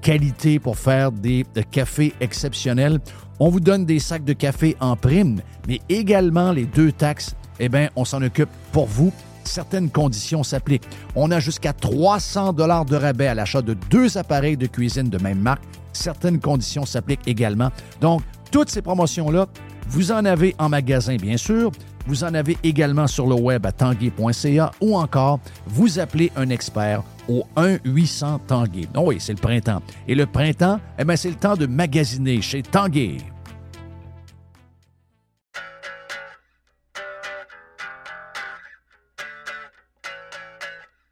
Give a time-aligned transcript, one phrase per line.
[0.00, 3.00] qualité pour faire des euh, cafés exceptionnels.
[3.40, 7.68] On vous donne des sacs de café en prime, mais également les deux taxes, eh
[7.68, 9.12] bien, on s'en occupe pour vous.
[9.44, 10.88] Certaines conditions s'appliquent.
[11.14, 15.18] On a jusqu'à 300 dollars de rabais à l'achat de deux appareils de cuisine de
[15.18, 15.62] même marque.
[15.92, 17.70] Certaines conditions s'appliquent également.
[18.00, 19.46] Donc, toutes ces promotions-là,
[19.88, 21.72] vous en avez en magasin, bien sûr.
[22.06, 27.02] Vous en avez également sur le web à tanguay.ca ou encore vous appelez un expert
[27.28, 28.88] au 1-800 Tanguay.
[28.94, 29.82] Non, oui, c'est le printemps.
[30.06, 33.18] Et le printemps, eh bien, c'est le temps de magasiner chez Tanguay.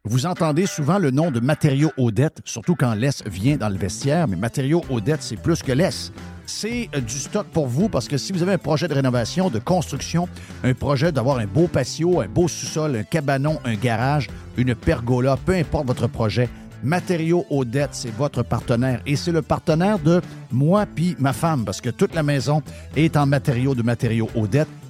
[0.09, 4.25] Vous entendez souvent le nom de Matériaux Odette, surtout quand l'Est vient dans le vestiaire,
[4.29, 6.13] mais Matériaux Odette, c'est plus que l'Est.
[6.45, 9.49] C'est euh, du stock pour vous parce que si vous avez un projet de rénovation,
[9.49, 10.29] de construction,
[10.63, 15.35] un projet d'avoir un beau patio, un beau sous-sol, un cabanon, un garage, une pergola,
[15.45, 16.47] peu importe votre projet,
[16.83, 20.21] Matériaux Odette, c'est votre partenaire et c'est le partenaire de
[20.53, 22.61] moi puis ma femme parce que toute la maison
[22.95, 24.69] est en matériaux de Matériaux Odette.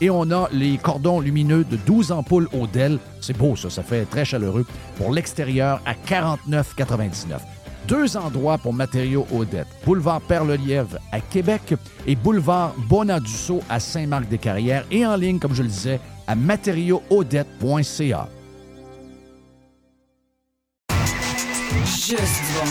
[0.00, 2.98] et on a les cordons lumineux de 12 ampoules au DEL.
[3.20, 4.66] C'est beau, ça, ça fait très chaleureux.
[4.96, 7.38] Pour l'extérieur, à 49,99.
[7.88, 9.66] Deux endroits pour matériaux Odette.
[9.84, 11.74] Boulevard Perle-Lièvre à Québec
[12.06, 14.84] et Boulevard Bonadusseau à Saint-Marc-des-Carrières.
[14.90, 18.28] Et en ligne, comme je le disais, à matériauxodette.ca.
[22.08, 22.64] Juste du bon.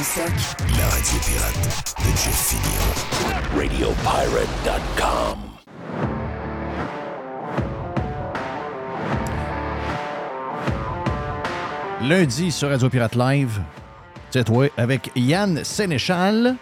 [0.77, 2.87] La radio pirate de Jeff Fillion.
[3.55, 5.46] RadioPirate.com.
[12.07, 13.59] Lundi sur Radio Pirate Live,
[14.29, 16.55] c'est toi, avec Yann Sénéchal.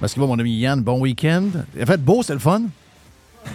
[0.00, 1.44] Parce qu'il va, mon ami Yann, bon week-end.
[1.76, 2.62] Il a fait beau, c'est le fun?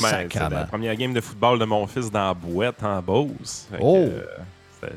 [0.00, 3.68] Ben, c'est la première game de football de mon fils dans la boîte en Beauce.
[3.80, 3.96] Oh!
[3.98, 4.22] euh,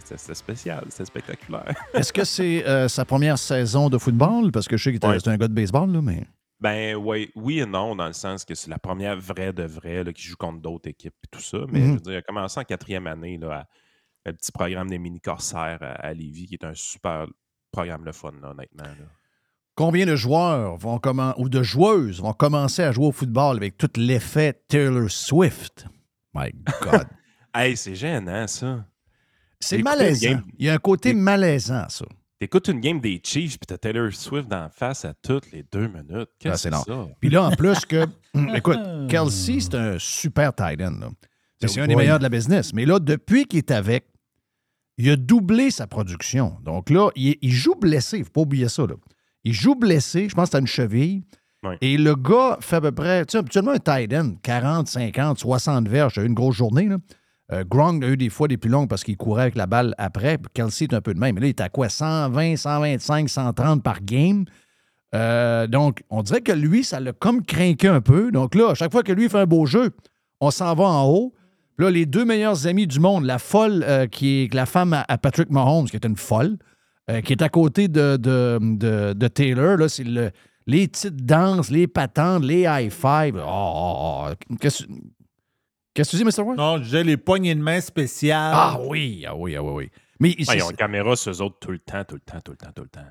[0.06, 1.74] c'était- spécial, c'était spectaculaire.
[1.94, 4.54] Est-ce que c'est euh, sa première saison de football?
[4.54, 5.28] Parce que je sais qu'il était Ouais.
[5.28, 6.24] un gars de baseball, là, mais.
[6.62, 10.06] Ben oui, oui et non, dans le sens que c'est la première vraie de vraie
[10.16, 11.58] qui joue contre d'autres équipes et tout ça.
[11.70, 11.86] Mais Mhm.
[11.88, 13.66] je veux dire, il a commencé en quatrième année là, à-
[14.25, 17.28] le petit programme des mini corsaires à, à Lévis, qui est un super
[17.72, 18.84] programme le fun, là, honnêtement.
[18.84, 19.06] là.
[19.75, 21.00] Combien de joueurs vont
[21.38, 25.88] ou de joueuses vont commencer à jouer au football avec tout l'effet Taylor Swift?
[26.34, 27.08] My God.
[27.56, 28.84] Hey, c'est gênant, ça.
[29.60, 30.28] C'est malaisant.
[30.28, 32.04] game- Il y a un côté malaisant, ça.
[32.40, 35.88] T'écoutes une game des Chiefs, puis t'as Taylor Swift d'en face à toutes les deux
[35.88, 36.08] minutes.
[36.31, 37.08] Ah, Qu'est-ce que c'est ça?
[37.20, 38.06] Puis là, en plus que.
[38.56, 41.12] Écoute, Kelsey, c'est un super tight end.
[41.62, 42.74] C'est c'est un des meilleurs de la business.
[42.74, 44.08] Mais là, depuis qu'il est avec,
[44.98, 46.57] il a doublé sa production.
[46.63, 48.18] Donc là, il, il joue blessé.
[48.18, 48.84] Il ne faut pas oublier ça.
[48.84, 48.95] Là.
[49.44, 50.30] Il joue blessé.
[50.30, 51.24] Je pense que c'est une cheville.
[51.81, 53.25] Et le gars fait à peu près.
[53.25, 56.16] Tu sais, habituellement, un tight end, 40, 50, 60 verges.
[56.16, 56.88] J'ai eu une grosse journée.
[56.88, 56.98] Là.
[57.51, 59.95] Euh, Gronk a eu des fois des plus longues parce qu'il courait avec la balle
[59.98, 60.38] après.
[60.54, 61.36] Kelsey est un peu de même.
[61.36, 61.89] Mais là, il est à quoi?
[61.89, 64.46] 120, 125, 130 par game.
[65.13, 68.31] Euh, donc, on dirait que lui, ça l'a comme craqué un peu.
[68.31, 69.92] Donc là, à chaque fois que lui fait un beau jeu,
[70.39, 71.34] on s'en va en haut.
[71.78, 75.04] Là, les deux meilleurs amis du monde, la folle euh, qui est la femme à,
[75.08, 76.58] à Patrick Mahomes, qui est une folle,
[77.10, 80.31] euh, qui est à côté de, de, de- de Taylor, là, c'est le-
[80.68, 83.36] les petites danses, les patentes, les high-fives.
[83.38, 84.56] Oh, oh, oh.
[84.62, 84.84] Qu'est-ce
[85.94, 86.44] qu'est-ce que tu dis, Mr.
[86.46, 86.58] White?
[86.58, 88.54] Non, j'ai les poignées de main spéciales.
[88.56, 89.90] Ah oui, ah oui, ah oui, oui.
[90.20, 92.52] Mais ils ont une caméra sur eux autres tout le temps, tout le temps, tout
[92.52, 93.02] le temps, tout le temps.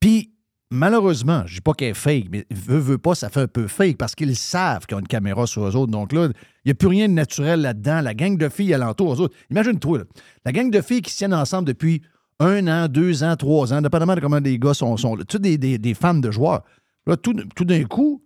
[0.00, 0.32] Puis,
[0.70, 3.66] malheureusement, je dis pas qu'elle est fake, mais veut, veut pas, ça fait un peu
[3.66, 5.92] fake parce qu'ils savent qu'ils ont une caméra sur eux autres.
[5.92, 8.00] Donc là, il n'y a plus rien de naturel là-dedans.
[8.00, 9.34] La gang de filles alentour, eux autres.
[9.50, 10.04] Imagine-toi,
[10.44, 12.02] la gang de filles qui se tiennent ensemble depuis
[12.38, 15.24] un an, deux ans, trois ans, dépendamment de comment les gars sont, sont là.
[15.24, 16.62] Tu sais, des, des, des femmes de joueurs.
[17.06, 18.22] Là, tout, d'un coup,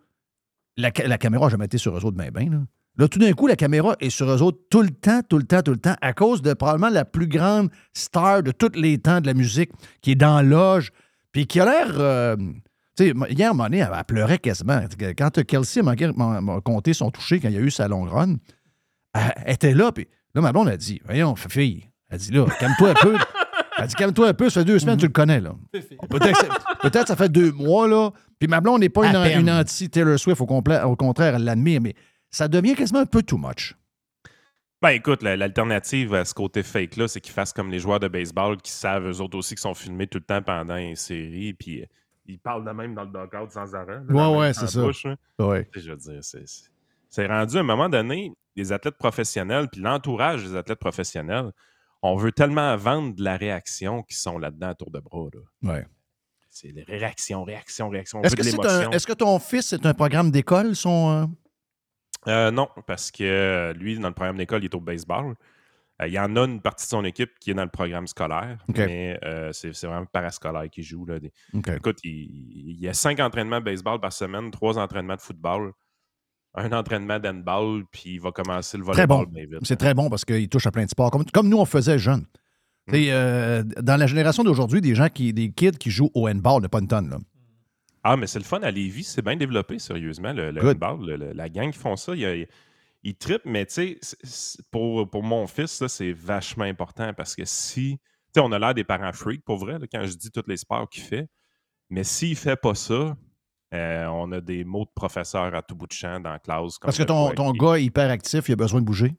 [0.76, 2.58] la, ca- la caméra n'a jamais été sur eux autres, ben, ben, là.
[2.98, 5.44] Là, tout d'un coup, la caméra est sur eux autres tout le temps, tout le
[5.44, 8.98] temps, tout le temps, à cause de probablement la plus grande star de tous les
[8.98, 9.70] temps de la musique
[10.02, 10.90] qui est dans loge,
[11.32, 11.88] puis qui a l'air.
[11.98, 12.36] euh,
[12.96, 14.80] tu sais, hier, à un moment donné, elle, elle pleurait quasiment.
[15.16, 18.36] Quand Kelsey m'a compté son toucher quand il y a eu sa longue run,
[19.14, 22.46] elle, elle était là, puis là, ma blonde a dit Voyons, fille, elle dit là,
[22.58, 23.16] calme-toi un peu.
[23.78, 25.54] Elle dit calme-toi un peu, ça fait deux semaines, tu le connais, là.
[26.82, 28.10] Peut-être ça fait deux mois, là.
[28.38, 31.94] Puis ma blonde n'est pas À une, anti-Taylor Swift, au, au contraire, elle l'admire, mais
[32.30, 33.74] ça devient quasiment un peu too much.
[34.82, 38.08] Ben écoute, la- l'alternative à ce côté fake-là, c'est qu'ils fassent comme les joueurs de
[38.08, 41.52] baseball qui savent eux autres aussi qu'ils sont filmés tout le temps pendant une série,
[41.52, 41.86] puis euh,
[42.26, 44.00] ils parlent de même dans le dugout sans arrêt.
[44.08, 44.80] là, Ouais, ouais, c'est ça.
[44.82, 45.06] bouche.
[45.38, 45.68] Ouais.
[45.74, 50.56] Je veux dire, c'est- rendu à un moment donné, les athlètes professionnels, puis l'entourage des
[50.56, 51.50] athlètes professionnels,
[52.02, 55.28] on veut tellement vendre de la réaction qu'ils sont là-dedans à tour de bras.
[55.34, 55.70] là.
[55.74, 55.86] Ouais.
[56.48, 58.20] C'est les réactions, réactions, réactions.
[58.20, 61.30] On Est-ce que, est-ce que ton fils, c'est un programme d'école, son.
[62.28, 62.50] Euh?
[62.50, 65.34] Non, parce que euh, lui, dans le programme d'école, il est au baseball.
[66.00, 68.06] Euh, il y en a une partie de son équipe qui est dans le programme
[68.06, 71.04] scolaire, mais euh, c'est vraiment parascolaire qui joue.
[71.06, 71.18] Là.
[71.18, 71.32] Des-.
[71.76, 75.72] Écoute, il, il y a cinq entraînements de baseball par semaine, trois entraînements de football,
[76.54, 79.32] un entraînement d'handball, puis il va commencer le Très volleyball bon.
[79.32, 79.58] bien vite.
[79.62, 81.10] C'est très bon parce qu'il touche à plein de sports.
[81.10, 82.24] Comme, comme nous, on faisait jeune.
[82.88, 86.28] Tu sais, euh, dans la génération d'aujourd'hui, des gens qui, des kids qui jouent au
[86.28, 87.10] handball, il n'y a pas une tonne.
[87.10, 87.18] Là.
[88.02, 91.06] Ah, mais c'est le fun à Lévis, c'est bien développé, sérieusement, le, le handball.
[91.06, 92.46] le- le- la gang qui font ça, il
[93.02, 97.98] ils trippent, mais tu sais, pour, pour mon fils, c'est vachement important parce que si.
[98.32, 100.44] Tu sais, on a l'air des parents freaks, pour vrai, là, quand je dis tous
[100.46, 101.26] les sports qu'il fait.
[101.88, 103.16] Mais s'il fait pas ça,
[103.74, 106.78] euh, on a des mots de professeurs à tout bout de champ dans la classe.
[106.78, 109.14] comme Parce que ton, ton gars est hyper actif, il a besoin de bouger.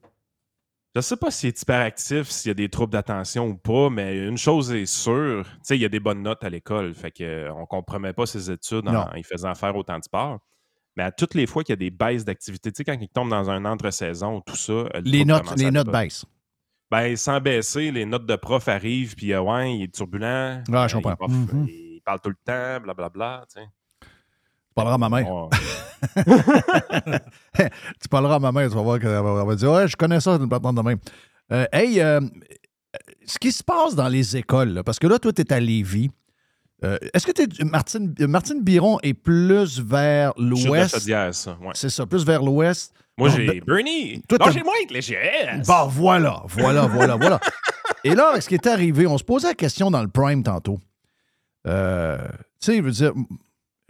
[0.94, 4.18] Je sais pas s'il est hyperactif, s'il y a des troubles d'attention ou pas, mais
[4.18, 7.10] une chose est sûre, tu sais, il y a des bonnes notes à l'école, fait
[7.10, 10.40] que euh, on compromet pas ses études en y faisant faire autant de sport.
[10.96, 13.08] Mais à toutes les fois qu'il y a des baisses d'activité, tu sais, quand il
[13.08, 16.26] tombe dans un entre-saison, tout ça, euh, le Les notes, les notes baissent.
[16.90, 20.62] Ben, sans baisser, les notes de prof arrivent, puis euh, ouais, il est turbulent.
[20.70, 21.26] Ah, je comprends.
[21.26, 21.66] Il, Mhm.
[21.68, 23.66] il parle tout le temps, blablabla, tu sais.
[24.72, 25.26] Tu parleras à ma mère.
[28.00, 30.32] Tu parleras à ma mère, tu vas voir qu'elle va, dire Ouais, je connais ça,
[30.32, 30.98] une patente de même.
[31.52, 32.20] Euh, hey, euh,
[33.26, 35.60] ce qui se passe dans les écoles, là, parce que là, toi, tu es à
[35.60, 36.10] Lévis.
[36.84, 40.94] Euh, Est-ce que t'es- Martine, Martine Biron est plus vers l'ouest?
[41.60, 41.72] ouais.
[41.74, 42.94] C'est ça, plus vers l'ouest?
[43.18, 44.22] Moi, j'ai Bernie.
[44.40, 45.66] Lâchez-moi avec les GS.
[45.66, 47.40] Bon, voilà, voilà, voilà, voilà.
[48.04, 50.80] Et là, ce qui est arrivé, on se posait la question dans le prime tantôt.
[51.66, 52.16] Euh,
[52.58, 53.12] tu sais, je veux dire,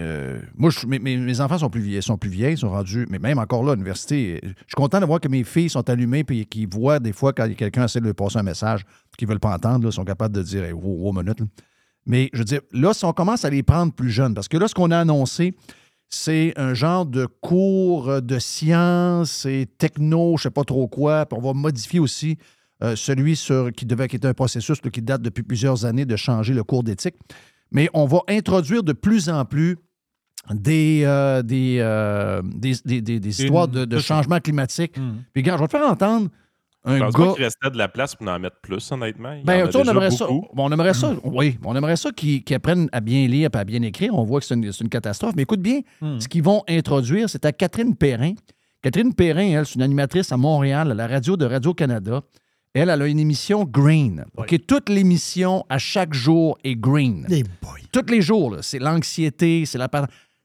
[0.02, 3.38] euh, moi, mes, mes- enfants sont plus vieilles, sont plus vieilles, sont rendus, mais même
[3.38, 6.44] encore là, à l'université, je suis content de voir que mes filles sont allumées et
[6.44, 8.84] qu'ils voient des fois quand quelqu'un essaie de leur passer un message
[9.16, 11.38] qu'ils ne veulent pas entendre, ils sont capables de dire hey, wow, wow, minute.
[12.06, 14.56] Mais je veux dire, là, si on commence à les prendre plus jeunes, parce que
[14.56, 15.54] là, ce qu'on a annoncé,
[16.08, 21.24] c'est un genre de cours de sciences et techno, je sais pas trop quoi.
[21.26, 22.36] Puis on va modifier aussi
[22.82, 26.16] euh, celui sur, qui devait qui était un processus qui date depuis plusieurs années de
[26.16, 27.14] changer le cours d'éthique.
[27.70, 29.78] Mais on va introduire de plus en plus
[30.50, 34.98] des, euh, des, euh, des, des- des- des histoires de, changement climatique.
[34.98, 35.22] Mhm.
[35.32, 36.28] Puis, regarde, je vais te faire entendre
[36.84, 37.24] un Je pense gars.
[37.26, 39.32] pas qu'il restait de la place pour en mettre plus, honnêtement.
[39.34, 40.26] Il y en Ben, a on aimerait ça.
[40.28, 41.14] on aimerait ça.
[41.22, 44.14] Oui, on aimerait ça qu'ils apprennent à bien lire et à bien écrire.
[44.14, 45.34] On voit que c'est une, catastrophe.
[45.36, 46.18] Mais écoute bien, Hmm.
[46.18, 48.32] ce qu'ils vont introduire, c'est à Catherine Perrin.
[48.82, 52.20] Catherine Perrin, elle, c'est une animatrice à Montréal, à la radio de Radio-Canada.
[52.74, 54.24] Elle, elle a une émission Green.
[54.36, 57.26] OK, toute l'émission à chaque jour est Green.
[57.28, 57.78] Les boys.
[57.92, 59.88] Tous les jours, là, c'est l'anxiété, c'est la.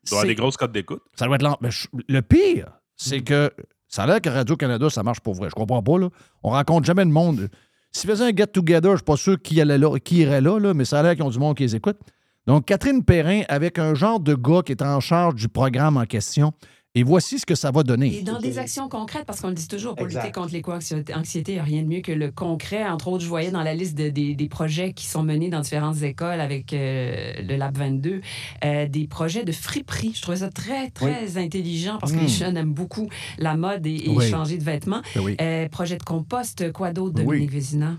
[0.09, 1.01] Doit avoir des grosses cotes d'écoute.
[1.17, 1.57] Ça doit être lent.
[1.61, 3.51] Mais je- le pire, c'est que
[3.87, 5.49] ça a l'air que Radio-Canada, ça marche pour vrai.
[5.49, 6.09] Je comprends pas, là.
[6.43, 7.49] On rencontre jamais de monde.
[7.91, 10.73] S'ils faisaient un get-together, je suis pas sûr qui, allait là, qui irait là, là,
[10.73, 11.97] mais ça a l'air qu'ils ont du monde qui les écoute.
[12.45, 16.05] Donc, Catherine Perrin, avec un genre de gars qui est en charge du programme en
[16.05, 16.53] question,
[16.99, 18.21] et voici ce que ça va Et donner.
[18.21, 20.21] dans des actions concrètes, parce qu'on le dit toujours, pour Exact.
[20.25, 22.87] lutter contre l'éco-anxiété, il n'y a rien de mieux que le concret.
[22.87, 25.59] Entre autres, je voyais dans la liste de- des, des projets qui sont menés dans
[25.61, 28.21] différentes écoles avec euh, le Lab 22,
[28.65, 30.11] euh, des projets de friperie.
[30.15, 34.05] Je trouvais ça très, très intelligent parce que les jeunes aiment beaucoup la mode et,
[34.05, 34.29] et Oui.
[34.29, 35.01] changer de vêtements.
[35.15, 35.35] Ben oui.
[35.41, 37.25] Euh, projet de compost, quoi d'autre, Oui.
[37.25, 37.97] Dominique Vézina?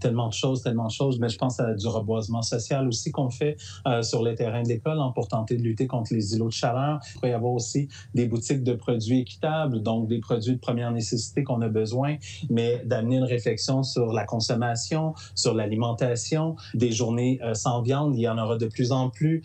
[0.00, 1.18] Tellement de choses, tellement de choses.
[1.18, 4.68] Mais je pense à du reboisement social aussi qu'on fait euh, sur les terrains de
[4.68, 7.00] l'école hein, pour tenter de lutter contre les îlots de chaleur.
[7.08, 10.90] Il pourrait y avoir aussi des boutiques de produits équitables, donc des produits de première
[10.90, 12.16] nécessité qu'on a besoin,
[12.50, 18.14] mais d'amener une réflexion sur la consommation, sur l'alimentation, des journées euh, sans viande.
[18.16, 19.42] Il y en aura de plus en plus.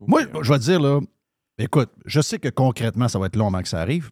[0.00, 1.00] Moi, je vais te dire, là,
[1.58, 4.10] écoute, je sais que concrètement, ça va être long avant que ça arrive,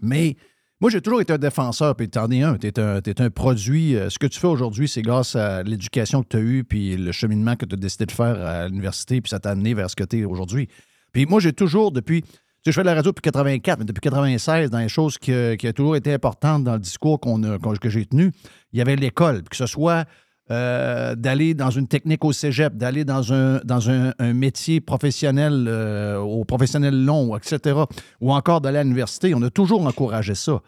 [0.00, 0.36] mais
[0.82, 2.56] moi, j'ai toujours été un défenseur, puis t'en es un.
[2.56, 3.94] T'es un, un produit.
[3.94, 6.96] euh, ce que tu fais aujourd'hui, c'est grâce à l'éducation que tu as eue, puis
[6.96, 9.88] le cheminement que tu as décidé de faire à l'université, puis ça t'a amené vers
[9.88, 10.66] ce que tu es aujourd'hui.
[11.12, 12.22] Puis moi, j'ai toujours, depuis.
[12.22, 15.18] Tu sais, je fais de la radio depuis 84, mais depuis 96, dans les choses
[15.18, 18.32] qui, qui a toujours été importantes dans le discours que j'ai tenu,
[18.72, 20.04] il y avait l'école, que ce soit
[20.52, 27.06] euh, d'aller dans une technique au cégep, d'aller dans un, métier professionnel, euh, au professionnel
[27.06, 27.80] long, etc.,
[28.20, 29.34] ou encore d'aller à l'université.
[29.34, 30.60] On a toujours encouragé ça.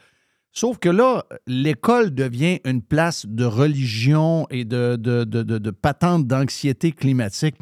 [0.52, 7.56] Sauf que là, l'école devient une place de religion et de, de, patente d'anxiété climatique.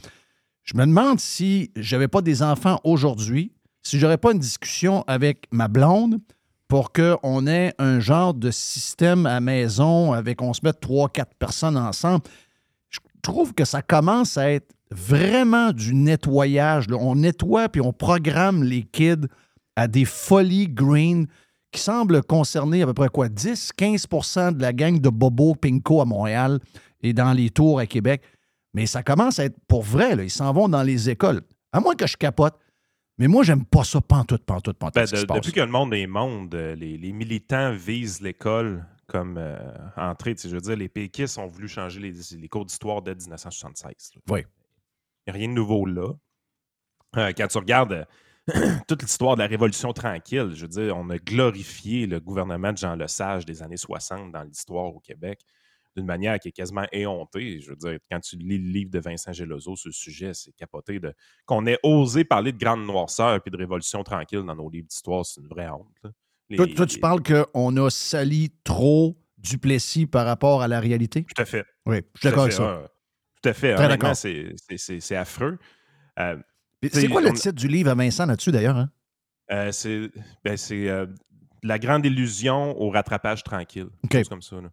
[0.62, 3.50] Je me demande si j'avais pas des enfants aujourd'hui,
[3.83, 6.21] si j'aurais pas une discussion avec ma blonde
[6.73, 11.35] pour qu'on ait un genre de système à maison avec on se mette trois, quatre
[11.35, 12.23] personnes ensemble.
[12.88, 16.87] Je trouve que ça commence à être vraiment du nettoyage.
[16.91, 19.26] On nettoie puis on programme les kids
[19.76, 21.26] à des folies green
[21.73, 26.07] qui semblent concerner à peu près quoi 10-15% de la gang de Bobo Pinko à
[26.07, 26.59] Montréal
[27.02, 28.23] et dans les tours à Québec.
[28.73, 30.17] Mais ça commence à être pour vrai.
[30.25, 31.43] Ils s'en vont dans les écoles.
[31.71, 32.55] À moins que je capote.
[33.19, 34.95] Mais moi, j'aime pas ça pantoute, pantoute, pantoute.
[34.95, 35.37] Ben, de- se passe.
[35.37, 39.59] depuis que le monde est monde, euh, les, les militants visent l'école comme euh,
[39.97, 40.35] entrée.
[40.42, 44.12] Je veux dire, les péquistes ont voulu changer les, les cours d'histoire dès 1976.
[44.14, 44.21] là.
[44.31, 44.40] Oui.
[45.26, 46.09] Il n'y a rien de nouveau là.
[47.16, 48.07] Euh, quand tu regardes
[48.54, 52.73] euh, toute l'histoire de la Révolution tranquille, je veux dire, on a glorifié le gouvernement
[52.73, 55.40] de Jean Lesage des années 60 dans l'histoire au Québec
[55.97, 57.61] d'une manière qui est quasiment éhontée.
[57.61, 60.53] Je veux dire, quand tu lis le livre de Vincent Gelozo sur le sujet, c'est
[60.53, 61.13] capoté de
[61.47, 65.25] qu'on ait osé parler de grande noirceur et de révolution tranquille dans nos livres d'histoire,
[65.27, 65.87] c'est une vraie honte.
[66.49, 70.79] Les- Toi, toi, tu les- parles qu'on a sali trop Duplessis par rapport à la
[70.79, 71.25] réalité?
[71.25, 71.65] Tout à fait.
[71.85, 72.89] Oui, je suis d'accord avec ça.
[73.43, 73.75] Tout à fait.
[73.75, 75.59] Honnêtement, c'est- affreux.
[76.21, 76.37] Euh,
[76.93, 78.77] C'est quoi le titre du livre à Vincent là-dessus, d'ailleurs?
[78.77, 78.91] hein?
[79.51, 80.11] Euh, c'est
[80.45, 81.07] ben, c'est, euh,
[81.65, 83.89] La grande illusion au rattrapage tranquille.
[84.05, 84.11] OK.
[84.11, 84.61] Quelque chose comme ça.
[84.61, 84.71] là.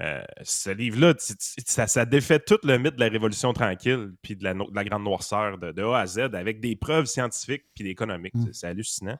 [0.00, 4.44] Euh, ce livre-là, ça, ça défait tout le mythe de la Révolution tranquille puis de
[4.44, 7.64] la, no- de la grande noirceur de, de A à Z avec des preuves scientifiques
[7.74, 8.34] puis économiques.
[8.34, 8.46] Mm.
[8.46, 9.18] C'est- C'est hallucinant.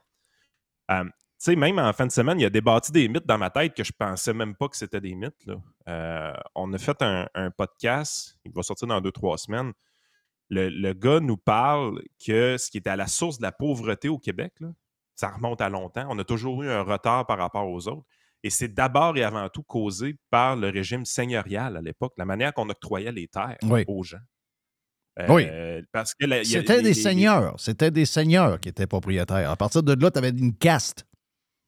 [0.89, 3.49] Euh, tu sais, même en fin de semaine, il a débattu des mythes dans ma
[3.49, 5.45] tête que je pensais même pas que c'était des mythes.
[5.45, 5.55] là.
[5.87, 9.73] Euh, on a fait un, un podcast, il va sortir dans deux, trois semaines.
[10.49, 14.09] Le, le gars nous parle que ce qui était à la source de la pauvreté
[14.09, 14.69] au Québec, là,
[15.15, 16.05] ça remonte à longtemps.
[16.09, 18.05] On a toujours eu un retard par rapport aux autres.
[18.43, 22.53] Et c'est d'abord et avant tout causé par le régime seigneurial à l'époque, la manière
[22.53, 23.83] qu'on octroyait les terres Oui.
[23.87, 24.17] aux gens.
[25.29, 25.45] Oui.
[25.47, 27.59] Euh, Parce que C'était des les- seigneurs.
[27.59, 29.49] C'était des seigneurs qui étaient propriétaires.
[29.51, 31.05] À partir de là, tu avais une caste.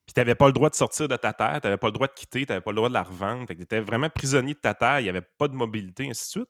[0.06, 1.94] Puis tu n'avais pas le droit de sortir de ta terre, tu n'avais pas le
[1.94, 3.46] droit de quitter, tu n'avais pas le droit de la revendre.
[3.48, 6.30] Tu étais vraiment prisonnier de ta terre, il n'y avait pas de mobilité, ainsi de
[6.44, 6.50] suite.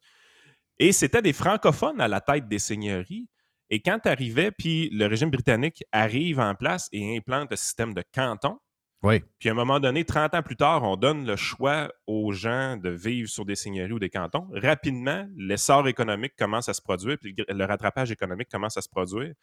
[0.80, 3.28] Et c'était des francophones à la tête des seigneuries.
[3.70, 7.94] Et quand tu arrivais, puis le régime britannique arrive en place et implante le système
[7.94, 8.58] de canton,
[9.04, 9.22] Oui.
[9.38, 12.78] puis à un moment donné, 30 ans plus tard, on donne le choix aux gens
[12.78, 14.48] de vivre sur des seigneuries ou des cantons.
[14.54, 19.34] Rapidement, l'essor économique commence à se produire, puis le rattrapage économique commence à se produire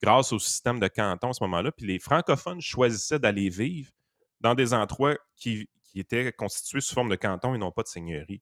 [0.00, 1.72] grâce au système de cantons à ce moment-là.
[1.72, 3.90] Puis les francophones choisissaient d'aller vivre
[4.40, 7.88] dans des endroits qui, qui étaient constitués sous forme de cantons et non pas de
[7.88, 8.40] seigneuries.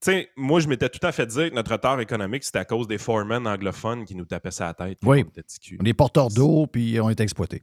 [0.00, 2.64] Tu sais, moi, je m'étais tout à fait dit que notre retard économique, c'était à
[2.64, 4.98] cause des foremen anglophones qui nous tapaient ça la tête.
[5.04, 5.22] Oui.
[5.24, 5.78] on était petits culs.
[5.80, 7.62] On est porteurs d'eau, puis on est exploités.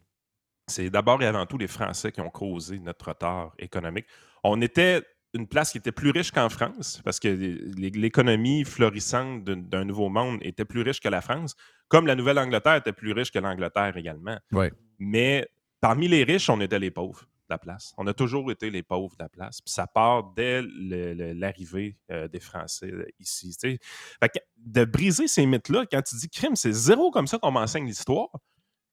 [0.70, 4.06] C'est d'abord et avant tout les Français qui ont causé notre retard économique.
[4.44, 9.44] On était une place qui était plus riche qu'en France, parce que l'é- l'économie florissante
[9.44, 11.56] d'un nouveau monde était plus riche que la France,
[11.88, 14.38] comme la Nouvelle-Angleterre était plus riche que l'Angleterre également.
[14.52, 14.72] Ouais.
[14.98, 15.48] Mais
[15.82, 17.94] parmi les riches, on était les pauvres de la place.
[17.98, 19.62] On a toujours été les pauvres de la place.
[19.62, 23.56] Puis ça part dès l'arrivée euh, des Français euh, ici.
[23.62, 27.52] Fait que de briser ces mythes-là, quand tu dis crime, c'est zéro comme ça qu'on
[27.52, 28.30] m'enseigne l'histoire.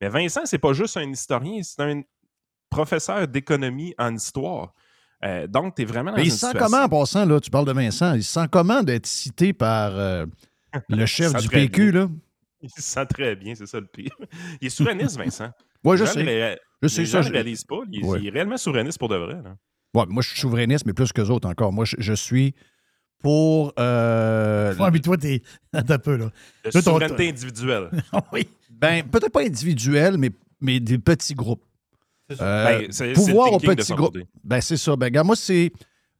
[0.01, 2.01] Mais Vincent, c'est pas juste un historien, c'est un
[2.69, 4.73] professeur d'économie en histoire.
[5.25, 7.39] Euh, donc, tu es vraiment dans Mais il se sent situation- comment, en passant, là,
[7.39, 10.25] tu parles de Vincent, il se sent comment d'être cité par euh,
[10.89, 12.01] le chef du PQ, bien.
[12.01, 12.07] là?
[12.61, 14.11] Il se sent très bien, c'est ça le pire.
[14.61, 15.49] Il est souverainiste, Vincent.
[15.83, 16.57] Ouais, je sais.
[16.81, 17.21] Je sais les ça.
[17.21, 17.79] je- le réalisent pas.
[17.91, 18.19] Il, est- Ouais.
[18.19, 19.35] il est réellement souverainiste pour de vrai.
[19.43, 19.55] là.
[19.95, 21.71] Ouais, moi, je suis souverainiste, mais plus qu'eux autres encore.
[21.71, 22.53] Moi, je, je suis
[23.21, 23.73] pour.
[23.79, 25.41] euh, Ouais, mais toi, t'es.
[25.73, 26.25] Attends un peu, là.
[26.65, 27.89] De Toi, ton- souveraineté individuelle.
[28.33, 28.47] oui.
[28.71, 30.31] ben, peut-être pas individuel, mais,
[30.61, 31.63] mais des petits groupes.
[32.41, 34.17] Euh, Ben, pouvoir aux petits groupes.
[34.43, 34.95] Ben, c'est ça.
[34.95, 35.71] Ben, regarde, moi, c'est.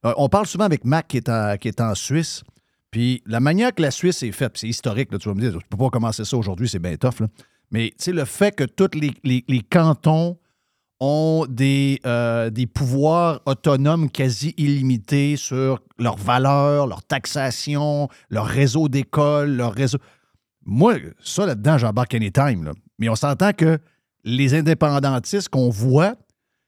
[0.06, 2.42] euh, on parle souvent avec Mac qui est en, qui est en Suisse.
[2.90, 5.40] Puis la manière que la Suisse est faite, puis c'est historique, là, tu vas me
[5.40, 7.20] dire, tu peux pas commencer ça aujourd'hui, c'est bien tough.
[7.20, 7.26] Là.
[7.70, 10.38] Mais tu sais, le fait que tous les, les- les cantons
[11.00, 18.88] ont des, euh, des pouvoirs autonomes quasi illimités sur leurs valeurs, leur taxation, leur réseau
[18.88, 19.98] d'écoles, leur réseau.
[20.64, 22.64] Moi, ça là-dedans, j'embarque anytime.
[22.64, 22.72] Là.
[22.98, 23.78] Mais on s'entend que
[24.24, 26.14] les indépendantistes qu'on voit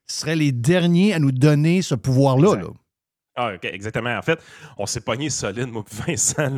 [0.06, 2.56] seraient les derniers à nous donner ce pouvoir-là.
[2.56, 2.68] Là.
[3.37, 4.10] Ah, OK, exactement.
[4.16, 4.42] En fait,
[4.76, 6.50] on s'est pogné solide, moi puis Vincent.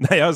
[0.00, 0.34] D'ailleurs,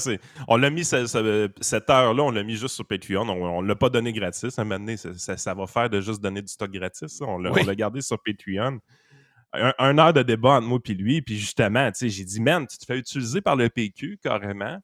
[0.48, 3.28] on l'a mis, ce- ce- cette heure-là, on l'a mis juste sur Patreon.
[3.28, 4.58] On ne l'a pas donné gratis.
[4.58, 7.18] À un moment donné, ça, ça- ça va faire de juste donner du stock gratis.
[7.18, 7.24] ça.
[7.26, 7.76] On l'a Oui.
[7.76, 8.78] gardé sur Patreon.
[9.52, 11.20] Un, un heure de débat entre moi et lui.
[11.22, 14.78] Puis justement, j'ai dit, man, tu te fais utiliser par le PQ carrément.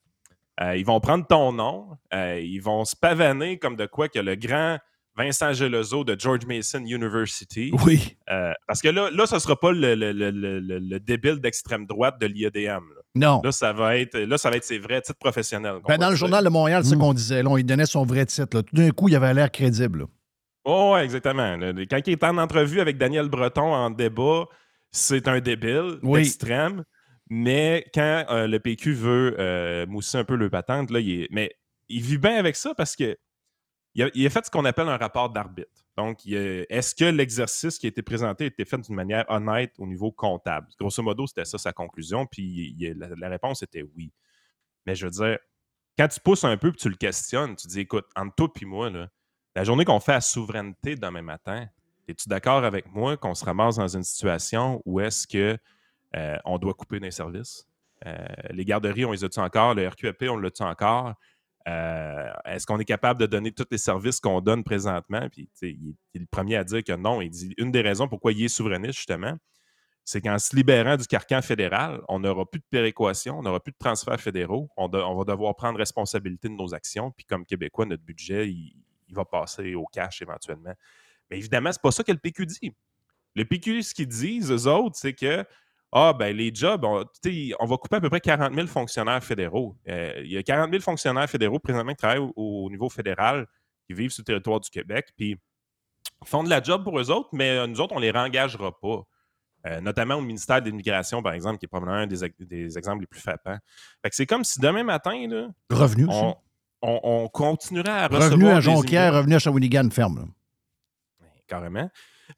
[0.60, 1.88] Euh, ils vont prendre ton nom.
[2.12, 4.78] euh, ils vont se pavaner comme de quoi que le grand
[5.16, 7.70] Vincent Gelozo de George Mason University.
[7.84, 8.16] Oui.
[8.30, 11.00] Euh, parce que là, là, ce ne sera pas le, le- le- le- le- le
[11.00, 12.84] débile d'extrême droite de l'IADM.
[12.94, 13.02] là.
[13.14, 13.40] Non.
[13.44, 15.76] Là, ça va être, là, ça va être ses vrais titres professionnels.
[15.86, 16.18] Ben, dans le dire.
[16.20, 16.98] journal de Montréal, c'est ce Mm.
[16.98, 17.42] qu'on disait.
[17.42, 18.56] Là, on lui donnait son vrai titre.
[18.56, 18.62] là.
[18.62, 20.06] Tout d'un coup, il avait l'air crédible.
[20.64, 21.58] Oh, ouais, exactement.
[21.90, 24.44] Quand il est en entrevue avec Daniel Breton en débat,
[24.92, 26.20] c'est un débile Oui.
[26.20, 26.84] extrême.
[27.28, 31.28] Mais quand euh, le PQ veut euh, mousser un peu le patente, là, il est-
[31.30, 31.50] mais
[31.88, 33.16] il vit bien avec ça parce que
[33.94, 35.84] il a, fait ce qu'on appelle un rapport d'arbitre.
[35.96, 39.86] Donc, est-ce que l'exercice qui a été présenté a été fait d'une manière honnête au
[39.86, 40.68] niveau comptable?
[40.78, 44.10] Grosso modo, c'était ça sa conclusion, puis la, réponse était oui.
[44.86, 45.38] Mais je veux dire,
[45.98, 48.64] quand tu pousses un peu et tu le questionnes, tu dis, écoute, entre toi et
[48.64, 48.90] moi,
[49.54, 51.66] la journée qu'on fait à souveraineté demain matin,
[52.08, 55.58] es-tu d'accord avec moi qu'on se ramasse dans une situation où est-ce que
[56.16, 57.66] euh, on doit couper des services?
[58.06, 58.16] Euh,
[58.50, 59.74] les garderies, on les a-tu encore?
[59.74, 61.14] Le RQAP, on l'a-tu encore?
[61.68, 65.28] Euh, est-ce qu'on est capable de donner tous les services qu'on donne présentement?
[65.30, 67.20] Puis, il est le premier à dire que non.
[67.20, 69.36] Il dit une des raisons pourquoi il est souverainiste, justement,
[70.04, 73.70] c'est qu'en se libérant du carcan fédéral, on n'aura plus de péréquation, on n'aura plus
[73.72, 74.68] de transferts fédéraux.
[74.76, 77.12] On, va devoir prendre responsabilité de nos actions.
[77.12, 78.74] Puis, comme Québécois, notre budget, il,
[79.12, 80.74] il va passer au cash éventuellement.
[81.30, 82.72] Mais évidemment, c'est pas ça que le PQ dit.
[83.34, 85.44] Le PQ, ce qu'ils disent, eux autres, c'est que
[85.92, 87.04] ah, ben les jobs, on,
[87.60, 89.76] on va couper à peu près 40 000 fonctionnaires fédéraux.
[89.88, 93.46] Euh, il y a 40 000 fonctionnaires fédéraux présentement qui travaillent au, au niveau fédéral,
[93.86, 95.36] qui vivent sur le territoire du Québec, puis
[96.22, 98.78] ils font de la job pour eux autres, mais euh, nous autres, on les réengagera
[98.80, 99.02] pas.
[99.64, 102.76] Euh, notamment au ministère de l'Immigration, par exemple, qui est probablement un des, ex- des
[102.76, 103.58] exemples les plus frappants.
[104.02, 106.16] Fait que c'est comme si demain matin, là, Revenu aussi.
[106.20, 106.36] on,
[106.82, 110.18] on- on continuerait à recevoir Revenu à Jonquière, revenu à Shawinigan, ferme.
[110.18, 110.24] là.
[111.46, 111.88] Carrément.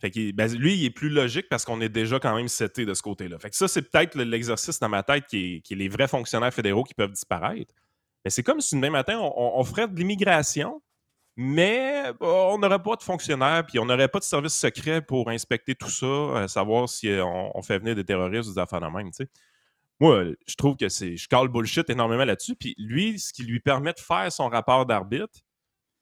[0.03, 3.03] Ben, lui, il est plus logique parce qu'on est déjà quand même seté de ce
[3.03, 3.39] côté-là.
[3.39, 6.53] Fait que ça, c'est peut-être le- l'exercice dans ma tête qui est, les vrais fonctionnaires
[6.53, 7.75] fédéraux qui peuvent disparaître.
[8.25, 10.83] Mais c'est comme si demain matin, on, ferait de l'immigration,
[11.37, 15.29] mais bah, on n'aurait pas de fonctionnaires, puis on n'aurait pas de service secret pour
[15.31, 18.81] inspecter tout ça, euh, savoir si euh, on, fait venir des terroristes ou des affaires
[18.81, 19.11] de même.
[20.01, 21.17] Moi, je trouve que c'est.
[21.17, 22.57] Je cale bullshit énormément là-dessus.
[22.57, 25.41] Puis lui, ce qui lui permet de faire son rapport d'arbitre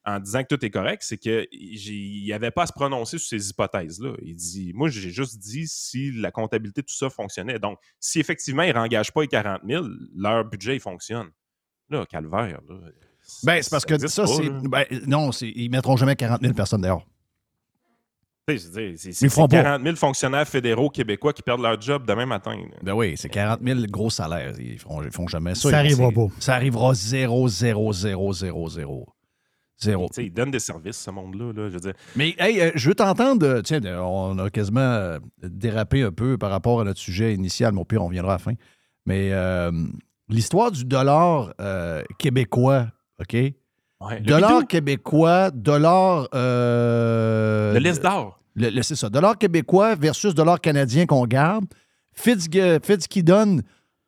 [0.05, 3.51] en disant que tout est correct, c'est qu'il n'avait pas à se prononcer sur ces
[3.51, 4.15] hypothèses-là.
[4.23, 7.59] Il dit Moi, j'ai juste dit si la comptabilité, tout ça fonctionnait.
[7.59, 9.85] Donc, si effectivement, ils ne réengagent pas les 40 000,
[10.17, 11.29] leur budget, il fonctionne.
[11.89, 12.61] Là, calvaire.
[12.69, 12.77] Là,
[13.45, 14.51] Ben, c'est parce que ça, c'est.
[14.69, 17.07] ben, non, ils mettront jamais 40 000 personnes dehors.
[18.49, 19.63] Tu sais, je veux dire, C'est Ils c'est feront pas.
[19.63, 22.57] 40 000 fonctionnaires fédéraux québécois qui perdent leur job demain matin.
[22.57, 22.77] là.
[22.83, 24.59] Ben oui, c'est 40 000 gros salaires.
[24.59, 25.71] Ils feront, ils font jamais ça.
[25.71, 26.27] Ça arrivera pas.
[26.41, 29.09] Ça arrivera 0, 0, 0, 0, 0.
[29.83, 30.09] Zéro.
[30.09, 31.53] Tu sais, ils donnent des services, ce monde-là.
[31.53, 31.93] là, je veux dire.
[32.17, 33.45] Mais hey, euh, je veux t'entendre.
[33.47, 37.73] euh, Tiens, on a quasiment euh, dérapé un peu par rapport à notre sujet initial,
[37.73, 38.53] mais au pire, on reviendra à la fin.
[39.07, 39.73] Mais euh,
[40.29, 42.87] l'histoire du dollar euh, québécois,
[43.21, 43.33] OK?
[43.35, 46.29] Ouais, Dollar bidou, québécois, dollar.
[46.35, 48.41] euh, le liste d'or.
[48.83, 49.09] c'est ça.
[49.09, 51.65] Dollar québécois versus dollar canadien qu'on garde.
[52.13, 52.47] Fitz,
[52.83, 53.61] Fitzgibbon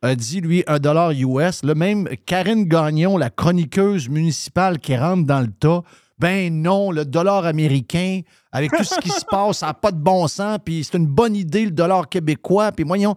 [0.05, 1.63] a dit, lui, un dollar US.
[1.63, 5.81] Le même Karine Gagnon, la chroniqueuse municipale qui rentre dans le tas.
[6.17, 9.97] Ben non, le dollar américain, avec tout ce qui se passe, ça n'a pas de
[9.97, 10.59] bon sens.
[10.63, 12.71] Puis c'est une bonne idée, le dollar québécois.
[12.71, 13.15] Puis voyons,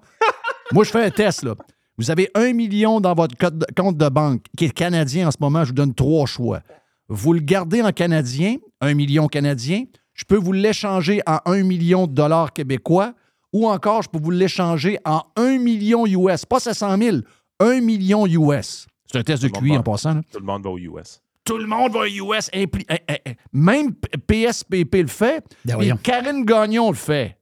[0.72, 1.54] moi, je fais un test, là.
[1.96, 3.34] Vous avez un million dans votre
[3.76, 5.64] compte de banque qui est canadien en ce moment.
[5.64, 6.60] Je vous donne trois choix.
[7.08, 9.84] Vous le gardez en canadien, un million canadien.
[10.14, 13.14] Je peux vous l'échanger en un million de dollars québécois
[13.52, 16.44] ou encore je peux vous l'échanger en un million US.
[16.44, 17.16] Pas 700 000,
[17.60, 18.86] un million US.
[19.10, 20.14] C'est un test de QI en passant.
[20.14, 20.20] là.
[20.30, 21.22] Tout le monde va aux US.
[21.44, 22.50] Tout le monde va aux US.
[22.52, 23.34] impli- eh, eh, eh.
[23.52, 25.44] Même PSPP le fait.
[25.64, 25.92] Ben et.
[26.02, 27.38] Karine Gagnon le fait.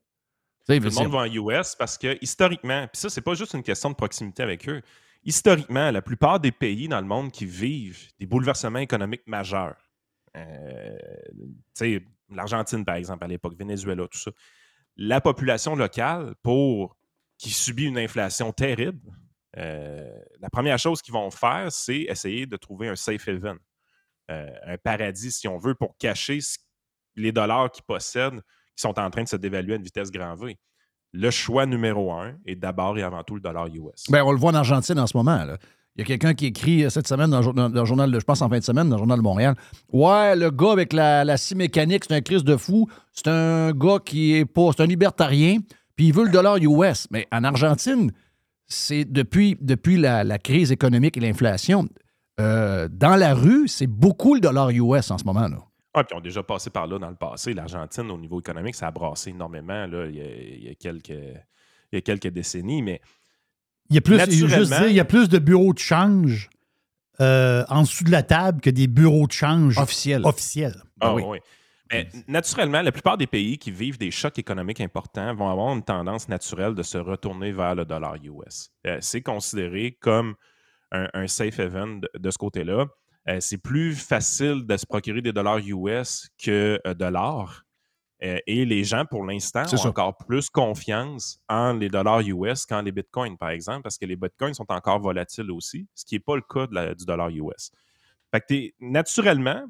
[0.69, 3.63] Tout le monde va en US parce que historiquement, puis ça, c'est pas juste une
[3.63, 4.81] question de proximité avec eux.
[5.25, 9.75] Historiquement, la plupart des pays dans le monde qui vivent des bouleversements économiques majeurs,
[10.37, 10.97] euh,
[11.37, 14.31] tu sais, l'Argentine, par exemple, à l'époque, Venezuela, tout ça,
[14.97, 16.97] la population locale, pour
[17.39, 19.13] qui subit une inflation terrible,
[19.59, 23.59] euh, la première chose qu'ils vont faire, c'est essayer de trouver un safe haven,
[24.31, 26.39] euh, un paradis, si on veut, pour cacher
[27.15, 28.43] les dollars qu'ils possèdent
[28.77, 30.59] qui sont en train de se dévaluer à une vitesse grand V.
[31.13, 34.05] Le choix numéro un est d'abord et avant tout le dollar US.
[34.11, 35.47] Ben, on le voit en Argentine en ce moment.
[35.97, 38.51] Il y a quelqu'un qui écrit euh, cette semaine dans, le journal, je pense en
[38.51, 39.55] fin de semaine, dans le journal de Montréal.
[39.93, 42.87] Ouais, le gars avec la, la scie mécanique, c'est un crise de fou.
[43.13, 44.71] C'est un gars qui est pas.
[44.77, 45.59] C'est un libertarien,
[45.97, 47.07] puis il veut le dollar US.
[47.11, 48.13] Mais en Argentine,
[48.67, 51.89] c'est depuis, depuis la, crise économique et l'inflation,
[52.41, 55.49] euh, dans la rue, c'est beaucoup le dollar US en ce moment.
[55.49, 55.59] Là.
[55.95, 57.55] Ah, puis on a déjà passé par là dans le passé.
[57.55, 60.75] L'Argentine, au niveau économique, ça a brassé énormément là, il, y a, il y a
[60.75, 62.83] quelques, il y a quelques décennies.
[62.83, 63.01] Mais
[63.91, 65.73] Il y a plus, je veux juste Naturellement- dire, il y a plus de bureaux
[65.73, 66.51] de change
[67.21, 70.23] euh, en dessous de la table que des bureaux de change Officiel.
[70.25, 70.83] officiels.
[71.01, 71.23] Ah oui.
[71.27, 71.39] oui.
[71.93, 75.85] Mais naturellement, la plupart des pays qui vivent des chocs économiques importants vont avoir une
[75.85, 78.71] tendance naturelle de se retourner vers le dollar US.
[78.87, 80.35] Euh, c'est considéré comme
[80.91, 82.87] un, un safe haven de, de ce côté-là.
[83.29, 87.63] Euh, c'est plus facile de se procurer des dollars US que euh, de l'or.
[88.25, 89.89] Euh, et les gens, pour l'instant, ont ça.
[89.89, 94.17] encore plus confiance en les dollars US qu'en les bitcoins, par exemple, parce que les
[94.17, 97.29] bitcoins sont encore volatiles aussi, ce qui n'est pas le cas de la- du dollar
[97.29, 97.71] US.
[98.31, 99.63] Fait que naturellement,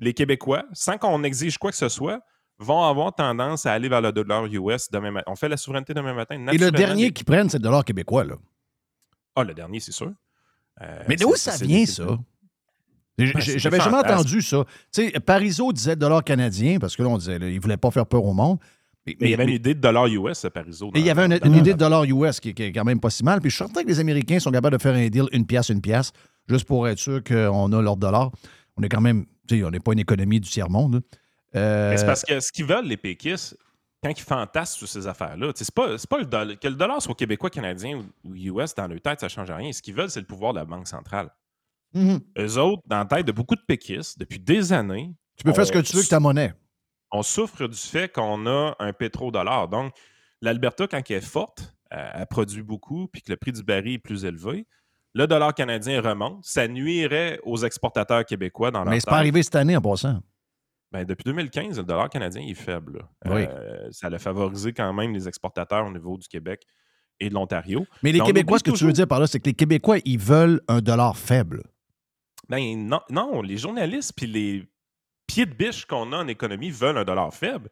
[0.00, 2.20] les Québécois, sans qu'on exige quoi que ce soit,
[2.58, 5.30] vont avoir tendance à aller vers le dollar US demain matin.
[5.30, 6.46] On fait la souveraineté demain matin.
[6.48, 8.24] Et le dernier les- qu'ils prennent, c'est le dollar québécois.
[8.24, 8.36] Là.
[9.36, 10.12] Ah, le dernier, c'est sûr.
[10.80, 12.18] Euh, Mais d'où ça vient, ça?
[13.18, 14.64] Ben, J'avais jamais entendu ça.
[14.92, 17.90] Tu sais, Parizeau disait dollar canadien parce que là, on disait qu'il ne voulait pas
[17.90, 18.58] faire peur au monde.
[19.06, 20.90] Mais, Mais il y avait une idée de dollar US, à Parizeau.
[20.94, 23.24] il y avait une, idée de dollar US qui, qui est quand même pas si
[23.24, 23.40] mal.
[23.40, 25.70] Puis je suis certain que les Américains sont capables de faire un deal une pièce,
[25.70, 26.12] une pièce,
[26.48, 28.30] juste pour être sûr qu'on a leur dollar.
[28.76, 30.94] On est quand même, tu sais, on n'est pas une économie du tiers-monde.
[30.94, 31.00] là.
[31.54, 33.58] Euh, Mais c'est parce que ce qu'ils veulent, les péquistes,
[34.02, 37.50] quand ils fantasment sur ces affaires-là, c'est pas, le dollar, que le dollar soit québécois,
[37.50, 39.70] canadien ou, ou US dans leur tête, ça change rien.
[39.72, 41.28] Ce qu'ils veulent, c'est le pouvoir de la Banque centrale.
[41.94, 42.20] Mhm.
[42.38, 45.66] Eux autres, dans la tête de beaucoup de péquistes, depuis des années, Tu peux faire
[45.66, 46.54] ce que tu veux avec ta monnaie.
[47.10, 49.68] on souffre du fait qu'on a un pétrodollar.
[49.68, 49.92] Donc,
[50.40, 53.94] l'Alberta, quand elle est forte, elle, elle produit beaucoup, puis que le prix du baril
[53.94, 54.66] est plus élevé.
[55.14, 56.44] Le dollar canadien remonte.
[56.44, 60.20] Ça nuirait aux exportateurs québécois dans leur Mais c'est pas arrivé cette année en passant.
[60.90, 63.06] Ben, depuis 2015, le dollar canadien est faible.
[63.24, 63.46] Oui.
[63.48, 66.66] Euh, ça a favorisé quand même les exportateurs au niveau du Québec
[67.18, 67.86] et de l'Ontario.
[68.02, 70.18] Mais les Québécois, ce que tu veux dire par là, c'est que les Québécois, ils
[70.18, 71.62] veulent un dollar faible.
[72.48, 74.64] Ben non, non, les journalistes puis les
[75.26, 77.68] pieds de biche qu'on a en économie veulent un dollar faible.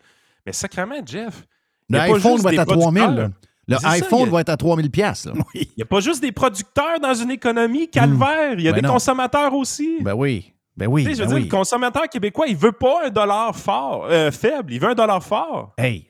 [0.46, 1.44] Mais sacrément, Jeff,
[1.88, 3.02] il Le y a pas iPhone juste va être à 3000.
[3.02, 3.28] producteurs.
[3.28, 3.30] là.
[3.68, 5.28] Le ça, iPhone a- va être à 3000 pièces.
[5.54, 8.54] Il n'y a pas juste des producteurs dans une économie calvaire.
[8.54, 8.94] Il y a Ben des non.
[8.94, 9.98] consommateurs aussi.
[10.00, 10.52] Ben oui.
[10.76, 11.04] Ben oui.
[11.04, 11.44] Tu sais, je veux ben dire, oui.
[11.44, 14.72] le consommateur québécois, il veut pas un dollar fort, euh, faible.
[14.72, 15.74] Il veut un dollar fort.
[15.76, 16.08] Hey,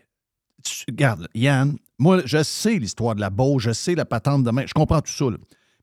[0.65, 4.51] tu- regarde, Yann, moi, je sais l'histoire de la Beauce, je sais la patente de
[4.51, 5.25] main, je comprends tout ça.
[5.27, 5.37] là.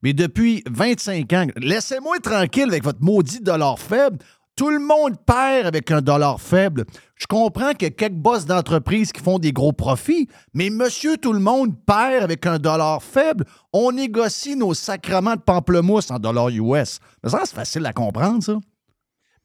[0.03, 4.17] Mais depuis 25 ans, laissez-moi tranquille avec votre maudit dollar faible.
[4.55, 6.85] Tout le monde perd avec un dollar faible.
[7.15, 11.17] Je comprends qu'il y a quelques boss d'entreprise qui font des gros profits, mais monsieur,
[11.17, 13.45] tout le monde perd avec un dollar faible.
[13.71, 16.99] On négocie nos sacrements de pamplemousse en dollars US.
[17.23, 18.57] Mais ça, c'est facile à comprendre, ça.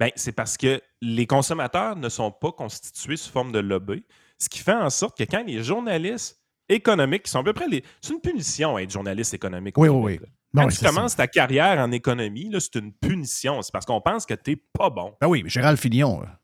[0.01, 4.05] Ben, c'est parce que les consommateurs ne sont pas constitués sous forme de lobby,
[4.38, 7.69] ce qui fait en sorte que quand les journalistes économiques, qui sont à peu près
[7.69, 7.85] les.
[8.01, 9.77] C'est une punition être journaliste économique.
[9.77, 10.29] Oui, oui, oui.
[10.55, 10.88] Ben Quand tu ça.
[10.88, 13.62] commences ta carrière en économie, c'est une punition.
[13.62, 15.15] C'est parce qu'on pense que t'es pas bon.
[15.21, 16.38] Ben oui, Gérald Filion, là,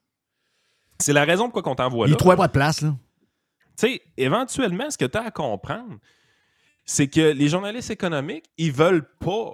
[0.99, 2.17] C'est la raison pourquoi on t'envoie il là.
[2.17, 2.95] trouvait pas de place, là.
[3.79, 5.99] Tu sais, éventuellement, ce que tu as à comprendre,
[6.85, 9.53] c'est que les journalistes économiques, ils veulent pas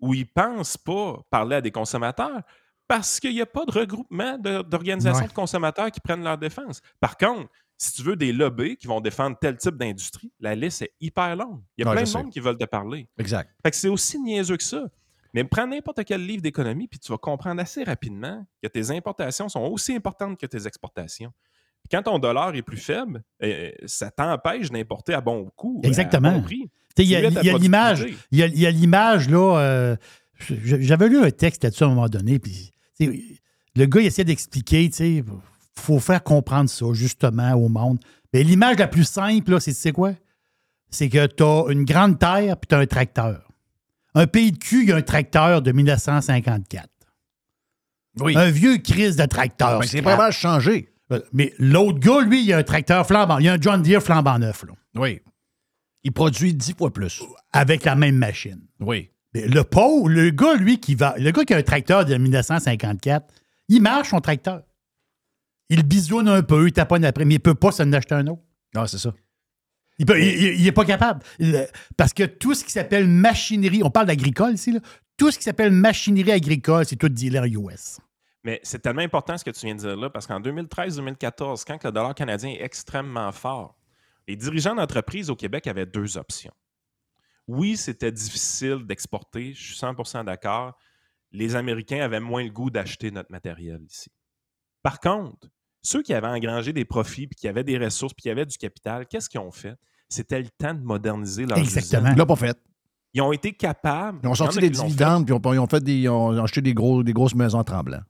[0.00, 2.42] ou ils pensent pas parler à des consommateurs
[2.88, 5.28] Parce qu'il n'y a pas de regroupement de- d'organisations Ouais.
[5.28, 6.80] de consommateurs qui prennent leur défense.
[7.00, 10.82] Par contre, si tu veux des lobbies qui vont défendre tel type d'industrie, la liste
[10.82, 11.60] est hyper longue.
[11.76, 12.18] Il y a Ouais, plein de sais.
[12.18, 13.08] monde qui veulent te parler.
[13.18, 13.50] Exact.
[13.62, 14.86] Fait que c'est aussi niaiseux que ça.
[15.34, 19.48] Mais prends n'importe quel livre d'économie, puis tu vas comprendre assez rapidement que tes importations
[19.50, 21.32] sont aussi importantes que tes exportations.
[21.82, 25.82] Puis quand ton dollar est plus faible, euh, ça t'empêche d'importer à bon coût.
[25.84, 26.28] euh, Exactement.
[26.30, 26.70] À bon prix.
[26.96, 29.58] Tu sais, Il y a, l'image, il y a, l'image, là.
[29.60, 29.96] euh,
[30.40, 34.88] J'avais lu un texte là-dessus à un moment donné, puis le gars, il essaie d'expliquer,
[34.88, 35.24] tu sais,
[35.78, 37.98] faut faire comprendre ça, justement, au monde.
[38.32, 40.12] Mais l'image la plus simple, c'est tu sais quoi?
[40.90, 43.42] C'est que tu as une grande terre, puis tu as un tracteur.
[44.14, 46.88] Un pays de cul, il y a un tracteur de 1954.
[48.20, 48.36] Oui.
[48.36, 49.80] Un vieux crise de tracteur.
[49.80, 50.16] Ben, c'est scrap.
[50.16, 50.92] vraiment changé.
[51.32, 53.38] Mais l'autre gars, lui, il a un tracteur flambant.
[53.38, 55.20] Il a un John Deere flambant neuf, là, Oui.
[56.02, 57.22] Il produit dix fois plus.
[57.52, 58.60] avec la même machine.
[58.80, 59.10] Oui.
[59.34, 61.14] Mais le pauvre, le gars, lui, qui va.
[61.18, 63.26] Le gars qui a un tracteur de 1954,
[63.68, 64.62] il marche son tracteur.
[65.68, 68.26] Il bisouine un peu, il taponne après, mais il ne peut pas s'en acheter un
[68.28, 68.42] autre.
[68.74, 69.12] Ah, c'est ça.
[69.98, 70.06] Il
[70.62, 71.24] n'est pas capable.
[71.38, 74.80] Il- parce que tout ce qui s'appelle machinerie, on parle d'agricole ici, là,
[75.16, 77.98] tout ce qui s'appelle machinerie agricole, c'est tout dealer US.
[78.44, 81.82] Mais c'est tellement important ce que tu viens de dire là, parce qu'en 2013-2014, quand
[81.82, 83.76] le dollar canadien est extrêmement fort,
[84.28, 86.52] les dirigeants d'entreprise au Québec avaient deux options.
[87.48, 90.76] Oui, c'était difficile d'exporter, je suis 100% d'accord.
[91.32, 94.10] Les Américains avaient moins le goût d'acheter notre matériel ici.
[94.82, 95.48] Par contre,
[95.86, 98.56] ceux qui avaient engrangé des profits, puis qui avaient des ressources, puis qui avaient du
[98.58, 99.74] capital, qu'est-ce qu'ils ont fait?
[100.08, 102.10] C'était le temps de moderniser leur Exactement.
[102.12, 102.56] Il l'a pas fait.
[103.14, 104.18] Ils ont été capables.
[104.22, 106.42] Ils ont sorti des l'ont dividendes, puis ils ont, ils ont fait des, ils ont
[106.42, 108.02] acheté des, gros, des grosses maisons tremblantes.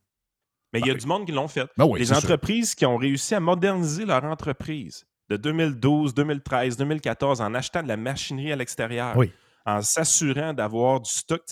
[0.72, 1.66] Mais il y a du monde qui l'ont fait.
[1.78, 2.16] Ben oui, les sûr.
[2.16, 7.88] entreprises qui ont réussi à moderniser leur entreprise de 2012, 2013, 2014 en achetant de
[7.88, 9.30] la machinerie à l'extérieur, Oui.
[9.64, 11.42] en s'assurant d'avoir du stock.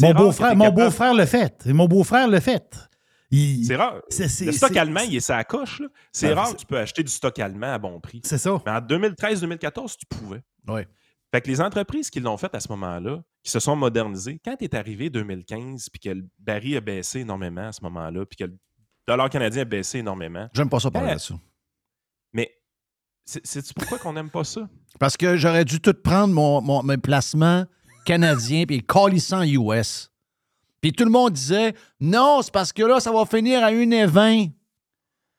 [0.00, 1.66] Mon beau-frère, mon capable- beau-frère le fait.
[1.66, 2.76] Mon beau-frère le fait.
[3.64, 4.00] C'est rare.
[4.10, 5.82] Le stock allemand, il est sa coche.
[6.12, 8.20] C'est Ben, rare que tu peux acheter du stock allemand à bon prix.
[8.24, 8.60] C'est ça.
[8.64, 10.42] Mais en 2013-2014, tu pouvais.
[10.68, 10.82] Oui.
[11.32, 14.56] Fait que les entreprises qui l'ont fait à ce moment-là, qui se sont modernisées, quand
[14.62, 18.44] est arrivé 2015, puis que le baril a baissé énormément à ce moment-là, puis que
[18.44, 18.56] le
[19.08, 21.34] dollar canadien a baissé énormément, J'aime pas ça parler de ça.
[22.32, 22.52] mais
[23.24, 24.68] c'est- pourquoi qu'on n'aime pas ça?
[25.00, 27.64] Parce que j'aurais dû tout prendre mon, mon, mes placements
[28.06, 28.84] canadiens puis
[29.58, 30.10] US.
[30.84, 34.50] Puis tout le monde disait non, c'est parce que là, ça va finir à 1,20.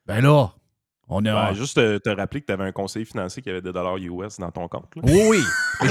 [0.08, 0.50] Ben là,
[1.08, 1.32] on est.
[1.32, 3.98] Ben, juste te, te rappeler que tu avais un conseiller financier qui avait des dollars
[3.98, 4.88] US dans ton compte.
[4.96, 5.04] là.
[5.06, 5.40] Oui, oui.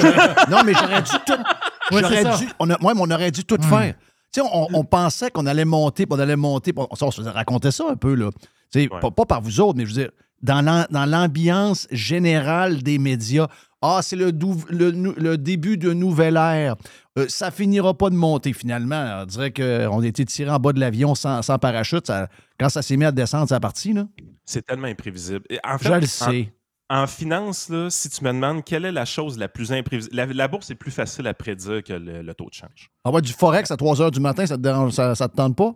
[0.50, 1.94] Non, mais j'aurais dû tout.
[1.94, 2.48] Ouais, dû.
[2.58, 3.94] On a, ouais, mais on aurait dû tout faire.
[4.32, 6.72] Tu sais, on, on pensait qu'on allait monter, puis on allait monter.
[6.76, 8.30] On, ça, on se raconter ça un peu, là.
[8.72, 8.98] Tu sais, Ouais.
[8.98, 10.10] pas, pas par vous autres, mais je veux dire,
[10.42, 13.46] dans l'am- dans l'ambiance générale des médias,
[13.82, 16.74] ah, c'est le, le, début d'une nouvelle ère.
[17.18, 19.20] Euh, ça finira pas de monter finalement.
[19.22, 22.06] On dirait qu'on a été tiré en bas de l'avion sans, sans parachute.
[22.08, 24.06] Ça- quand ça s'est mis à descendre, ça a parti, là.
[24.44, 25.44] C'est tellement imprévisible.
[25.48, 26.52] Et En fait, Je le en- sais.
[26.90, 30.26] En, finance, là, si tu me demandes quelle est la chose la plus imprévisible, la,
[30.26, 32.90] la bourse est plus facile à prédire que le, le taux de change.
[33.04, 35.56] Envoie du Forex à 3 h du matin, ça te, dérange- ça, ça te tente
[35.56, 35.74] pas?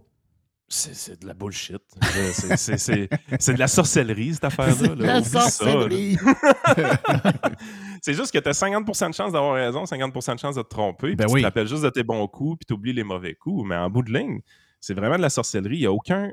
[0.71, 1.79] C'est c'est de la bullshit.
[2.03, 3.09] C'est- c'est- C'est
[3.41, 4.95] c'est de la sorcellerie, cette affaire-là.
[4.95, 5.07] là.
[5.07, 5.51] La Oublie ça, là.
[5.51, 6.19] sorcellerie.
[8.03, 10.69] C'est juste que tu as 50% de chance d'avoir raison, 50% de chance de te
[10.69, 11.15] tromper.
[11.17, 11.41] Ben puis oui.
[11.41, 13.67] Tu te rappelles juste de tes bons coups, puis tu oublies les mauvais coups.
[13.69, 14.41] Mais en bout de ligne,
[14.81, 15.77] c'est vraiment de la sorcellerie.
[15.77, 16.31] Il n'y a aucun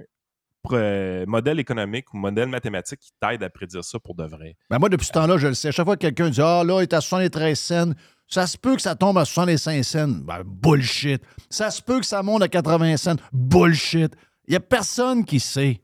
[0.68, 4.56] pr- modèle économique ou modèle mathématique qui t'aide à prédire ça pour de vrai.
[4.70, 5.72] Ben moi, depuis ce temps-là, je le sais.
[5.72, 7.92] Chaque fois que quelqu'un dit Ah, là, il est à 73 cents,
[8.28, 10.08] ça se peut que ça tombe à 65 cents.
[10.08, 11.22] Ben, bullshit.
[11.50, 13.16] Ça se peut que ça monte à 80 cents.
[13.32, 14.14] Bullshit.
[14.48, 15.82] Il n'y a personne qui sait.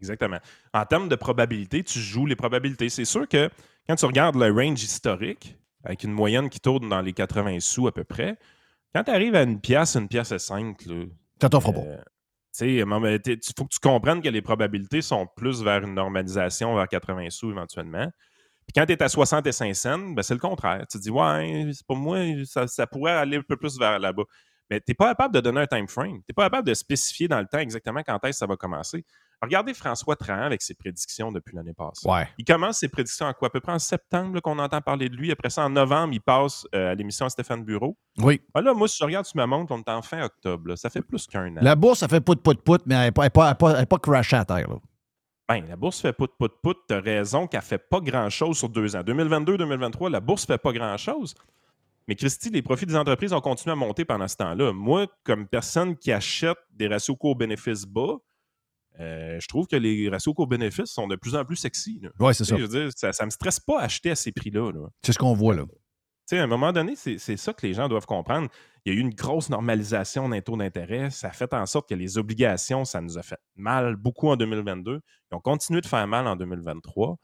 [0.00, 0.38] Exactement.
[0.74, 2.88] En termes de probabilité, tu joues les probabilités.
[2.88, 3.48] C'est sûr que
[3.88, 7.86] quand tu regardes le range historique, avec une moyenne qui tourne dans les 80 sous
[7.86, 8.36] à peu près,
[8.94, 11.04] quand tu arrives à une pièce, une pièce à 5, là,
[11.40, 11.80] Ça t'offre pas.
[11.80, 11.98] euh,
[12.58, 17.30] tu- faut que tu comprennes que les probabilités sont plus vers une normalisation, vers 80
[17.30, 18.10] sous éventuellement.
[18.66, 20.84] Puis quand tu es à 65 cents, ben c'est le contraire.
[20.90, 23.98] Tu te dis, ouais, c'est pour moi, ça, ça pourrait aller un peu plus vers
[23.98, 24.24] là-bas.
[24.70, 26.16] Mais tu n'es pas capable de donner un time frame.
[26.16, 28.56] Tu n'es pas capable de spécifier dans le temps exactement quand est-ce que ça va
[28.56, 29.04] commencer.
[29.42, 32.08] Regardez François Trahan avec ses prédictions depuis l'année passée.
[32.08, 32.26] Ouais.
[32.38, 33.48] Il commence ses prédictions à quoi?
[33.48, 35.30] À peu près en septembre qu'on entend parler de lui.
[35.30, 37.96] Après ça, en novembre, il passe euh, à l'émission à Stéphane Bureau.
[38.18, 38.40] Oui.
[38.54, 40.68] Ah là, moi, si je regarde sur ma montre, on est en fin octobre.
[40.68, 40.76] là.
[40.76, 41.60] Ça fait plus qu'un an.
[41.60, 43.98] La bourse, ça fait pout, pout, pout, mais elle n'est pas, elle pas, elle pas,
[44.06, 44.70] elle à terre.
[44.70, 44.76] Là.
[45.48, 46.76] Ben, la bourse fait pout, pout, pout.
[46.88, 49.00] T'as raison qu'elle fait pas grand-chose sur deux ans.
[49.02, 51.34] 2022-2023, la bourse fait pas grand-chose.
[52.08, 54.72] Mais Christy, les profits des entreprises ont continué à monter pendant ce temps-là.
[54.72, 58.16] Moi, comme personne qui achète des ratios cours-bénéfices bas,
[58.98, 62.00] euh, je trouve que les ratios cours-bénéfices sont de plus en plus sexy.
[62.18, 62.56] Oui, c'est Tu ça.
[62.56, 64.72] sais, Je veux dire, ça, ça me stresse pas acheter à ces prix-là.
[64.72, 64.88] là.
[65.02, 65.64] C'est ce qu'on voit là.
[66.26, 68.48] Sais, à un moment donné, c'est ça que les gens doivent comprendre.
[68.84, 71.10] Il y a eu une grosse normalisation d'un taux d'intérêt.
[71.10, 74.36] Ça a fait en sorte que les obligations, ça nous a fait mal beaucoup en
[74.36, 75.00] 2022.
[75.30, 77.16] Ils ont continué de faire mal en 2023.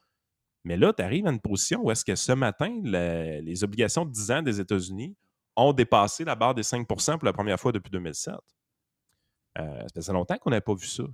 [0.65, 4.05] Mais là, tu arrives à une position où est-ce que ce matin, le- les obligations
[4.05, 5.17] de 10 ans des États-Unis
[5.57, 8.35] ont dépassé la barre des 5% pour la première fois depuis 2007.
[9.59, 11.05] Euh, ça faisait longtemps qu'on n'avait pas vu ça.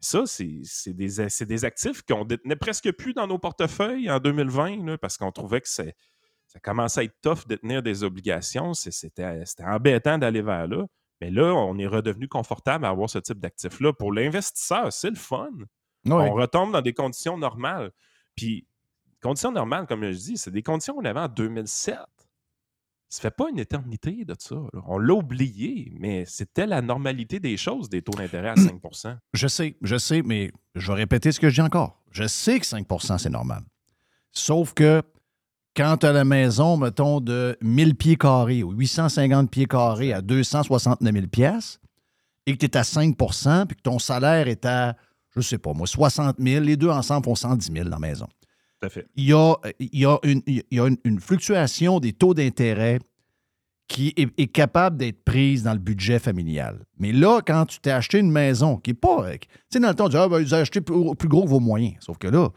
[0.00, 4.98] Ça, c'est des, des actifs qu'on détenait presque plus dans nos portefeuilles en 2020 là,
[4.98, 5.94] parce qu'on trouvait que c'est-
[6.52, 8.74] ça commençait à être tough de tenir des obligations.
[8.74, 10.84] C'était embêtant d'aller vers là.
[11.22, 13.94] Mais là, on est redevenu confortable à avoir ce type d'actifs-là.
[13.94, 15.48] Pour l'investisseur, c'est le fun.
[16.06, 17.90] On retombe dans des conditions normales.
[18.36, 18.66] Puis,
[19.22, 21.96] conditions normales, comme je dis, c'est des conditions qu'on avait en 2007.
[23.08, 24.56] Ça fait pas une éternité de ça.
[24.56, 24.82] là.
[24.86, 29.46] On l'a oublié, mais c'était la normalité des choses, des taux d'intérêt à 5% Je
[29.48, 32.02] sais, je sais, mais je vais répéter ce que je dis encore.
[32.10, 33.62] Je sais que 5% c'est normal.
[34.32, 35.02] Sauf que
[35.76, 40.20] quand tu as la maison, mettons, de 1000 pieds carrés ou 850 pieds carrés à
[40.20, 41.80] 269 000 pièces
[42.46, 44.96] et que tu es à 5% puis que ton salaire est à,
[45.34, 48.26] je sais pas moi, 60 000, les deux ensemble font 110 000 dans la maison.
[48.80, 49.06] Tout à fait.
[49.14, 52.34] Il y a, il y a, une, il y a une, une fluctuation des taux
[52.34, 52.98] d'intérêt
[53.88, 56.84] qui est, est capable d'être prise dans le budget familial.
[56.98, 59.30] Mais là, quand tu t'es acheté une maison qui n'est pas.
[59.32, 61.44] Tu sais, dans le temps, tu dis, ah, ben, vous avez acheté plus, plus gros
[61.44, 61.96] que vos moyens.
[62.00, 62.48] Sauf que là,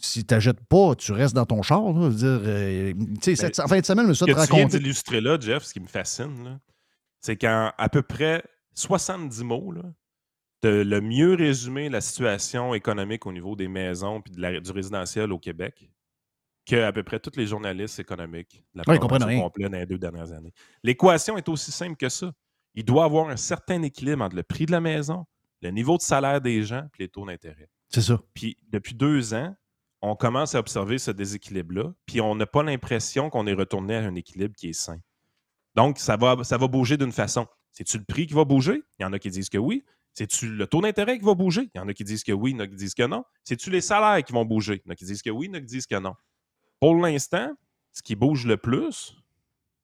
[0.00, 1.92] si tu n'achètes pas, tu restes dans ton char.
[1.92, 2.08] là.
[2.10, 4.78] Dire, euh, cette en fin de semaine, je me suis raconté.
[4.78, 6.60] d'illustrer là, Jeff, ce qui me fascine,
[7.20, 8.42] c'est qu'en à peu près
[8.74, 9.82] 70 mots, là,
[10.62, 15.38] de le mieux résumer la situation économique au niveau des maisons et du résidentiel au
[15.38, 15.90] Québec
[16.66, 19.86] que à peu près tous les journalistes économiques de la Ouais, comprennent complet dans les
[19.86, 20.52] deux dernières années.
[20.82, 22.32] L'équation est aussi simple que ça.
[22.74, 25.24] Il doit avoir un certain équilibre entre le prix de la maison,
[25.62, 27.68] le niveau de salaire des gens et les taux d'intérêt.
[27.88, 28.20] C'est ça.
[28.34, 29.54] Puis depuis deux ans,
[30.02, 34.00] on commence à observer ce déséquilibre-là, puis on n'a pas l'impression qu'on est retourné à
[34.00, 34.98] un équilibre qui est sain.
[35.74, 37.46] Donc, ça va, ça va bouger d'une façon.
[37.72, 38.82] C'est-tu le prix qui va bouger?
[38.98, 39.84] Il y en a qui disent que oui.
[40.12, 41.70] C'est-tu le taux d'intérêt qui va bouger?
[41.74, 43.06] Il y en a qui disent que oui, il y en a qui disent que
[43.06, 43.24] non.
[43.44, 44.82] C'est-tu les salaires qui vont bouger?
[44.84, 45.98] Il y en a qui disent que oui, il y en a qui disent que
[45.98, 46.14] non.
[46.80, 47.52] Pour l'instant,
[47.92, 49.14] ce qui bouge le plus,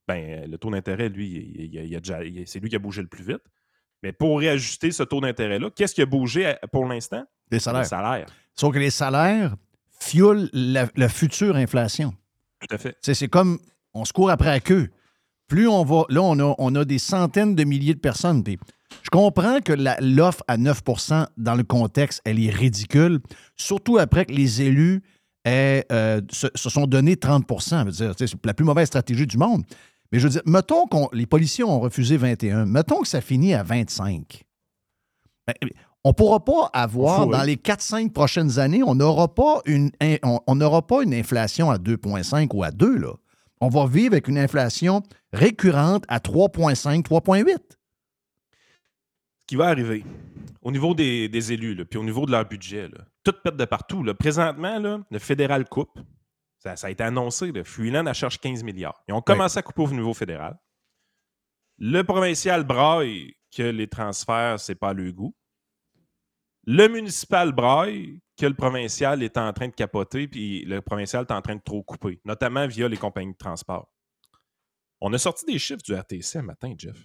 [0.07, 1.27] ben, le taux d'intérêt, lui,
[1.73, 3.43] il- c'est lui qui a bougé le plus vite.
[4.03, 7.25] Mais pour réajuster ce taux d'intérêt-là, qu'est-ce qui a bougé pour l'instant?
[7.49, 7.85] Les Les salaires.
[7.85, 8.27] salaires.
[8.53, 9.55] Sauf que les salaires
[9.99, 12.13] fuelent la, la future inflation.
[12.59, 12.95] Tout à fait.
[13.01, 13.59] C'est comme
[13.93, 14.89] on se court après la queue.
[15.47, 16.03] Plus on va.
[16.09, 18.43] Là, on a, on a des centaines de milliers de personnes.
[18.43, 18.57] Puis
[19.03, 23.19] je comprends que l'offre à 9% dans le contexte, elle est ridicule,
[23.55, 25.01] surtout après que les élus
[25.45, 28.65] aient, euh, se, se sont donné 30 Je veux dire, tu sais, C'est la plus
[28.65, 29.63] mauvaise stratégie du monde.
[30.11, 32.65] Mais je veux dire, mettons que les policiers ont refusé 21.
[32.65, 34.43] Mettons que ça finit à 25.
[35.47, 35.53] Ben,
[36.03, 37.47] on ne pourra pas avoir, dans oui.
[37.47, 41.69] les 4-5 prochaines années, on n'aura pas, une in- on- on n'aura pas une inflation
[41.69, 42.97] à 2,5 ou à 2.
[42.97, 43.13] Là.
[43.59, 45.01] On va vivre avec une inflation
[45.33, 47.57] récurrente à 3,5, 3,8.
[49.41, 50.05] Ce qui va arriver
[50.61, 53.55] au niveau des, des élus, là, puis au niveau de leur budget, là, tout pète
[53.57, 54.03] de partout.
[54.03, 54.13] là.
[54.13, 55.97] Présentement, le fédéral coupe.
[56.59, 57.51] Ça, ça a été annoncé.
[57.51, 59.01] Là, Freeland cherche 15 milliards.
[59.07, 60.57] Ils ont commencé à couper au niveau fédéral.
[61.77, 65.35] Le provincial braille que les transferts, c'est pas le goût.
[66.69, 71.33] Le municipal braille que le provincial est en train de capoter, puis le provincial est
[71.33, 73.89] en train de trop couper, notamment via les compagnies de transport.
[74.99, 76.97] On a sorti des chiffres du RTC un matin, Jeff.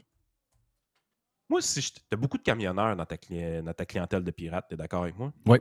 [1.48, 4.66] Moi, si tu as beaucoup de camionneurs dans ta, cli- dans ta clientèle de pirates,
[4.68, 5.32] tu es d'accord avec moi?
[5.46, 5.58] Oui.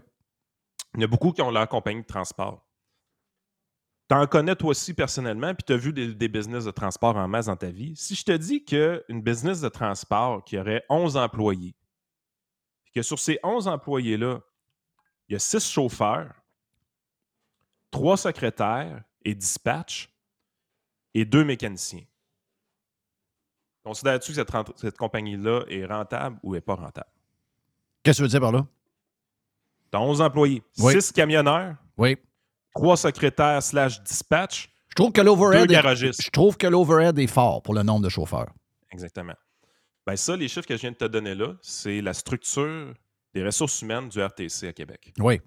[0.95, 2.67] Il y en a beaucoup qui ont leur compagnie de transport.
[4.09, 7.15] Tu en connais toi aussi personnellement, puis tu as vu des, des business de transport
[7.15, 7.95] en masse dans ta vie.
[7.95, 11.75] Si je te dis qu'une business de transport qui aurait 11 employés,
[12.93, 14.39] que sur ces 11 employés-là,
[15.27, 16.33] il y a 6 chauffeurs,
[17.91, 20.09] 3 secrétaires et dispatch,
[21.13, 22.03] et 2 mécaniciens.
[23.83, 24.43] Considères-tu que
[24.77, 27.09] cette, compagnie-là est rentable ou est pas rentable?
[28.03, 28.65] Qu'est-ce que tu veux dire par là?
[29.91, 30.93] Tu as 11 employés, Oui.
[30.93, 32.17] 6 camionneurs, Oui.
[32.75, 36.21] 3 secrétaires slash dispatch, Je trouve que l'overhead deux est, garagistes.
[36.23, 38.51] je trouve que l'overhead est fort pour le nombre de chauffeurs.
[38.91, 39.35] Exactement.
[40.07, 42.93] Ben ça, les chiffres que je viens de te donner là, c'est la structure
[43.33, 45.13] des ressources humaines du RTC à Québec.
[45.19, 45.39] Oui.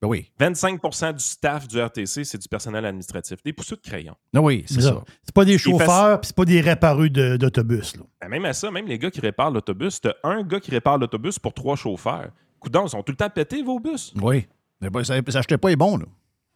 [0.00, 0.30] Ben oui.
[0.38, 4.14] 25% du staff du RTC, c'est du personnel administratif, des pousseux de crayon.
[4.32, 4.90] Ben oui, c'est ça.
[4.90, 5.04] ça.
[5.24, 7.96] C'est pas des chauffeurs, puis c'est pas des réparus de- d'autobus.
[7.96, 8.04] là.
[8.20, 10.98] Ben, même à ça, même les gars qui réparent l'autobus, t'as un gars qui répare
[10.98, 12.30] l'autobus pour trois chauffeurs.
[12.60, 14.14] Coudon, ils sont tout le temps pétés, vos bus.
[14.22, 14.46] Oui.
[14.80, 16.06] Mais ben, ça n'achetait pas les bons, là.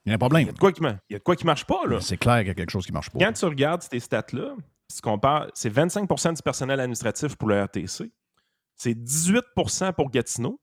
[0.04, 0.46] Il y a un Il problème.
[0.46, 2.00] y a de quoi qui, ma- il y a de quoi qui marche pas, là.
[2.00, 3.18] C'est clair qu'il y a quelque chose qui marche pas.
[3.18, 4.54] Quand tu regardes ces stats-là,
[4.92, 8.10] ce qu'on parle, c'est 25% du personnel administratif pour le RTC.
[8.76, 10.60] C'est 18% pour Gatineau.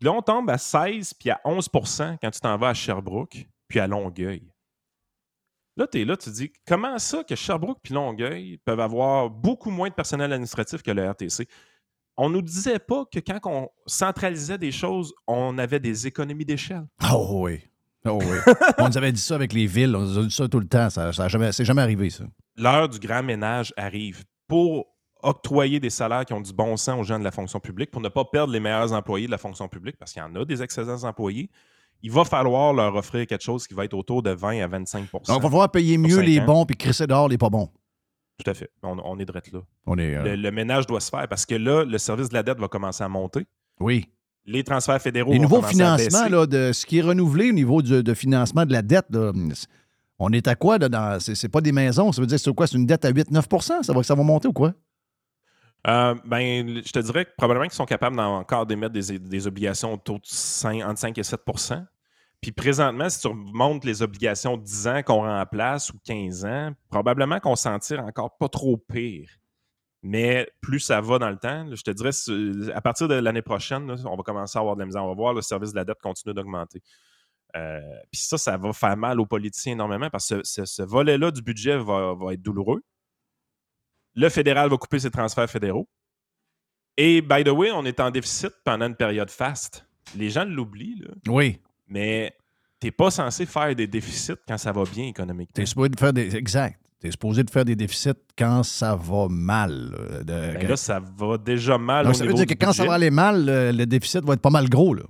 [0.00, 3.80] Là, on tombe à 16 puis à 11% quand tu t'en vas à Sherbrooke puis
[3.80, 4.42] à Longueuil.
[5.76, 9.30] Là, tu es là, tu te dis comment ça que Sherbrooke et Longueuil peuvent avoir
[9.30, 11.48] beaucoup moins de personnel administratif que le RTC?
[12.16, 16.86] On nous disait pas que quand on centralisait des choses, on avait des économies d'échelle.
[17.10, 17.60] Oh oui.
[18.04, 18.54] Oh oui.
[18.78, 20.68] on nous avait dit ça avec les villes, on nous a dit ça tout le
[20.68, 20.90] temps.
[20.90, 22.24] Ça, ça jamais, c'est jamais arrivé, ça.
[22.56, 24.86] L'heure du grand ménage arrive pour
[25.22, 28.00] octroyer des salaires qui ont du bon sens aux gens de la fonction publique, pour
[28.02, 30.44] ne pas perdre les meilleurs employés de la fonction publique, parce qu'il y en a
[30.44, 31.48] des excellents employés.
[32.02, 35.10] Il va falloir leur offrir quelque chose qui va être autour de 20 à 25%
[35.12, 36.44] Donc, il va falloir payer mieux les ans.
[36.46, 37.70] bons puis crisser dehors les pas bons.
[38.44, 38.70] Tout à fait.
[38.82, 39.60] On, on est drette là.
[39.86, 40.16] On est.
[40.16, 42.58] euh, Le, le ménage doit se faire parce que là, le service de la dette
[42.58, 43.46] va commencer à monter.
[43.80, 44.06] oui.
[44.44, 47.50] Les transferts fédéraux Les vont nouveaux commencer à financements, là, de ce qui est renouvelé
[47.50, 49.30] au niveau du- de financement de la dette, là,
[50.22, 50.78] on est à quoi?
[50.78, 52.12] Là, dans, c'est, pas des maisons.
[52.12, 52.66] Ça veut dire c'est quoi?
[52.66, 54.72] C'est une dette à 8-9% ça va, ça va monter ou quoi?
[55.88, 60.20] Euh, ben, je te dirais probablement qu'ils sont capables encore d'émettre des, des obligations autour
[60.20, 61.84] de 5, entre 5 et 7%
[62.40, 65.98] Puis présentement, si tu remontes les obligations de 10 ans qu'on rend en place ou
[66.04, 69.28] 15 ans, probablement qu'on s'en tire encore pas trop pire.
[70.04, 72.10] Mais plus ça va dans le temps, je te dirais,
[72.72, 75.04] à partir de l'année prochaine, on va commencer à avoir de la misère.
[75.04, 76.80] On va voir le service de la dette continuer d'augmenter.
[77.56, 77.80] Euh,
[78.10, 81.30] Puis ça, ça va faire mal aux politiciens énormément parce que ce, ce- ce volet-là
[81.30, 82.82] du budget va, va être douloureux.
[84.14, 85.88] Le fédéral va couper ses transferts fédéraux.
[86.96, 89.86] Et, by the way, on est en déficit pendant une période faste.
[90.16, 91.58] Les gens l'oublient, là, Oui.
[91.86, 92.34] mais
[92.80, 95.52] t'es pas censé faire des déficits quand ça va bien économiquement.
[95.54, 96.36] T'es supposé de faire des.
[96.36, 96.78] Exact.
[97.00, 99.90] T'es supposé de faire des déficits quand ça va mal.
[99.90, 100.24] là, de-
[100.58, 102.04] Ben là, ça va déjà mal.
[102.04, 104.34] Donc, au ça veut dire que quand ça va aller mal, le, le déficit va
[104.34, 104.94] être pas mal gros.
[104.94, 105.04] Là.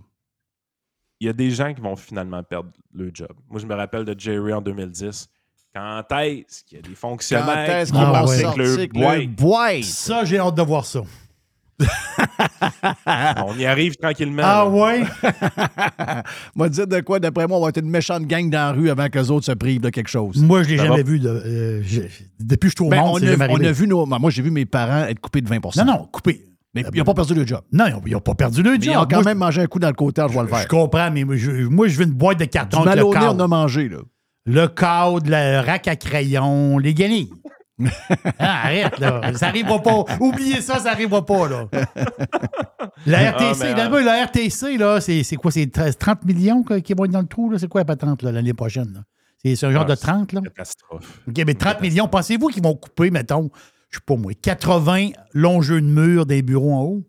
[1.23, 3.31] Il y a des gens qui vont finalement perdre le job.
[3.49, 5.29] Moi, je me rappelle de Jerry en 2010.
[5.73, 8.41] Quand est-ce qu'il y a des Quand fonctionnaires est-ce qui qu'ils vont ouais.
[8.41, 9.85] sortir le boîte?
[9.85, 11.03] Ça, j'ai hâte de voir ça.
[13.47, 14.43] On y arrive tranquillement.
[14.45, 14.69] Ah là.
[14.69, 15.05] ouais?
[16.57, 18.91] Moi, dire de quoi, d'après moi, on va être une méchante gang dans la rue
[18.91, 20.43] avant qu'eux autres se privent de quelque chose.
[20.43, 21.03] Moi, je l'ai jamais va.
[21.03, 21.21] vu.
[21.21, 21.83] De, euh,
[22.41, 24.07] depuis que je suis au Ben, monde, on, a, on vu nos.
[24.07, 26.52] Moi, j'ai vu mes parents être coupés de 20% Non, non, coupé.
[26.75, 27.61] Mais ils n'ont pas perdu le job.
[27.73, 29.09] Non, ils n'ont pas perdu le Mais ils ont job.
[29.11, 30.69] quand Moi, même mangé un coup dans le côté, je vais le je, je faire.
[30.69, 33.11] comprends, mais moi, je, moi, je veux une boîte de Du carton avec le on
[33.11, 33.45] cadre.
[33.45, 33.99] a mangé, là.
[34.47, 37.31] Le cadre, le rack à crayon, les guenilles.
[38.39, 39.21] Ah, arrête, là.
[39.35, 40.05] Ça n'arrivera pas.
[40.21, 41.69] Oubliez ça, ça n'arrivera pas, là.
[43.07, 45.51] La RTC, mais, là, euh, la RTC, là, c'est quoi?
[45.51, 47.59] C'est 13 30 millions qui vont être dans le trou, là?
[47.59, 49.01] C'est quoi la patente, là, l'année prochaine, là?
[49.45, 50.41] C'est c'est un genre Ah, de 30, là?
[50.43, 51.21] Catastrophe.
[51.29, 53.51] OK, mais 30 millions, pensez-vous qu'ils vont couper, mettons,
[53.93, 57.05] je sais pas moi, 80 longs jeux de mur des bureaux en haut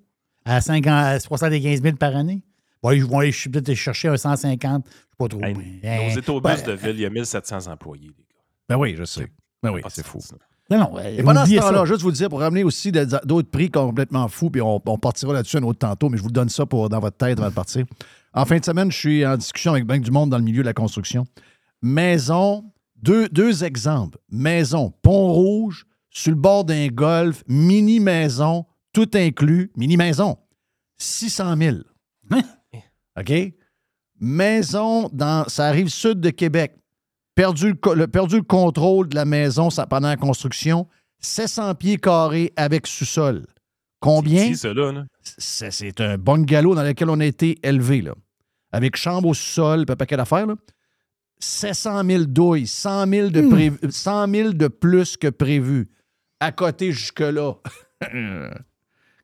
[0.45, 2.43] à, 50, à 75 000 par année?
[2.81, 5.41] Bon, ils vont aller peut-être aller chercher un 150, je sais pas trop.
[5.41, 8.41] Hey, mais, Nos autobus ben, de ville, il y a 1700 employés, les gars.
[8.67, 9.27] Ben oui, je sais.
[9.61, 10.19] Ben oui, de c'est fou.
[10.69, 13.49] Non, non, euh, Et pendant ce temps-là, juste vous le dire, pour ramener aussi d'autres
[13.49, 16.34] prix complètement fous, puis on, on partira là-dessus un autre tantôt, mais je vous le
[16.34, 17.86] donne ça pour, dans votre tête avant de partir.
[18.34, 20.61] En fin de semaine, je suis en discussion avec bien du monde dans le milieu
[20.61, 21.25] de la construction.
[21.81, 22.65] Maison,
[23.01, 24.17] deux, deux exemples.
[24.29, 30.38] Maison, Pont-Rouge, sur le bord d'un golf, mini-maison, tout inclus, mini-maison,
[30.99, 31.78] 600 000.
[32.32, 32.41] Hein?
[33.20, 33.34] OK?
[34.20, 36.76] Maison, dans, ça arrive sud de Québec.
[37.36, 40.88] Perdu le, co- le- perdu le contrôle de la maison ça- pendant la construction.
[41.20, 43.45] 700 pieds carrés avec sous-sol.
[43.99, 44.49] Combien?
[45.24, 45.72] C'est.
[45.72, 48.14] C'est un bungalow dans lequel on a été élevé, là.
[48.72, 50.55] Avec chambre au sol, puis un paquet d'affaires, là.
[51.39, 55.89] 700 000 douilles, 100 000 de, prévu- 100 000 de plus que prévu.
[56.43, 57.53] À côté jusque-là.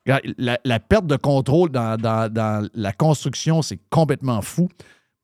[0.06, 4.68] La, la perte de contrôle dans, dans- dans la construction, c'est complètement fou.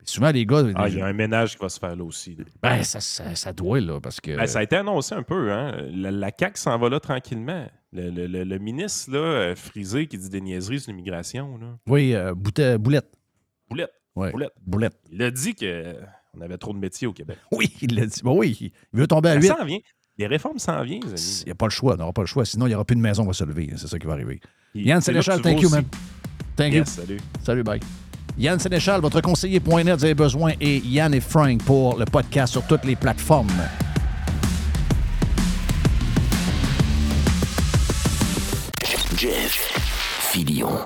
[0.03, 2.35] Souvent, les gars, Ah, il y a un ménage qui va se faire là aussi.
[2.35, 2.43] là.
[2.61, 4.35] ben, ça, ça, ça doit, là, parce que...
[4.35, 5.51] Ben, ça a été annoncé un peu.
[5.51, 5.75] Hein?
[5.91, 7.67] La, la CAQ s'en va là tranquillement.
[7.93, 11.57] Le, le- le- le ministre là, euh, frisé qui dit des niaiseries sur l'immigration.
[11.57, 11.77] là.
[11.87, 13.11] Oui, euh, Boulette.
[13.69, 13.91] Boulette.
[14.15, 14.31] Ouais.
[14.31, 14.53] Boulette.
[14.61, 14.99] Boulette.
[15.09, 17.37] Il a dit qu'on avait trop de métiers au Québec.
[17.51, 18.21] Oui, il l'a dit.
[18.23, 19.47] Ben oui, il veut tomber à Ça 8.
[19.47, 19.79] s'en vient.
[20.17, 21.43] Les réformes s'en viennent, les Il amis.
[21.47, 22.45] n'y a pas le choix, on n'aura pas le choix.
[22.45, 23.69] Sinon, il n'y aura plus de maison qui va se lever.
[23.75, 24.39] C'est ça qui va arriver.
[24.73, 25.85] Yann Sénéchal, thank you, aussi- man.
[26.55, 26.79] Thank you.
[26.79, 27.19] Yes, salut.
[27.43, 27.79] Salut, bye.
[28.37, 32.65] Yann Sénéchal, votre conseiller.net, vous avez besoin, et Yann et Frank pour le podcast sur
[32.65, 33.51] toutes les plateformes.
[39.17, 39.51] Jeff
[40.31, 40.85] Filion.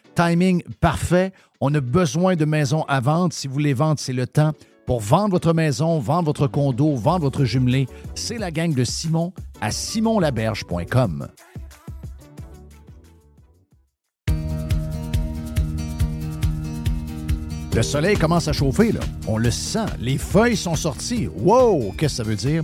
[0.15, 1.31] timing parfait.
[1.59, 3.33] On a besoin de maisons à vendre.
[3.33, 4.53] Si vous voulez vendre, c'est le temps.
[4.85, 9.31] Pour vendre votre maison, vendre votre condo, vendre votre jumelé, c'est la gang de Simon
[9.61, 11.27] à simonlaberge.com.
[17.73, 18.99] Le soleil commence à chauffer, là.
[19.27, 19.85] On le sent.
[20.01, 21.29] Les feuilles sont sorties.
[21.37, 21.93] Wow!
[21.97, 22.63] Qu'est-ce que ça veut dire?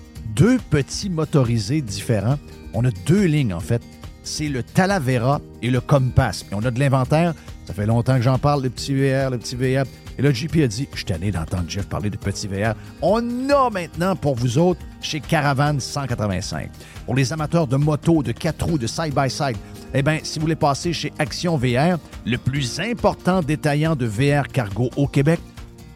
[0.35, 2.37] deux petits motorisés différents.
[2.73, 3.81] On a deux lignes, en fait.
[4.23, 6.45] C'est le Talavera et le Compass.
[6.51, 7.33] On a de l'inventaire.
[7.65, 9.85] Ça fait longtemps que j'en parle, le petit VR, le petit VR.
[10.17, 12.75] Et là, JP a dit, je suis tanné d'entendre Jeff parler de petit VR.
[13.01, 16.69] On a maintenant pour vous autres chez Caravane 185.
[17.05, 19.57] Pour les amateurs de moto, de quatre roues, de side-by-side,
[19.93, 24.47] eh bien, si vous voulez passer chez Action VR, le plus important détaillant de VR
[24.47, 25.39] cargo au Québec,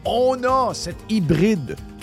[0.04, 1.76] on a cet hybride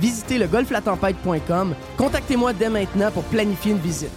[0.00, 1.74] Visitez le golflatempête.com.
[1.96, 4.10] Contactez-moi dès maintenant pour planifier une visite.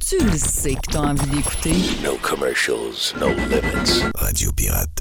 [0.00, 1.72] Tu le sais que t'as envie d'écouter.
[2.04, 4.02] No commercials, no limits.
[4.16, 4.98] Radio Pirate.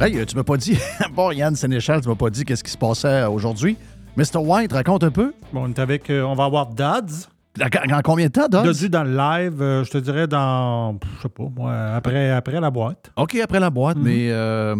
[0.00, 0.78] Hey, euh, tu m'as pas dit,
[1.14, 3.76] bon, Yann Sénéchal, tu m'as pas dit qu'est-ce qui se passait aujourd'hui.
[4.16, 4.38] Mr.
[4.38, 5.32] White, raconte un peu.
[5.52, 6.10] Bon, on est avec.
[6.10, 7.28] euh, on va avoir Dads.
[7.56, 8.64] Dans, combien de temps, Doug?
[8.64, 10.98] Dodu dans le live, euh, je te dirais dans.
[11.18, 13.10] Je sais pas, moi, après, après la boîte.
[13.16, 14.02] OK, après la boîte, Mhm.
[14.04, 14.74] mais euh,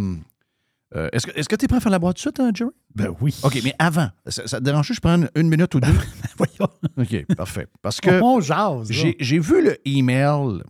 [0.96, 2.70] euh, est-ce que tu es prêt à faire la boîte tout de suite, hein, Jerry?
[2.94, 3.36] Ben oui.
[3.44, 5.92] OK, mais avant, ça, ça te dérange je prenne une minute ou deux?
[6.36, 6.72] Voyons.
[6.98, 7.68] OK, parfait.
[7.80, 8.90] Parce que On jase.
[8.90, 8.96] là.
[8.96, 10.62] j'ai j'ai vu le email.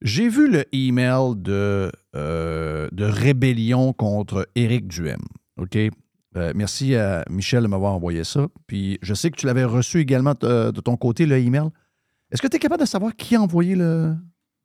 [0.00, 5.20] J'ai vu le email de, euh, de rébellion contre Éric Duhem.
[5.58, 5.76] OK?
[6.34, 8.48] Euh, merci à Michel de m'avoir envoyé ça.
[8.66, 11.68] Puis je sais que tu l'avais reçu également de ton côté, le email.
[12.32, 14.16] Est-ce que tu es capable de savoir qui a envoyé le,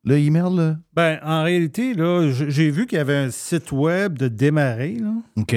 [0.08, 0.54] le email?
[0.56, 0.76] là?
[0.94, 5.12] Ben, en réalité, là, j'ai vu qu'il y avait un site web de démarrer, là.
[5.36, 5.54] OK.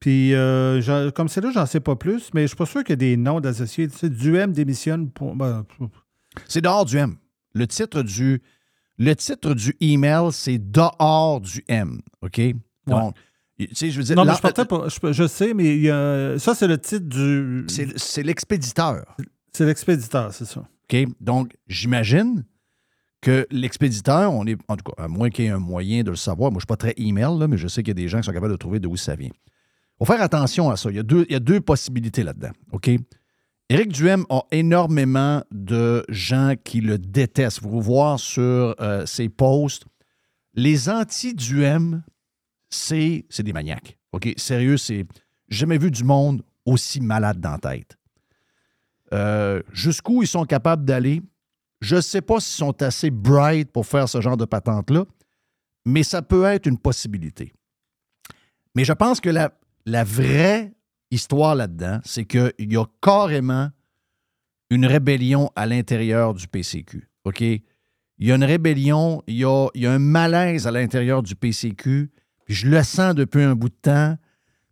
[0.00, 2.90] Puis, euh, comme c'est là, j'en sais pas plus, mais je suis pas sûr qu'il
[2.90, 3.88] y a des noms d'associés.
[3.88, 5.34] Tu sais, Duhem démissionne pour.
[5.34, 5.64] ben,
[6.46, 7.16] C'est dehors du M.
[7.54, 8.40] Le titre du,
[8.98, 12.00] le titre du email, c'est dehors du M.
[12.22, 12.40] OK?
[12.86, 13.16] Donc,
[13.58, 14.14] tu sais, je veux dire.
[14.14, 16.78] non, mais je, partais pas- je, je sais, mais il y a- ça, c'est le
[16.78, 17.64] titre du.
[17.68, 19.16] c'est c'est l'expéditeur.
[19.52, 20.60] C'est l'expéditeur, c'est ça.
[20.60, 20.96] OK?
[21.20, 22.44] Donc, j'imagine
[23.20, 26.10] que l'expéditeur, on est, en tout cas, à moins qu'il y ait un moyen de
[26.10, 28.02] le savoir, moi, je ne suis pas très email, mais je sais qu'il y a
[28.02, 29.30] des gens qui sont capables de trouver d'où ça vient.
[29.30, 30.90] Il faut faire attention à ça.
[30.90, 32.52] Il y a deux, il y a deux possibilités là-dedans.
[32.72, 32.90] OK?
[33.70, 37.60] Éric Duhem a énormément de gens qui le détestent.
[37.62, 39.84] Vous voir sur euh, ses posts.
[40.54, 42.02] Les anti-Duhem
[42.70, 43.98] c'est des maniaques.
[44.12, 44.32] OK?
[44.36, 45.06] Sérieux, c'est.
[45.48, 47.96] Jamais vu du monde aussi malade dans la tête.
[49.14, 51.22] Euh, Jusqu'où ils sont capables d'aller,
[51.80, 55.04] je ne sais pas s'ils sont assez bright pour faire ce genre de patente-là,
[55.86, 57.52] mais ça peut être une possibilité.
[58.74, 60.72] Mais je pense que la, la vraie
[61.10, 63.70] histoire là-dedans, c'est qu'il y a carrément
[64.70, 67.08] une rébellion à l'intérieur du PCQ.
[67.24, 67.40] OK?
[67.40, 71.22] Il y a une rébellion, il y a, il y a un malaise à l'intérieur
[71.22, 72.10] du PCQ,
[72.48, 74.16] je le sens depuis un bout de temps.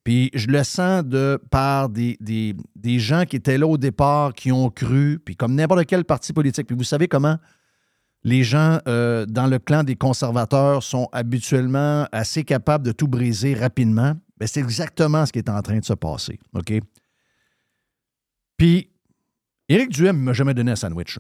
[0.07, 4.35] Puis je le sens de par des, des, des, gens qui étaient là au départ,
[4.35, 6.69] qui ont cru, puis comme n'importe quel parti politique.
[6.69, 7.39] Puis vous savez comment
[8.23, 13.55] les gens euh, dans le clan des conservateurs sont habituellement assez capables de tout briser
[13.55, 14.15] rapidement.
[14.39, 16.39] Bien, c'est exactement ce qui est en train de se passer.
[16.55, 16.73] OK?
[18.57, 18.93] Puis,
[19.69, 21.19] Éric Duhem ne m'a jamais donné un sandwich.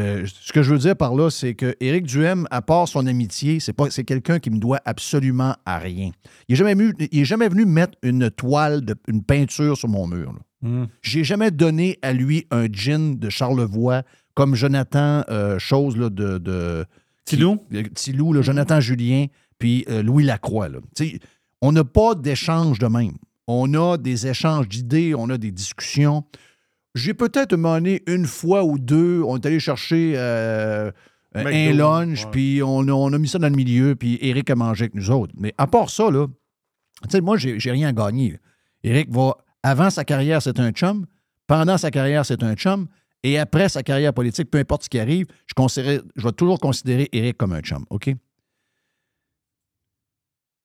[0.00, 3.06] Euh, ce que je veux dire par là, c'est que Éric Duhem, à part son
[3.06, 6.10] amitié, c'est pas c'est quelqu'un qui me doit absolument à rien.
[6.48, 9.88] Il n'est jamais, venu- il est jamais venu mettre une toile, de, une peinture sur
[9.88, 10.32] mon mur.
[10.32, 10.38] là.
[10.62, 10.86] Hmm.
[11.02, 14.02] J'ai jamais donné à lui un gin de Charlevoix
[14.34, 16.84] comme Jonathan euh, Chose là, de, de
[17.24, 17.58] Tilou?
[17.74, 19.26] euh, Tilou, là, Jonathan Julien,
[19.58, 20.68] puis euh, Louis Lacroix.
[20.68, 20.78] là.
[21.62, 23.16] On n'a pas d'échange de même.
[23.46, 26.24] On a des échanges d'idées, on a des discussions.
[26.94, 30.90] J'ai peut-être mené une fois ou deux, on est allé chercher euh,
[31.34, 34.56] un lunch, puis on a, on a mis ça dans le milieu, puis Eric a
[34.56, 35.32] mangé avec nous autres.
[35.38, 36.26] Mais à part ça, là,
[37.02, 38.38] tu sais, moi, j'ai rien à gagner.
[38.82, 41.06] Eric va, avant sa carrière, c'est un chum.
[41.46, 42.88] Pendant sa carrière, c'est un chum.
[43.22, 47.36] Et après sa carrière politique, peu importe ce qui arrive, je, vais toujours considérer Eric
[47.36, 47.84] comme un chum.
[47.90, 48.10] OK?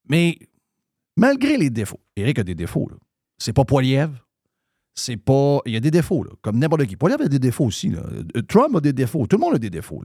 [0.08, 0.38] Mais
[1.18, 2.88] malgré les défauts, Eric a des défauts.
[2.90, 2.98] là.
[3.38, 4.25] C'est pas Poilievre.
[4.98, 5.60] C'est pas.
[5.66, 6.96] Il y a des défauts, comme n'importe qui.
[6.96, 7.94] Poilievre a des défauts aussi.
[7.94, 9.28] Euh, Trump a des défauts.
[9.28, 10.02] Tout le monde a des défauts.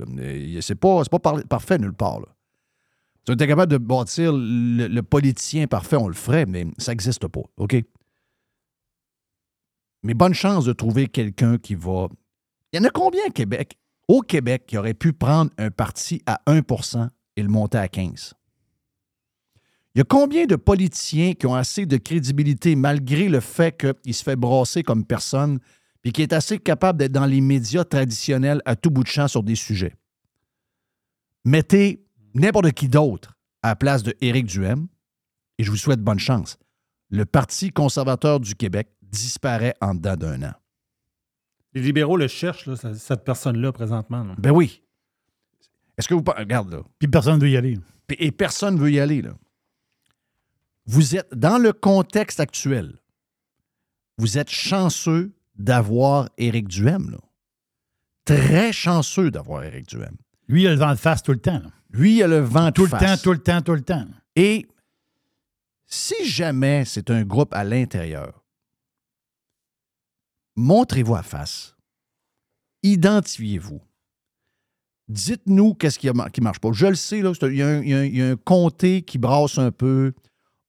[0.60, 2.20] C'est pas, pas par- parfait nulle part.
[3.24, 6.90] Si on était capable de bâtir le, le politicien parfait, on le ferait, mais ça
[6.92, 7.42] n'existe pas.
[7.58, 7.76] OK?
[10.02, 12.08] Mais bonne chance de trouver quelqu'un qui va.
[12.72, 13.78] Il y en a combien à Québec?
[14.08, 18.34] Au Québec, qui aurait pu prendre un parti à 1% et le monter à 15
[19.94, 24.14] Il y a combien de politiciens qui ont assez de crédibilité malgré le fait qu'il
[24.14, 25.58] se fait brasser comme personne,
[26.02, 29.26] puis qui est assez capable d'être dans les médias traditionnels à tout bout de champ
[29.28, 29.96] sur des sujets?
[31.44, 34.86] Mettez n'importe qui d'autre à la place de Éric Duhem,
[35.58, 36.58] et je vous souhaite bonne chance.
[37.10, 40.52] Le Parti conservateur du Québec disparaît en dedans d'un an.
[41.74, 44.22] Les libéraux le cherchent, là, cette- personne-là, présentement.
[44.24, 44.34] là.
[44.38, 44.82] Ben oui.
[45.98, 46.22] Est-ce que vous...
[46.26, 46.82] Regarde, là.
[46.98, 47.78] Puis personne ne veut y aller.
[48.06, 49.32] Puis- Et personne ne veut y aller, là.
[50.86, 52.98] Vous êtes, dans le contexte actuel,
[54.18, 57.18] vous êtes chanceux d'avoir Éric Duhem, là.
[58.24, 60.16] Très chanceux d'avoir Éric Duhem.
[60.48, 61.58] Lui, il a le vent de face tout le temps.
[61.60, 61.70] là.
[61.90, 63.18] Lui, il a le vent Tout de le face.
[63.18, 64.06] temps, tout le temps, tout le temps.
[64.36, 64.66] Et
[65.86, 68.44] si jamais c'est un groupe à l'intérieur,
[70.56, 71.76] montrez-vous à face.
[72.82, 73.80] Identifiez-vous.
[75.08, 76.72] Dites-nous qu'est-ce qui ne marche pas.
[76.72, 78.16] Je le sais, là, c'est un- il y, a un- il y a un- il
[78.16, 80.12] y a un comté qui brasse un peu.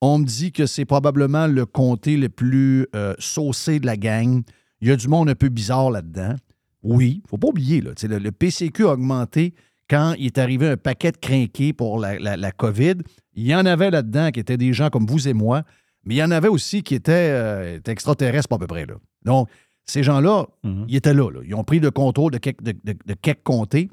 [0.02, 4.42] On me dit que c'est probablement le comté le plus euh, saucé de la gang.
[4.82, 6.36] Il y a du monde un peu bizarre là-dedans.
[6.84, 7.82] Oui, il ne faut pas oublier.
[7.82, 9.54] Là, le, le PCQ a augmenté
[9.88, 12.96] quand il est arrivé un paquet de crinqués pour la, la- la COVID.
[13.36, 15.64] Il y en avait là-dedans qui étaient des gens comme vous et moi,
[16.04, 18.88] mais il y en avait aussi qui étaient, euh, extraterrestres, à peu près.
[18.88, 18.96] Là.
[19.24, 19.50] Donc,
[19.86, 20.86] ces gens-là, Mhm.
[20.88, 21.42] ils étaient là, là.
[21.46, 23.90] Ils ont pris le contrôle de quelques, de, de- de quelques comtés,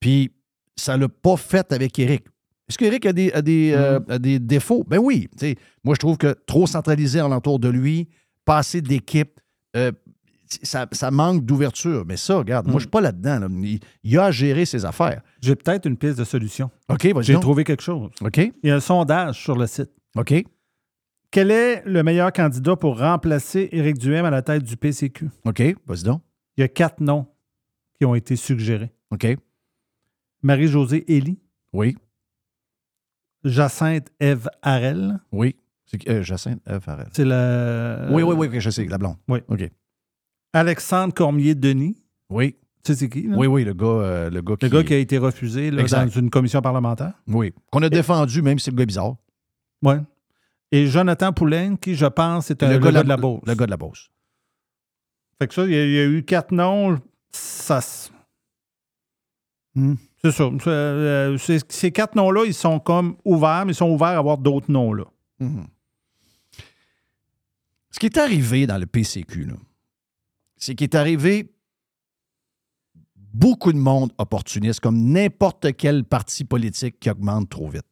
[0.00, 0.32] puis
[0.76, 2.24] ça ne l'a pas fait avec Eric.
[2.68, 4.84] Est-ce qu'Éric a des, a des, euh, a des défauts?
[4.88, 5.28] Ben oui.
[5.84, 8.08] Moi, je trouve que trop centralisé alentour de lui,
[8.44, 9.38] pas assez d'équipe,
[9.76, 9.92] euh,
[10.62, 12.04] ça, ça manque d'ouverture.
[12.06, 13.38] Mais ça, regarde, moi, je ne suis pas là-dedans.
[13.40, 13.48] là.
[13.50, 15.22] Il, il a à gérer ses affaires.
[15.40, 16.70] J'ai peut-être une piste de solution.
[16.88, 17.42] OK, vas-y J'ai donc.
[17.42, 18.10] trouvé quelque chose.
[18.20, 19.90] OK, Il y a un sondage sur le site.
[20.16, 20.34] OK.
[21.30, 25.28] Quel est le meilleur candidat pour remplacer Éric Duhem à la tête du PCQ?
[25.44, 26.22] OK, vas-y donc.
[26.56, 27.26] Il y a quatre noms
[27.98, 28.92] qui ont été suggérés.
[29.10, 29.26] OK,
[30.42, 31.38] Marie-Josée Élie,
[31.72, 31.96] oui,
[33.46, 35.18] Jacinthe Eve Harel.
[35.32, 35.56] oui.
[35.88, 37.06] C'est qui- euh, Jacinthe euh, Farrell.
[37.12, 38.08] C'est la.
[38.10, 39.16] oui, oui, oui, je sais, la blonde.
[39.28, 39.38] Oui.
[39.46, 39.70] OK.
[40.52, 41.96] Alexandre Cormier-Denis.
[42.28, 43.22] Oui, Tu sais c'est qui?
[43.22, 43.36] là?
[43.36, 44.66] oui, oui, le gars, euh, le gars qui...
[44.66, 47.12] Le gars qui a été refusé là, dans une commission parlementaire?
[47.28, 49.14] Oui, qu'on a défendu, même si c'est le gars bizarre.
[49.82, 49.94] Oui.
[50.72, 53.42] Et Jonathan Poulain, qui, je pense, est un, le, gars de la Beauce.
[53.46, 54.10] Le gars de la Beauce.
[55.40, 56.98] Fait que ça, il y, a, il y a eu quatre noms.
[57.30, 57.80] Ça,
[59.76, 59.94] Hmm.
[60.24, 60.44] C'est ça.
[60.66, 64.38] Euh, c'est- ces quatre noms-là, ils sont comme ouverts, mais ils sont ouverts à avoir
[64.38, 65.04] d'autres noms-là.
[65.38, 65.66] Mhm.
[67.90, 69.48] Ce qui est arrivé dans le PCQ,
[70.56, 71.52] c'est qu'il est arrivé
[73.14, 77.86] beaucoup de monde opportuniste, comme n'importe quel parti politique qui augmente trop vite.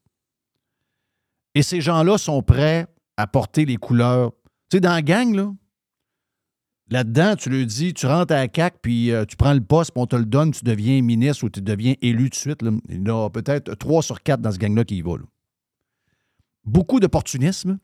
[1.55, 4.33] Et ces gens-là sont prêts à porter les couleurs.
[4.71, 5.53] Tu sais, dans la gang, là,
[6.91, 9.93] là-dedans, tu leur dis, tu rentres à la CAQ, puis euh, tu prends le poste,
[9.93, 12.63] puis on te le donne, tu deviens ministre ou tu deviens élu de suite.
[12.63, 12.71] là.
[12.89, 15.13] Il y en a peut-être trois sur quatre dans ce gang-là qui y va.
[15.17, 15.25] là.
[16.65, 17.79] Beaucoup d'opportunisme.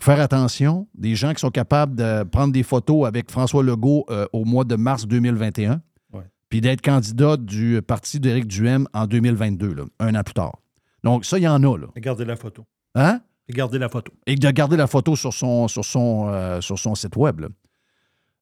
[0.00, 0.86] Faire attention.
[0.94, 4.64] Des gens qui sont capables de prendre des photos avec François Legault euh, au mois
[4.64, 6.22] de mars 2021, Ouais.
[6.48, 10.58] puis d'être candidat du parti d'Éric Duhem en 2022, là, un an plus tard.
[11.02, 11.76] Donc, ça, il y en a.
[11.78, 11.86] Là.
[11.96, 12.64] Regardez la photo.
[12.94, 13.20] Hein?
[13.48, 14.12] Regardez la photo.
[14.26, 17.48] et de garder la photo sur son, sur son, euh, sur son site web là.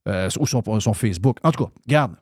[0.06, 1.38] Euh, ou son, son Facebook.
[1.42, 2.14] En tout cas, garde.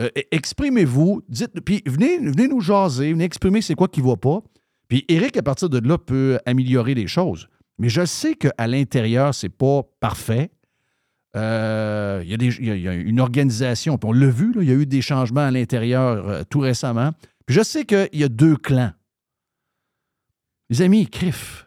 [0.00, 2.18] Euh, e- exprimez-vous, dites, puis venez,
[2.48, 4.40] nous jaser, venez exprimer c'est quoi qui ne va pas.
[4.88, 7.48] Puis Eric, à partir de là, peut améliorer les choses.
[7.78, 10.50] Mais je sais qu'à l'intérieur, c'est pas parfait.
[11.36, 15.00] Euh, Il y, a une organisation, puis on l'a vu, il y a eu des
[15.00, 17.12] changements à l'intérieur euh, tout récemment.
[17.46, 18.92] Puis je sais qu'il y a deux clans.
[20.70, 21.66] Les amis, crif.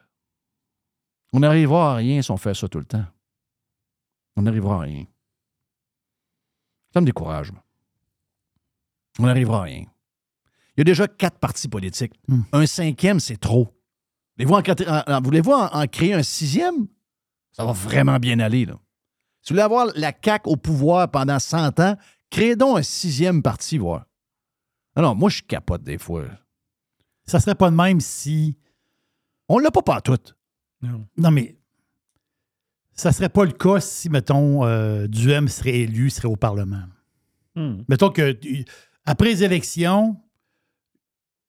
[1.32, 3.06] On n'arrivera à rien si on fait ça tout le temps.
[4.36, 5.06] On n'arrivera à rien.
[6.94, 7.52] Ça me décourage.
[9.20, 9.86] On n'arrivera à rien.
[10.76, 12.14] Il y a déjà quatre partis politiques.
[12.28, 12.42] Hmm.
[12.52, 13.68] Un cinquième, c'est trop.
[14.38, 14.56] Voulez-vous
[14.88, 16.88] en, voulez-vous en- en créer un sixième?
[17.52, 18.66] Ça va vraiment bien aller.
[18.66, 18.74] Là.
[19.42, 21.96] Si vous voulez avoir la CAQ au pouvoir pendant 100 ans,
[22.32, 24.06] créez donc un sixième parti, voir.
[24.96, 26.26] Alors, moi, je capote des fois.
[27.26, 28.58] Ça serait pas de même si.
[29.48, 30.18] On l'a pas partout.
[30.82, 31.08] Non.
[31.18, 31.56] Non, mais.
[32.96, 36.84] Ça serait pas le cas si, mettons, euh, Duhem serait élu, serait au Parlement.
[37.56, 37.84] Hmm.
[37.88, 38.38] Mettons que,
[39.06, 40.18] après les élections,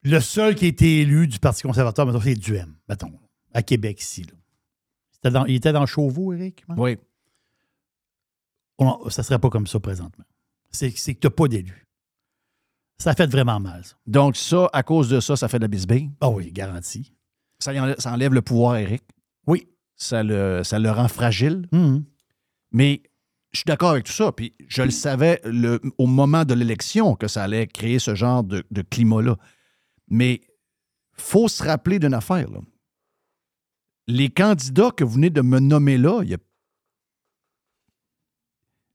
[0.02, 3.12] le seul qui a été élu du Parti conservateur, mettons, c'est Duhem, mettons,
[3.52, 4.22] à Québec, ici.
[4.22, 4.32] là.
[5.12, 6.64] C'était dans- il était dans Chauveau, Éric?
[6.68, 6.74] hein?
[6.78, 6.98] Oui.
[8.78, 10.24] On- ça serait pas comme ça présentement.
[10.70, 11.86] C'est que tu n'as pas d'élu.
[12.98, 13.94] Ça fait vraiment mal, ça.
[14.06, 16.10] Donc, ça, à cause de ça, ça fait de la bisbille?
[16.20, 17.12] Ah oui, garanti.
[17.58, 19.02] Ça, enlève, ça enlève le pouvoir, Eric.
[19.46, 19.68] Oui.
[19.96, 21.68] Ça le, ça le rend fragile.
[21.72, 22.04] Mhm.
[22.72, 23.02] Mais
[23.52, 24.32] je suis d'accord avec tout ça.
[24.32, 28.42] Puis je le savais le- au moment de l'élection que ça allait créer ce genre
[28.42, 29.36] de, de climat-là.
[30.08, 30.40] Mais
[31.12, 32.50] faut se rappeler d'une affaire.
[32.50, 32.58] là.
[34.08, 36.38] Les candidats que vous venez de me nommer là, il y a-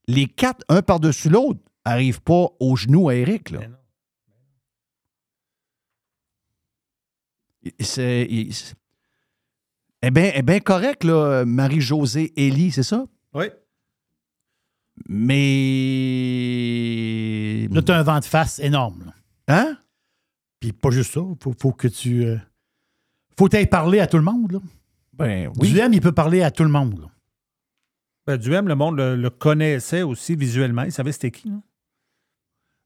[0.08, 3.52] les quatre, un par-dessus l'autre, n'arrivent pas au genou à Eric.
[3.52, 3.62] Là.
[7.80, 8.28] C'est.
[10.02, 13.06] Eh bien eh ben correct, là, Marie-Josée Élie, c'est ça?
[13.34, 13.46] Oui.
[16.30, 17.68] Mais.
[17.72, 19.04] Là, tu as un vent de face énorme.
[19.06, 19.14] là.
[19.48, 19.78] Hein?
[20.60, 21.22] Puis pas juste ça.
[21.42, 22.24] Faut, faut que tu.
[22.26, 22.38] euh,
[23.38, 24.52] faut t'aille parler à tout le monde.
[24.52, 24.60] Là.
[25.14, 25.70] Ben oui.
[25.72, 27.00] Duhem, il peut parler à tout le monde.
[27.00, 27.08] là.
[28.28, 30.84] Ben, Duhem, le monde le, le connaissait aussi visuellement.
[30.84, 31.50] Il savait c'était qui.
[31.50, 31.56] là.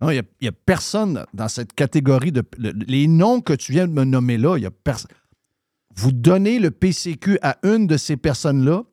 [0.02, 2.44] Non, Il n'y a, personne dans cette catégorie de.
[2.58, 5.12] le- les noms que tu viens de me nommer là, il y a personne.
[5.96, 8.84] Vous donnez le PCQ à une de ces personnes-là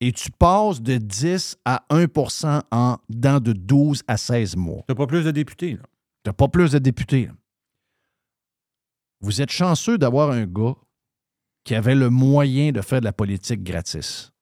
[0.00, 4.84] et tu passes de 10 à 1% en dans de 12 à 16 mois.
[4.86, 5.76] T'as pas plus de députés.
[5.76, 5.80] Tu
[6.26, 7.26] n'as pas plus de députés.
[7.26, 7.32] là.
[9.20, 10.74] Vous êtes chanceux d'avoir un gars
[11.64, 14.32] qui avait le moyen de faire de la politique gratis.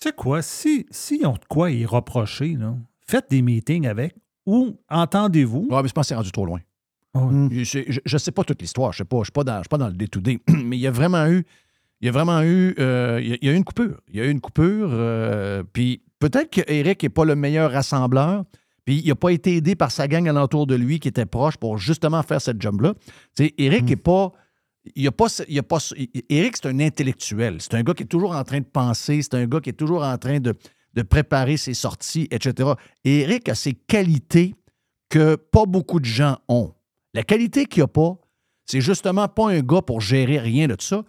[0.00, 0.42] Tu sais quoi?
[0.42, 5.68] Si, si ils ont de quoi y reprocher, là, faites des meetings avec ou entendez-vous.
[5.70, 6.60] Ouais, mais je pense que c'est rendu trop loin.
[7.14, 9.24] Oh, Je ne sais pas toute l'histoire, je ne sais pas, je ne
[9.62, 11.44] suis pas dans, le day-to-day, mais il y a vraiment eu,
[12.00, 14.00] il y a vraiment eu, euh, il, y a, il y a eu une coupure.
[14.08, 18.44] Il y a eu une coupure, euh, puis peut-être qu'Éric n'est pas le meilleur rassembleur,
[18.84, 21.56] puis il n'a pas été aidé par sa gang alentour de lui qui était proche
[21.56, 24.32] pour justement faire cette sais, Éric n'est pas...
[24.96, 25.78] Il a pas, il a pas,
[26.28, 27.56] Éric, c'est un intellectuel.
[27.60, 29.22] C'est un gars qui est toujours en train de penser.
[29.22, 30.52] C'est un gars qui est toujours en train de,
[30.92, 32.72] de préparer ses sorties, etc.
[33.02, 34.54] Et Éric a ces qualités
[35.08, 36.73] que pas beaucoup de gens ont.
[37.14, 38.16] La qualité qu'il n'a pas,
[38.66, 41.04] c'est justement pas un gars pour gérer rien de ça.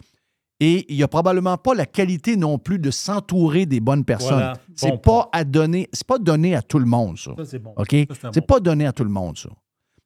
[0.58, 4.34] Et il n'y a probablement pas la qualité non plus de s'entourer des bonnes personnes.
[4.34, 4.54] Voilà.
[4.74, 7.32] C'est Bon pas à donner, c'est pas donné à tout le monde, ça.
[7.36, 7.74] Ça, c'est bon.
[7.76, 7.88] OK?
[7.90, 9.50] C'est C'est bon pas donné à tout le monde, ça.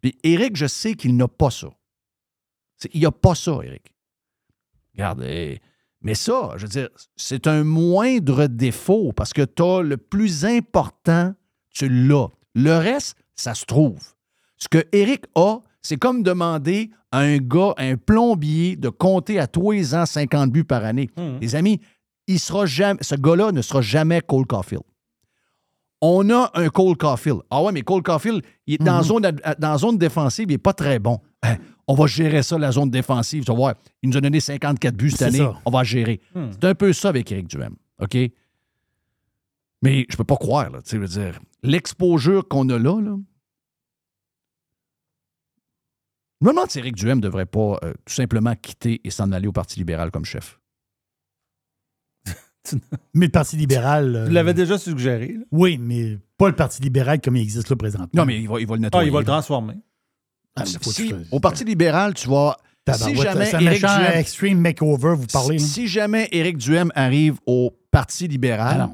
[0.01, 1.69] Puis Eric, je sais qu'il n'a pas ça.
[2.77, 3.93] C'est- Il n'a pas ça, Eric.
[4.95, 5.61] Regarde, eh,
[6.01, 10.45] mais ça, je veux dire, c'est un moindre défaut parce que tu as le plus
[10.45, 11.33] important,
[11.71, 12.29] tu l'as.
[12.55, 14.15] Le reste, ça se trouve.
[14.57, 19.39] Ce que Eric a, c'est comme demander à un gars, à un plombier, de compter
[19.39, 21.09] à tous les ans 50 buts par année.
[21.16, 21.39] Mhm.
[21.41, 21.81] Les amis,
[22.26, 24.83] il sera jamais, ce gars-là ne sera jamais Cole Caulfield.
[26.03, 27.41] On a un Cole Caulfield.
[27.51, 30.59] Ah ouais, mais Cole Caulfield, il est dans, zone, ad- dans zone défensive, il n'est
[30.59, 31.18] pas très bon.
[31.43, 31.57] Hein,
[31.87, 33.45] on va gérer ça, la zone défensive.
[33.45, 35.39] Tu vas voir, il nous a donné 54 buts cette année.
[35.39, 35.55] ça.
[35.66, 36.20] On va gérer.
[36.35, 36.47] Hmm.
[36.53, 37.74] C'est un peu ça avec Eric Duhem.
[38.01, 38.16] OK?
[39.83, 40.81] Mais je peux pas croire, là.
[40.83, 43.16] Tu veux dire, l'exposure qu'on a là, là.
[46.41, 49.30] Je me demande si Éric Duhem ne devrait pas euh, tout simplement quitter et s'en
[49.32, 50.59] aller au Parti libéral comme chef.
[53.14, 54.14] Mais le Parti libéral.
[54.16, 55.34] euh, Tu l'avais déjà suggéré.
[55.38, 55.45] là.
[55.51, 58.09] Oui, mais pas le Parti libéral comme il existe là présentement.
[58.14, 59.09] Non, mais il va, il va le Ah, nettoyer.
[59.09, 59.74] il va le transformer.
[60.57, 62.57] Ah, faut Si- au Parti libéral, tu vas.
[62.93, 65.59] Si jamais, Éric Duhem, extreme makeover, vous parlez.
[65.59, 68.93] si, jamais Éric Duhem arrive au Parti libéral, Ah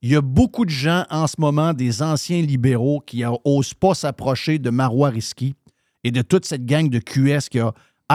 [0.00, 3.94] il y a beaucoup de gens en ce moment, des anciens libéraux, qui n'osent pas
[3.94, 5.54] s'approcher de Marois Risky
[6.04, 7.72] et de toute cette gang de QS qui a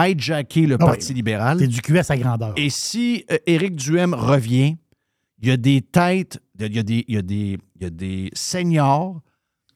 [0.08, 1.14] hijacké le Ah Parti oui.
[1.16, 1.58] libéral.
[1.58, 2.52] C'est du QS à grandeur.
[2.56, 4.76] Et si euh, Éric Duhem revient,
[5.42, 7.84] il y a des têtes, il y a des, il y a des, il y
[7.86, 9.20] a des seniors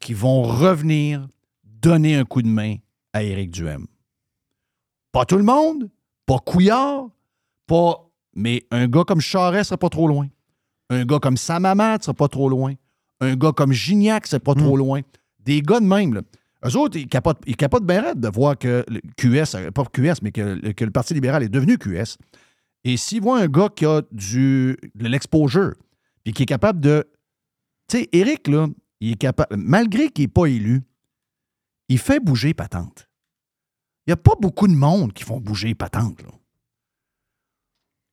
[0.00, 1.26] qui vont revenir
[1.64, 2.76] donner un coup de main
[3.12, 3.86] à Éric Duhem.
[5.12, 5.90] Pas tout le monde,
[6.26, 7.08] pas Couillard,
[7.66, 8.00] pas.
[8.36, 10.26] Mais un gars comme Charest serait pas trop loin.
[10.90, 12.74] Un gars comme Samamat serait pas trop loin.
[13.20, 15.00] Un gars comme Gignac serait pas trop loin.
[15.38, 16.22] Des gars de même, là.
[16.66, 19.84] Eux autres, ils capotent, ils capotent bien raide de voir que le QS, euh, pas
[19.84, 22.16] QS, mais que, que le Parti libéral est devenu QS.
[22.84, 25.74] Et s'ils voient un gars qui a du, de l'exposure,
[26.22, 27.04] puis qui est capable de.
[27.88, 28.68] Tu sais, Éric, là,
[29.00, 30.82] il est capable, malgré qu'il n'est pas élu,
[31.88, 33.10] il fait bouger patente.
[34.06, 36.22] Il n'y a pas beaucoup de monde qui font bouger patente.
[36.22, 36.30] Là.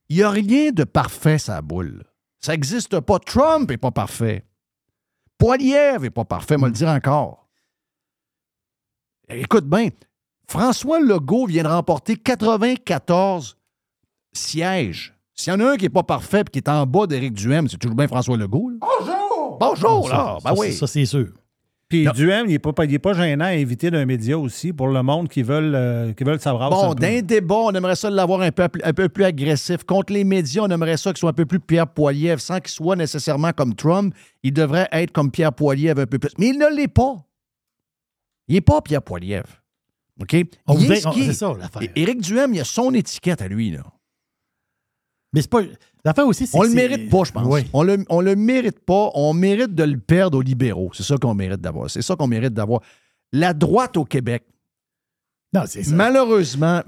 [0.08, 2.04] Il n'y a rien de parfait, sa boule.
[2.40, 3.18] Ça n'existe pas.
[3.18, 4.44] Trump n'est pas parfait.
[5.38, 7.41] Poiliev n'est pas parfait, moi le dire encore.
[9.30, 9.88] Écoute bien,
[10.48, 13.56] François Legault vient de remporter 94
[14.32, 15.14] sièges.
[15.34, 17.32] S'il y en a un qui n'est pas parfait et qui est en bas d'Éric
[17.34, 18.70] Duhem, c'est toujours bien François Legault.
[18.70, 18.76] là.
[18.80, 19.58] Bonjour!
[19.58, 20.36] Bonjour, là!
[20.42, 20.72] Ça, Ben ça, oui.
[20.72, 21.28] ça, c'est sûr.
[21.88, 22.12] Puis Non.
[22.12, 25.02] Duhem, il n'est pas, il est pas gênant à inviter d'un média aussi pour le
[25.02, 26.70] monde qui veulent, euh, qui veulent savoir.
[26.70, 29.84] Bon, d'un débat, on aimerait ça l'avoir un peu, un peu plus agressif.
[29.84, 32.70] Contre les médias, on aimerait ça qu'il soit un peu plus Pierre Poilievre, sans qu'il
[32.70, 34.14] soit nécessairement comme Trump.
[34.42, 36.30] Il devrait être comme Pierre Poilievre un peu plus.
[36.38, 37.16] Mais il ne l'est pas.
[38.52, 39.48] Il n'est pas Pierre Poilievre.
[40.20, 40.36] OK?
[40.66, 41.26] On Il est qu'il est.
[41.28, 41.88] c'est ça, l'affaire.
[41.96, 43.70] Éric Duhem, il a son étiquette à lui.
[43.70, 43.82] Là.
[45.32, 45.62] Mais c'est pas.
[46.04, 47.46] L'affaire aussi, c'est On le mérite pas, je pense.
[47.46, 47.62] Oui.
[47.72, 49.10] On le, on le mérite pas.
[49.14, 50.90] On mérite de le perdre aux libéraux.
[50.92, 51.88] C'est ça qu'on mérite d'avoir.
[51.88, 52.82] C'est ça qu'on mérite d'avoir.
[53.32, 54.44] La droite au Québec,
[55.54, 55.94] Non, c'est ça.
[55.94, 56.82] Malheureusement,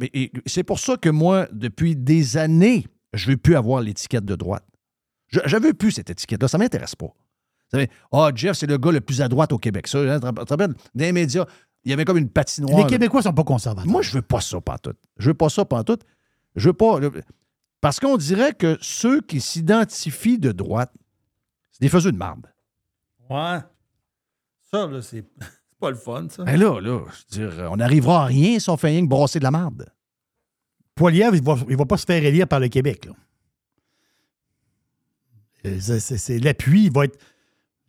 [0.44, 4.36] c'est pour ça que moi, depuis des années, je ne veux plus avoir l'étiquette de
[4.36, 4.66] droite.
[5.28, 6.46] Je ne veux plus cette étiquette-là.
[6.46, 7.14] Ça ne m'intéresse pas.
[7.74, 9.88] Vous savez, ah, Jeff, c'est le gars le plus à droite au Québec.
[9.88, 11.44] Ça, hein, tu te rappelles, dans les médias,
[11.84, 12.76] il y avait comme une patinoire.
[12.76, 12.88] Les là.
[12.88, 13.90] Québécois sont pas conservateurs.
[13.90, 14.96] Moi, je veux pas ça, pantoute.
[15.18, 16.02] Je veux pas ça, pantoute.
[16.54, 17.00] Je veux pas.
[17.00, 17.10] le-
[17.80, 20.92] Parce qu'on dirait que ceux qui s'identifient de droite,
[21.72, 22.46] c'est des faiseux de marde.
[23.28, 23.58] Ouais.
[24.70, 26.44] Ça, là, c'est c'est pas le fun, ça.
[26.44, 27.00] Ben là, là,
[27.32, 29.50] je veux dire, on n'arrivera à rien si on fait rien que brasser de la
[29.50, 29.92] marde.
[30.94, 33.06] Poilievre, il va, il va pas se faire élire par le Québec.
[33.06, 33.12] là.
[35.66, 37.18] Euh, c'est- L'appui va être.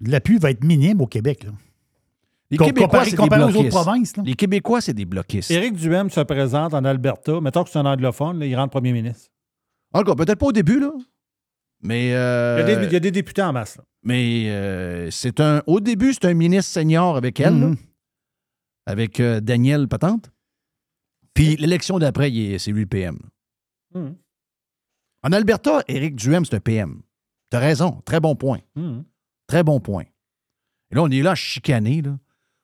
[0.02, 1.44] L'appui va être minime au Québec.
[1.44, 1.52] là.
[2.52, 3.72] Les Com- Québécois, comparé- c'est des comparé aux autres bloquistes.
[3.84, 4.24] provinces, là.
[4.26, 5.50] Les Québécois, c'est des bloquistes.
[5.52, 7.42] Éric Duhem se présente en Alberta.
[7.42, 9.32] Mettons que c'est un anglophone, là, il rentre premier ministre.
[9.94, 10.92] Encore, peut-être pas au début, là.
[11.82, 12.14] Mais.
[12.14, 13.78] euh, Il, y a des, il y a des députés en masse.
[13.78, 13.84] là.
[14.04, 15.64] Mais euh, c'est un.
[15.66, 17.68] Au début, c'est un ministre senior avec elle, là.
[17.68, 17.78] Mhm.
[18.86, 20.32] avec euh, Daniel Patente.
[21.34, 23.18] Puis l'élection d'après, il est- c'est lui le PM.
[23.96, 24.16] Mhm.
[25.24, 27.02] En Alberta, Éric Duhem, c'est un PM.
[27.50, 28.02] T'as raison.
[28.06, 28.60] Très bon point.
[28.76, 29.04] Mhm.
[29.48, 30.04] Très bon point.
[30.92, 32.18] Et là, on est là à chicaner, là,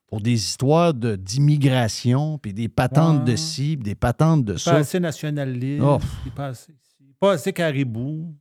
[0.08, 3.38] pour des histoires de- d'immigration, puis des patentes de Ouais.
[3.38, 4.76] ci, puis des patentes de Pas ça.
[4.78, 5.84] assez nationaliste.
[5.86, 6.00] Oh.
[6.36, 6.74] Pas assez,
[7.20, 8.36] pas assez caribou.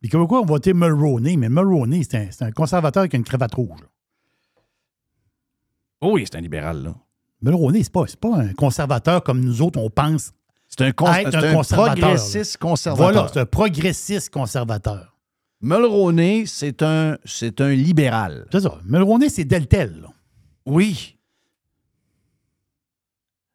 [0.00, 3.24] Les Québécois ont voté Mulroney, mais Mulroney, c'est un, c'est un conservateur qui a une
[3.24, 3.80] cravate rouge.
[3.80, 3.86] là.
[6.00, 6.94] Oh oui, c'est un libéral, là.
[7.42, 10.32] Mulroney, c'est pas, c'est pas un conservateur comme nous autres, on pense.
[10.68, 13.12] C'est un, cons- un un conservateur, progressiste conservateur.
[13.12, 15.11] Voilà, c'est un progressiste conservateur.
[15.62, 18.46] Mulroney, c'est un, c'est un libéral.
[18.50, 18.80] C'est ça.
[18.84, 20.00] Mulroney, c'est Deltel.
[20.00, 20.08] là.
[20.66, 21.16] Oui.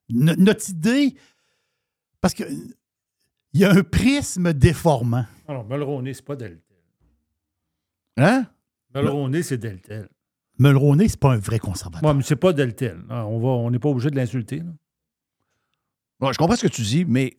[0.09, 1.15] No- notre idée,
[2.21, 2.43] parce que
[3.53, 5.25] il y a un prisme déformant.
[5.47, 6.61] Alors, Mulroney, c'est pas Deltel.
[8.17, 8.45] Hein?
[8.95, 10.07] Mulroney, c'est Deltel.
[10.59, 12.03] Mulroney, c'est pas un vrai conservateur.
[12.03, 13.03] Moi, mais c'est pas Deltel.
[13.09, 14.59] Ah, On va, on n'est pas obligé de l'insulter.
[14.59, 14.71] là.
[16.19, 17.37] Bon, je comprends ce que tu dis, mais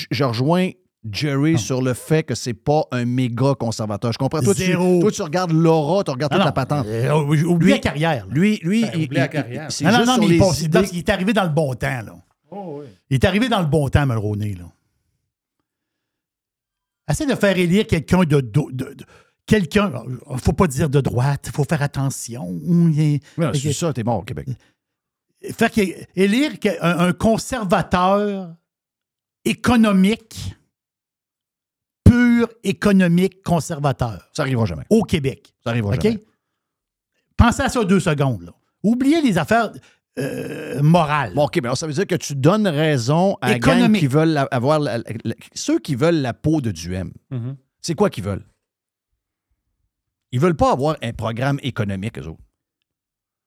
[0.00, 0.70] je rejoins
[1.10, 4.12] Jerry sur le fait que c'est pas un méga conservateur.
[4.12, 4.40] Je comprends.
[4.40, 6.86] Toi, tu, toi, tu regardes l'aura, tu regardes Ah toute non, la patente.
[6.86, 8.26] euh, oublie Lui- la carrière.
[8.26, 8.32] là.
[8.34, 9.68] Lui, lui, Ben, il, oublie la il- carrière.
[9.80, 10.88] il- Non, non, non, mais il, passe- idées.
[10.92, 12.02] il est arrivé dans le bon temps.
[12.02, 12.14] Là.
[12.50, 12.86] Oh, oui.
[13.10, 14.54] Il est arrivé dans le bon temps, Mulroney.
[14.54, 14.64] Là.
[17.10, 19.04] Essaye de faire élire quelqu'un de, de- de- de-
[19.46, 19.92] quelqu'un.
[20.30, 22.58] Il faut pas dire de droite, il faut faire attention.
[23.54, 24.48] C'est ça, t'es mort au Québec.
[25.52, 28.54] Faire qu'il- élire un conservateur
[29.44, 30.54] économique,
[32.34, 34.84] pur économique conservateur Ça arrivera jamais.
[34.90, 35.54] au Québec.
[35.62, 36.02] Ça arrivera OK?
[36.02, 36.20] jamais.
[37.36, 38.42] Pensez à ça deux secondes.
[38.42, 38.52] Là.
[38.82, 39.72] Oubliez les affaires
[40.18, 41.34] euh, morales.
[41.34, 44.28] Bon, OK, mais alors ça veut dire que tu donnes raison à gang qui veulent
[44.30, 47.12] la- avoir la- la- la- ceux qui veulent la peau de Duhem.
[47.30, 47.56] Mhm.
[47.80, 48.44] C'est quoi qu'ils veulent?
[50.32, 52.40] Ils veulent pas avoir un programme économique, eux autres.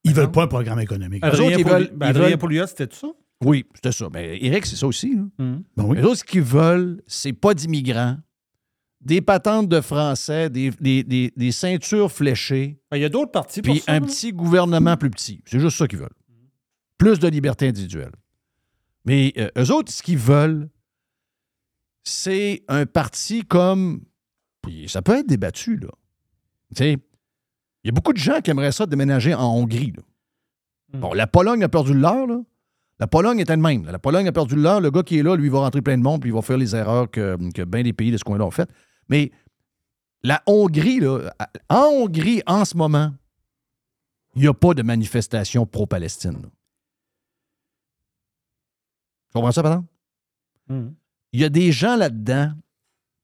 [0.04, 1.24] Ils veulent pas un programme économique.
[1.24, 3.08] Eux autres, Adrien ils veulent- ben, veulent- Pouliot, c'était ça?
[3.44, 4.08] Oui, c'était ça.
[4.12, 5.16] Mais Eric, c'est ça aussi.
[5.16, 5.24] là.
[5.40, 5.64] Hum.
[5.76, 5.98] Ben oui.
[6.00, 8.18] Eux autres, ce qu'ils veulent, c'est pas d'immigrants,
[9.02, 13.32] des patentes de français, des, des- des- des ceintures fléchées, Ben, Il y a d'autres
[13.32, 13.92] partis pour puis ça.
[13.94, 14.06] un là.
[14.08, 15.42] petit gouvernement plus petit.
[15.46, 16.10] C'est juste ça qu'ils veulent.
[16.98, 18.12] Plus de liberté individuelle.
[19.06, 20.68] Mais euh, eux autres, ce qu'ils veulent,
[22.04, 24.02] c'est un parti comme.
[24.62, 25.90] Puis ça peut être débattu, là.
[26.76, 26.92] Tu sais,
[27.84, 30.04] il y a beaucoup de gens qui aimeraient ça déménager en Hongrie, là.
[30.94, 31.00] Hmm.
[31.02, 32.40] Bon, la Pologne a perdu le leur, là.
[33.00, 33.86] La Pologne était de même.
[33.86, 33.92] là.
[33.92, 34.82] La Pologne a perdu le leur.
[34.82, 36.58] Le gars qui est là, lui, va rentrer plein de monde, puis il va faire
[36.58, 38.72] les erreurs que, que bien des pays de ce coin-là ont faites.
[39.10, 39.32] Mais
[40.24, 41.34] la Hongrie, là,
[41.70, 43.14] en Hongrie, en ce moment,
[44.36, 46.42] il n'y a pas de manifestation pro-Palestine.
[49.28, 49.86] Tu comprends ça, pardon?
[50.70, 50.96] Hum.
[51.32, 52.54] Il y a des gens là-dedans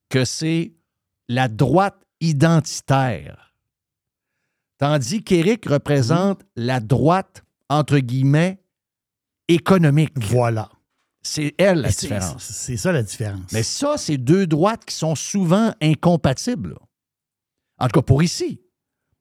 [0.10, 0.74] que c'est
[1.28, 3.54] la droite identitaire.
[4.78, 8.62] Tandis qu'Éric représente la droite, entre guillemets,
[9.48, 10.14] économique.
[10.18, 10.70] Voilà.
[11.26, 12.44] C'est elle la c'est- différence.
[12.44, 13.52] C'est ça la différence.
[13.54, 16.72] Mais ça, c'est deux droites qui sont souvent incompatibles.
[16.72, 16.80] là.
[17.80, 18.60] En tout cas, pour ici.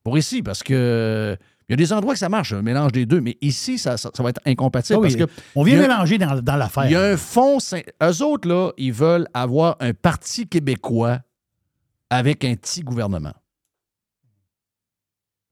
[0.03, 1.36] Pour ici, parce que
[1.68, 3.96] il y a des endroits que ça marche, un mélange des deux, mais ici, ça,
[3.96, 4.98] ça- ça va être incompatible.
[4.98, 6.86] Oui, parce que on vient a- mélanger dans, dans l'affaire.
[6.86, 7.59] il y a un fond.
[8.03, 11.20] Eux autres, là, ils veulent avoir un parti québécois
[12.11, 13.32] avec un petit gouvernement.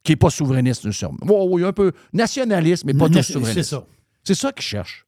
[0.03, 1.18] Qui n'est pas souverainiste, sûrement.
[1.22, 3.70] Oui, oui, un peu nationaliste, mais pas tout c'est souverainiste.
[3.70, 3.86] ça.
[4.24, 5.07] C'est ça qu'ils cherchent.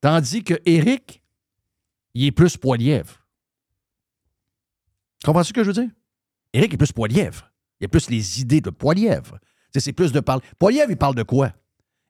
[0.00, 1.22] Tandis que Éric,
[2.14, 3.26] il est plus poilièvre.
[5.24, 5.90] Comprends-tu ce que je veux dire?
[6.52, 7.50] Éric est plus poilièvre.
[7.80, 9.38] Il a plus les idées de poilièvre.
[9.74, 10.42] C'est plus de parler.
[10.58, 11.52] Poilièvre, il parle de quoi?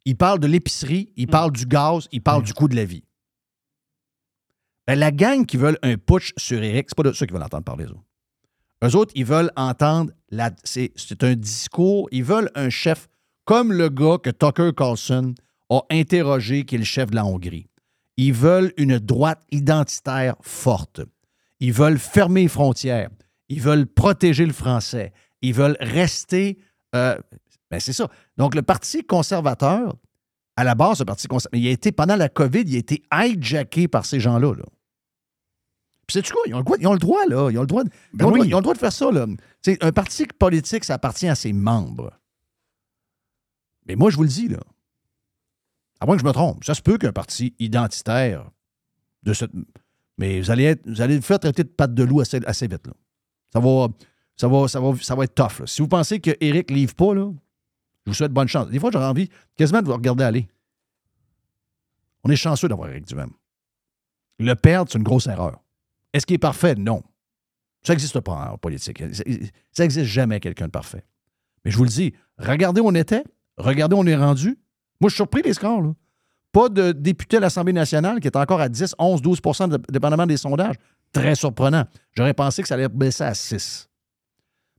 [0.04, 3.02] Il parle de l'épicerie, il parle du gaz, il parle du coût de la vie.
[4.86, 7.42] Ben, la gang qui veulent un putsch sur Éric, c'est pas de ça qu'ils veulent
[7.42, 8.04] entendre parler, eux autres.
[8.84, 10.12] Eux autres, ils veulent entendre,
[10.62, 13.08] c'est un discours, ils veulent un chef
[13.44, 15.34] comme le gars que Tucker Carlson
[15.70, 17.66] a interrogé, qui est le chef de la Hongrie.
[18.16, 21.00] Ils veulent une droite identitaire forte.
[21.60, 23.10] Ils veulent fermer les frontières.
[23.48, 25.12] Ils veulent protéger le français.
[25.42, 26.58] Ils veulent rester.
[26.94, 27.18] euh,
[27.70, 28.08] ben c'est ça.
[28.36, 29.94] Donc, le Parti conservateur,
[30.56, 33.02] à la base, le Parti conservateur, il a été, pendant la COVID, il a été
[33.12, 34.54] hijacké par ces gens-là.
[34.54, 34.64] Là.
[36.06, 36.42] Puis, sais-tu quoi?
[36.46, 37.50] Ils ont, le droit, ils ont le droit, là.
[37.50, 38.38] Ils ont le droit, de, ils ont le oui.
[38.40, 39.26] droit- ils ont le droit de faire ça, là.
[39.80, 42.12] Un parti politique, ça appartient à ses membres.
[43.86, 44.60] Mais moi, je vous le dis, là.
[46.00, 46.64] À moins que je me trompe.
[46.64, 48.50] Ça se peut qu'un parti identitaire
[49.22, 49.50] de cette.
[50.18, 52.86] Mais vous allez, être, vous allez faire traiter de patte de loup assez, assez vite,
[52.86, 52.92] là.
[53.52, 53.88] Ça va,
[54.36, 55.60] ça va, ça va, ça va être tough.
[55.60, 55.66] là.
[55.66, 57.30] Si vous pensez que Eric livre pas, là,
[58.04, 58.68] je vous souhaite bonne chance.
[58.68, 60.48] Des fois, j'aurais envie quasiment de vous regarder aller.
[62.24, 63.30] On est chanceux d'avoir Eric Duhem.
[64.38, 65.62] Le perdre, c'est une grosse erreur.
[66.12, 66.74] Est-ce qu'il est parfait?
[66.74, 67.02] Non.
[67.82, 69.02] Ça n'existe pas en politique.
[69.72, 71.04] Ça n'existe jamais quelqu'un de parfait.
[71.64, 73.22] Mais je vous le dis, regardez où on était,
[73.56, 74.58] regardez où on est rendu.
[75.00, 75.82] Moi, je suis surpris des scores.
[75.82, 75.92] Là.
[76.52, 80.26] Pas de député à l'Assemblée nationale qui est encore à 10, 11, 12 de- dépendamment
[80.26, 80.76] des sondages.
[81.12, 81.84] Très surprenant.
[82.12, 83.88] J'aurais pensé que ça allait baisser à 6.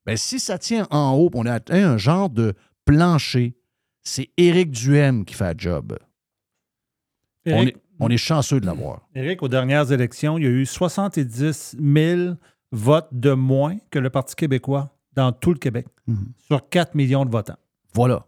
[0.06, 2.54] Mais si ça tient en haut, on a atteint un genre de
[2.86, 3.56] plancher,
[4.04, 5.98] c'est Éric Duhem qui fait le job.
[7.46, 9.08] On Éric, est, on est chanceux de l'avoir.
[9.16, 12.36] Éric, aux dernières élections, il y a eu 70 000
[12.72, 16.32] votes de moins que le Parti québécois dans tout le Québec, Mhm.
[16.38, 17.58] sur 4 millions de votants.
[17.94, 18.26] Voilà.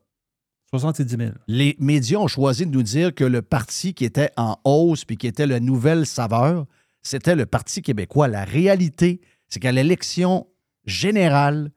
[0.71, 1.31] 70 000.
[1.47, 5.17] les médias ont choisi de nous dire que le parti qui était en hausse puis
[5.17, 6.65] qui était la nouvelle saveur,
[7.01, 8.27] c'était le Parti québécois.
[8.27, 10.47] La réalité, c'est qu'à l'élection
[10.85, 11.71] générale,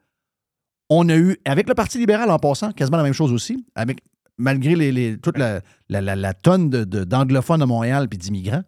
[0.90, 4.00] on a eu, avec le Parti libéral en passant, quasiment la même chose aussi, avec,
[4.36, 8.18] malgré les, les- toute la, la- la- la tonne de- de- d'anglophones à Montréal puis
[8.18, 8.64] d'immigrants.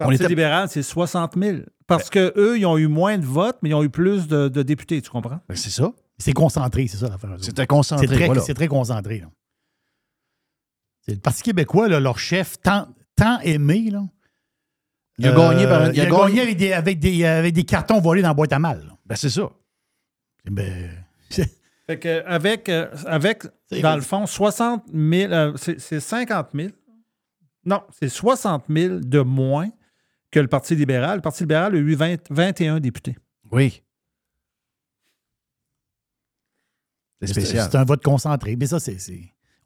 [0.00, 1.58] Le On Parti était- libéral, c'est 60 000.
[1.86, 4.48] Parce que eux, ils ont eu moins de votes, mais ils ont eu plus de,
[4.48, 5.40] de députés, tu comprends?
[5.48, 5.92] Ben, c'est ça.
[6.18, 7.36] C'est concentré, c'est ça l'affaire.
[7.40, 8.06] C'était concentré.
[8.06, 8.40] C'est très, voilà.
[8.42, 9.18] c'est très concentré.
[9.18, 9.26] là.
[11.14, 13.90] Le Parti québécois, là, leur chef, tant, tant aimé.
[13.90, 14.02] Là,
[15.18, 17.64] Il a gagné par- Euh, il a gagné- gagné avec des, avec, des, avec des
[17.64, 18.96] cartons volés dans la boîte à mal.
[19.06, 19.50] Ben, c'est ça.
[20.50, 20.90] Ben,
[21.86, 23.44] Fait que avec, euh, avec
[23.82, 26.68] dans le fond, 60 000, euh, c'est c'est 50 000.
[27.64, 29.68] Non, c'est 60 000 de moins
[30.30, 31.16] que le Parti libéral.
[31.16, 33.16] Le Parti libéral a eu 20 21 députés.
[33.50, 33.82] Oui.
[37.20, 37.68] C'est spécial.
[37.70, 38.56] c'est un vote concentré.
[38.56, 38.96] Mais ça, c'est.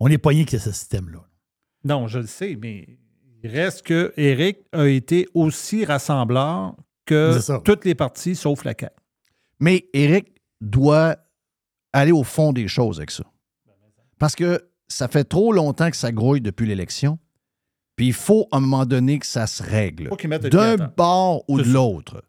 [0.01, 1.21] On est poigné que ce système-là.
[1.85, 2.99] Non, je le sais, mais
[3.43, 6.75] il reste que Éric a été aussi rassembleur
[7.05, 8.95] que toutes les partis sauf la CAQ.
[9.61, 11.17] Mais Eric doit
[11.93, 13.25] aller au fond des choses avec ça.
[14.19, 17.19] Parce que ça fait trop longtemps que ça grouille depuis l'élection.
[17.97, 20.11] Puis il faut à un moment donné que ça se règle.
[20.51, 22.25] D'un bord ou de l'autre.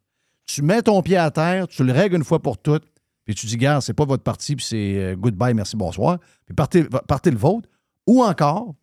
[0.45, 2.85] Tu mets ton pied à terre, tu le règles une fois pour toutes,
[3.25, 6.53] puis tu dis, gars, c'est pas votre parti, puis c'est euh, goodbye, merci, bonsoir, puis
[6.53, 7.67] partez, partez le vôtre.
[8.05, 8.75] Ou encore,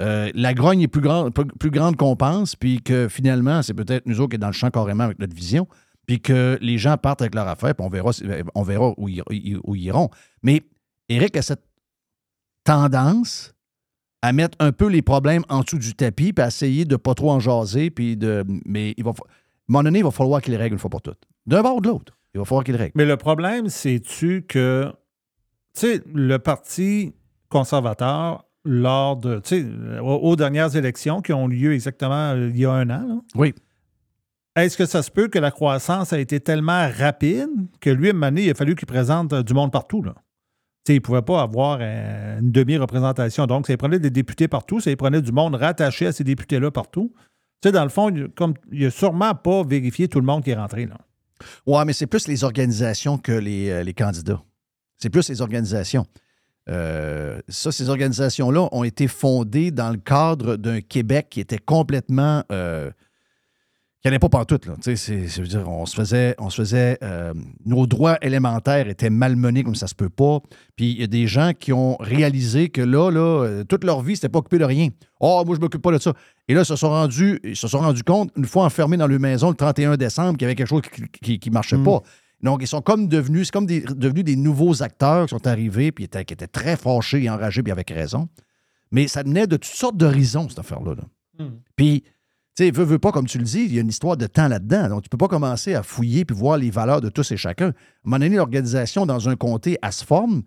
[0.00, 4.30] euh, la grogne est plus grande, qu'on pense, puis que finalement, c'est peut-être nous autres
[4.30, 5.68] qui est dans le champ carrément avec notre vision,
[6.06, 8.10] puis que les gens partent avec leur affaire, puis on verra,
[8.54, 9.22] on verra où, ils,
[9.66, 10.10] iront.
[10.42, 10.62] Mais
[11.08, 11.64] Éric a cette
[12.64, 13.54] tendance
[14.22, 17.14] à mettre un peu les problèmes en dessous du tapis, puis à essayer de pas
[17.14, 18.44] trop en jaser, puis de.
[18.66, 19.10] Mais il va.
[19.10, 21.22] À un moment donné, il va falloir qu'il règle une fois pour toutes.
[21.46, 22.16] D'un bord ou de l'autre.
[22.34, 22.92] Il va falloir qu'il règle.
[22.96, 24.92] Mais le problème, c'est-tu que,
[25.74, 27.14] tu sais, le Parti
[27.48, 29.66] conservateur, lors de, tu sais,
[30.00, 33.20] aux, aux dernières élections qui ont lieu exactement euh, il y a un an, là,
[33.34, 33.54] Oui.
[34.56, 37.48] est-ce que ça se peut que la croissance a été tellement rapide
[37.80, 40.02] que lui, à un moment donné, il a fallu qu'il présente euh, du monde partout,
[40.02, 40.14] là?
[40.86, 43.46] Tu sais, il ne pouvait pas avoir euh, une demi-représentation.
[43.46, 46.24] Donc, ça il prenait des députés partout, ça il prenait du monde rattaché à ces
[46.24, 47.12] députés-là partout.
[47.62, 50.44] Tu sais, dans le fond, il, comme, il a sûrement pas vérifié tout le monde
[50.44, 50.98] qui est rentré, là.
[51.66, 54.42] Ouais, mais c'est plus les organisations que les, euh, les candidats.
[54.98, 56.06] C'est plus les organisations.
[56.70, 62.42] Euh, ça, ces organisations-là ont été fondées dans le cadre d'un Québec qui était complètement.
[62.50, 62.90] Euh,
[64.00, 64.58] qui n'allait pas partout.
[64.66, 64.74] Là.
[64.82, 66.34] Tu sais, c'est- je veux dire, on se faisait.
[66.38, 67.32] On se faisait euh,
[67.64, 70.40] nos droits élémentaires étaient malmenés comme ça se peut pas.
[70.76, 74.02] Puis il y a des gens qui ont réalisé que là, là, euh, toute leur
[74.02, 74.88] vie, c'était pas occupé de rien.
[75.20, 76.12] Oh, moi, je m'occupe pas de ça.
[76.48, 79.06] Et là, ils se sont rendus, ils se sont rendus compte, une fois enfermés dans
[79.06, 80.82] leur maison le 31 décembre, qu'il y avait quelque chose
[81.22, 82.02] qui ne marchait pas.
[82.44, 85.90] Donc, ils sont comme devenus, c'est comme des, devenus des nouveaux acteurs qui sont arrivés,
[85.92, 88.28] puis étaient, qui étaient très fâchés et enragés, puis avec raison.
[88.92, 90.94] Mais ça venait de toutes sortes d'horizons, cette affaire-là.
[90.94, 91.44] là.
[91.74, 92.02] Puis,
[92.56, 94.26] tu sais, veux, veux pas, comme tu le dis, il y a une histoire de
[94.26, 94.88] temps là-dedans.
[94.90, 97.66] Donc, tu peux pas commencer à fouiller puis voir les valeurs de tous et chacun.
[97.66, 97.72] À un
[98.04, 100.42] moment donné, l'organisation dans un comté, elle se forme.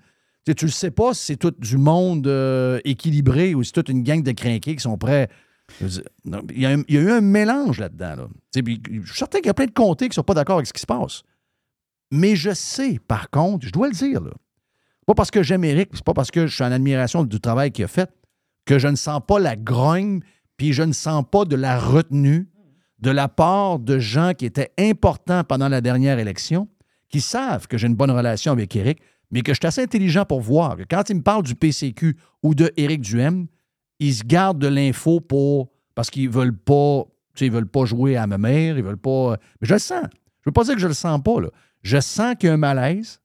[0.45, 3.69] Tu sais, tu le sais pas si c'est tout du monde euh, équilibré ou si
[3.69, 5.27] c'est toute une gang de crinqués qui sont prêts.
[5.81, 8.15] Dire, non, Il y, a un- il y a eu un mélange là-dedans.
[8.15, 8.27] là.
[8.55, 10.67] Je suis certain qu'il y a plein de comtés qui ne sont pas d'accord avec
[10.67, 11.23] ce qui se passe.
[12.11, 14.31] Mais je sais, par contre, je dois le dire, là,
[15.05, 17.71] pas parce que j'aime Eric, c'est pas parce que je suis en admiration du travail
[17.71, 18.09] qu'il a fait,
[18.65, 20.19] que je ne sens pas la grogne,
[20.57, 22.49] puis je ne sens pas de la retenue
[22.99, 26.67] de la part de gens qui étaient importants pendant la dernière élection,
[27.09, 28.99] qui savent que j'ai une bonne relation avec Éric,
[29.31, 32.17] mais que je suis assez intelligent pour voir que quand ils me parlent du PCQ
[32.43, 33.47] ou de Éric Duhem,
[33.99, 37.03] ils se gardent de l'info pour parce qu'ils veulent pas,
[37.39, 39.37] ils veulent pas jouer à ma mère, ils veulent pas.
[39.61, 40.03] Mais je le sens.
[40.41, 41.49] Je veux pas dire que je le sens pas, là.
[41.83, 43.21] Je sens qu'il y a un malaise.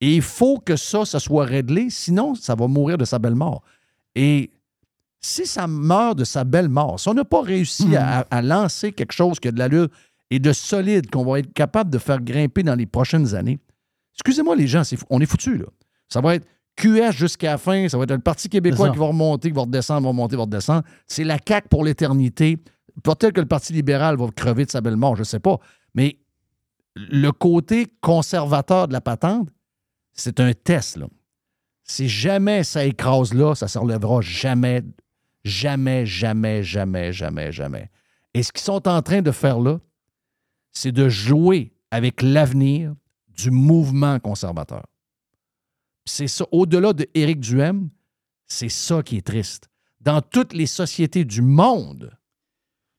[0.00, 3.34] Et il faut que ça, ça soit réglé, sinon, ça va mourir de sa belle
[3.34, 3.62] mort.
[4.14, 4.50] Et
[5.20, 8.92] si ça meurt de sa belle mort, si on n'a pas réussi à, à lancer
[8.92, 9.88] quelque chose qui a de l'allure
[10.30, 13.58] et de solide, qu'on va être capable de faire grimper dans les prochaines années,
[14.14, 15.66] excusez-moi les gens, on est foutus, là.
[16.08, 16.46] Ça va être
[16.76, 19.62] QS jusqu'à la fin, ça va être le Parti québécois qui va remonter, qui va
[19.62, 20.82] redescendre, va remonter, va redescendre.
[21.06, 22.58] C'est la CAQ pour l'éternité.
[23.02, 25.58] Peut-être que le Parti libéral va crever de sa belle mort, je ne sais pas.
[25.94, 26.18] Mais
[26.94, 29.48] le côté conservateur de la patente,
[30.12, 30.98] c'est un test.
[31.84, 34.82] Si jamais ça écrase là, ça ne se relèvera jamais,
[35.44, 37.90] jamais, jamais, jamais, jamais, jamais.
[38.34, 39.80] Et ce qu'ils sont en train de faire là,
[40.72, 42.94] c'est de jouer avec l'avenir
[43.28, 44.86] du mouvement conservateur.
[46.04, 47.90] C'est ça, au-delà de Éric Duhem,
[48.46, 49.68] c'est ça qui est triste.
[50.00, 52.16] Dans toutes les sociétés du monde,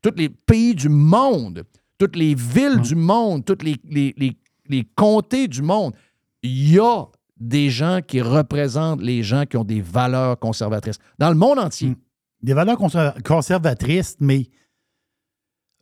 [0.02, 1.64] tous les pays du monde,
[2.02, 4.36] toutes les villes du monde, tous les, les- les-
[4.68, 5.93] les comtés du monde,
[6.41, 7.06] il y a
[7.38, 10.97] des gens qui représentent les gens qui ont des valeurs conservatrices.
[11.20, 11.95] Dans le monde entier.
[12.41, 14.49] Des valeurs conser- conservatrices, mais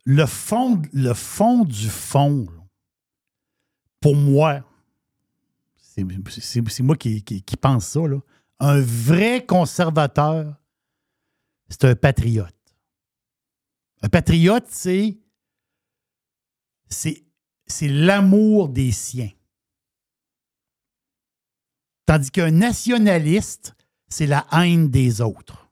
[0.04, 2.46] le fond, le fond du fond,
[3.98, 4.60] pour moi,
[5.78, 8.18] c'est moi qui, qui- qui pense ça, là.
[8.58, 10.54] un vrai conservateur,
[11.70, 12.54] c'est un patriote.
[14.02, 15.16] Un patriote, c'est
[16.90, 17.24] c'est
[17.66, 19.30] c'est l'amour des siens.
[22.06, 23.74] Tandis qu'un nationaliste,
[24.08, 25.70] c'est la haine des autres.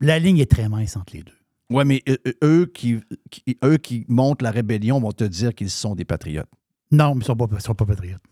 [0.00, 1.32] La ligne est très mince entre les deux.
[1.70, 5.70] Oui, mais eux, eux qui, qui- eux qui montent la rébellion vont te dire qu'ils
[5.70, 6.50] sont des patriotes.
[6.90, 8.22] Non, mais ils ne sont, sont pas patriotes.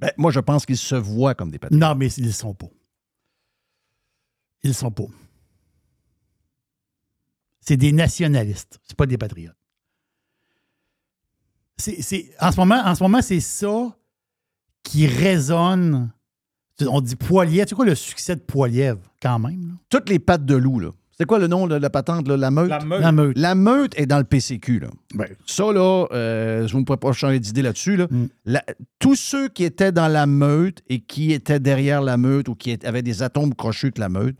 [0.00, 1.80] Ben, moi, je pense qu'ils se voient comme des patriotes.
[1.80, 2.68] Non, mais ils ne sont pas.
[4.64, 5.06] Ils ne sont pas.
[7.60, 8.80] C'est des nationalistes.
[8.82, 9.57] C'est pas des patriotes.
[11.78, 13.96] C'est, c'est- en ce moment, en ce moment, c'est ça
[14.82, 16.10] qui résonne.
[16.88, 17.68] On dit Poilièvre.
[17.68, 19.60] C'est quoi le succès de Poilièvre, quand même?
[19.68, 19.74] là?
[19.88, 20.90] Toutes les pattes de loup, là.
[21.16, 22.36] C'est quoi le nom de la patente, là?
[22.36, 22.68] La meute?
[22.70, 23.00] La meute.
[23.00, 23.38] La meute.
[23.38, 24.88] La meute est dans le PCQ, là.
[25.14, 27.96] Ben, Ça, là, euh, je ne pourrais pas changer d'idée là-dessus.
[27.96, 28.06] Là.
[28.08, 28.26] Mm.
[28.44, 28.64] La-
[29.00, 32.70] tous ceux qui étaient dans la meute et qui étaient derrière la meute ou qui
[32.70, 34.36] étaient- avaient des atomes crochus que la meute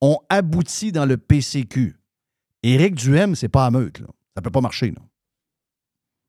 [0.00, 1.96] ont abouti dans le PCQ.
[2.62, 3.98] Éric Duhem, c'est pas la meute.
[3.98, 4.06] Là.
[4.36, 4.92] Ça peut pas marcher.
[4.92, 5.02] Là.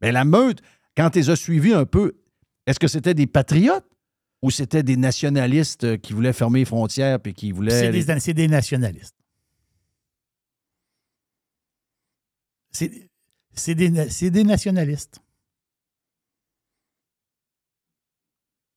[0.04, 0.62] Mais la meute,
[0.98, 2.20] quand tu les as suivis un peu,
[2.68, 3.88] est-ce que c'était des patriotes
[4.42, 7.80] ou c'était des nationalistes euh, qui voulaient fermer les frontières puis qui voulaient.
[7.80, 9.16] C'est des, c'est des nationalistes.
[12.72, 13.90] C'est des,
[14.30, 15.22] des nationalistes.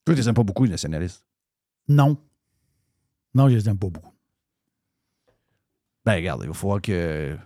[0.05, 1.27] Toi, tu les aimes pas beaucoup, les nationalistes.
[1.89, 2.17] Non.
[3.35, 4.15] Non, je les aime pas beaucoup.
[6.05, 7.37] Ben, regarde, il va falloir que.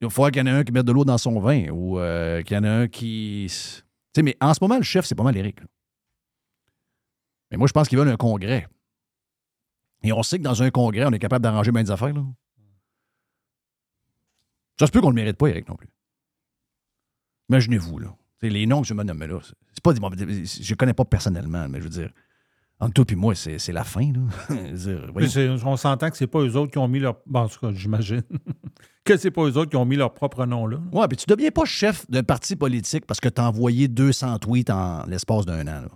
[0.00, 1.98] Il falloir qu'il y en ait un qui mette de l'eau dans son vin ou
[1.98, 3.46] euh, qu'il y en a un qui.
[3.48, 3.82] Tu
[4.14, 5.60] sais, mais en ce moment, le chef, c'est pas mal Éric.
[5.60, 5.66] là.
[7.50, 8.68] Mais moi, je pense qu'ils veulent un congrès.
[10.02, 12.12] Et on sait que dans un congrès, on est capable d'arranger bien des affaires.
[12.12, 12.24] Là.
[14.78, 15.88] Ça se peut qu'on ne le mérite pas, Éric, non plus.
[17.48, 18.14] Imaginez-vous, là.
[18.38, 21.04] Tu sais, les noms que je me nomme là, c'est- pas des Je connais pas
[21.04, 22.12] personnellement, mais je veux dire,
[22.80, 24.20] entre toi et moi, c'est c'est la fin, là.
[25.16, 27.16] Puis on s'entend que c'est pas eux autres qui ont mis leur.
[27.26, 28.22] Bon, en tout cas, j'imagine.
[29.04, 30.78] que c'est pas eux autres qui ont mis leur propre nom là.
[30.92, 34.38] Ouais, puis tu deviens pas chef d'un parti politique parce que tu as envoyé 200
[34.38, 35.80] tweets en l'espace d'un an.
[35.82, 35.88] Là.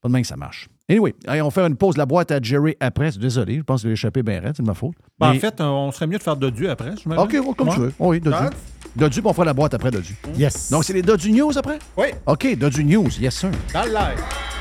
[0.00, 0.68] Pas de même que ça marche.
[0.88, 3.10] Anyway, hey, on va faire une pause de la boîte à Jerry après.
[3.12, 4.94] Désolé, je pense que j'ai échappé bien raide, c'est de ma faute.
[5.18, 6.92] Ben, Mais- En fait, on serait mieux de faire Dodu après.
[7.16, 7.92] OK, ouais, comme tu veux.
[7.98, 8.36] Oui, Dodu.
[8.38, 8.50] Ah.
[8.94, 10.14] Dodu, puis on fera la boîte après Dodu.
[10.36, 10.70] Yes.
[10.70, 11.78] Donc, c'est les Dodu News après?
[11.96, 12.08] Oui.
[12.26, 13.50] OK, Dodu News, yes sir.
[13.72, 14.53] Dans le live.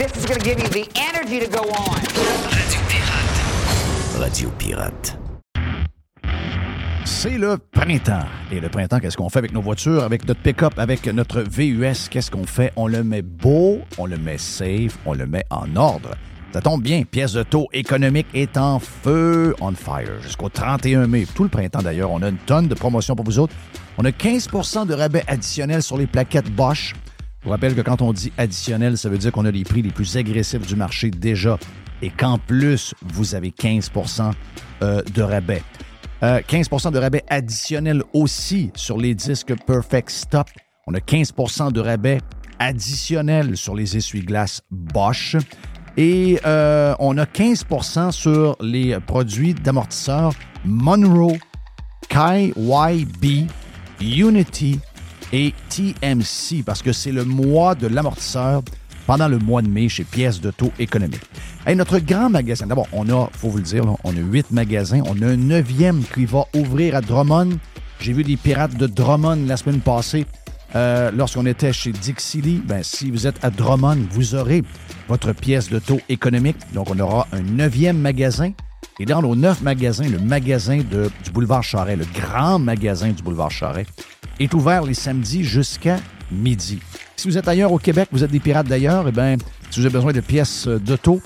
[0.00, 2.00] This is going to give you the energy to go on.
[4.18, 5.18] Radio Pirate.
[7.04, 8.24] C'est le printemps.
[8.50, 12.08] Et le printemps, qu'est-ce qu'on fait avec nos voitures, avec notre pick-up, avec notre VUS?
[12.08, 12.72] Qu'est-ce qu'on fait?
[12.76, 16.12] On le met beau, on le met safe, on le met en ordre.
[16.54, 21.26] Ça tombe bien, pièce de taux économique est en feu, on fire, jusqu'au 31 mai.
[21.34, 23.54] Tout le printemps d'ailleurs, on a une tonne de promotions pour vous autres.
[23.98, 26.94] On a 15% de rabais additionnels sur les plaquettes Bosch.
[27.40, 29.80] Je vous rappelle que quand on dit additionnel, ça veut dire qu'on a les prix
[29.80, 31.58] les plus agressifs du marché déjà
[32.02, 34.32] et qu'en plus, vous avez 15%
[34.82, 35.62] euh, de rabais.
[36.22, 40.48] Euh, 15% de rabais additionnel aussi sur les disques Perfect Stop.
[40.86, 42.18] On a 15% de rabais
[42.58, 45.36] additionnel sur les essuie-glaces Bosch.
[45.96, 50.34] Et euh, on a 15% sur les produits d'amortisseurs
[50.66, 51.38] Monroe,
[52.10, 53.48] KYB,
[54.02, 54.78] Unity
[55.32, 58.62] et TMC parce que c'est le mois de l'amortisseur
[59.06, 61.22] pendant le mois de mai chez Pièces de taux économique.
[61.66, 65.02] Hey, notre grand magasin, d'abord, on a, faut vous le dire, on a huit magasins.
[65.06, 67.58] On a un neuvième qui va ouvrir à Drummond.
[68.00, 70.26] J'ai vu des pirates de Drummond la semaine passée.
[70.76, 74.62] euh, lorsqu'on était chez Dixie ben, si vous êtes à Drummond, vous aurez
[75.08, 76.56] votre pièce de taux économique.
[76.72, 78.52] Donc, on aura un neuvième magasin.
[78.98, 83.50] Et dans nos neuf magasins, le magasin du boulevard Charret, le grand magasin du boulevard
[83.50, 83.86] Charret,
[84.38, 85.98] est ouvert les samedis jusqu'à
[86.30, 86.80] midi.
[87.16, 89.36] Si vous êtes ailleurs au Québec, vous êtes des pirates d'ailleurs, eh bien,
[89.70, 91.20] si vous avez besoin de pièces euh, d'auto,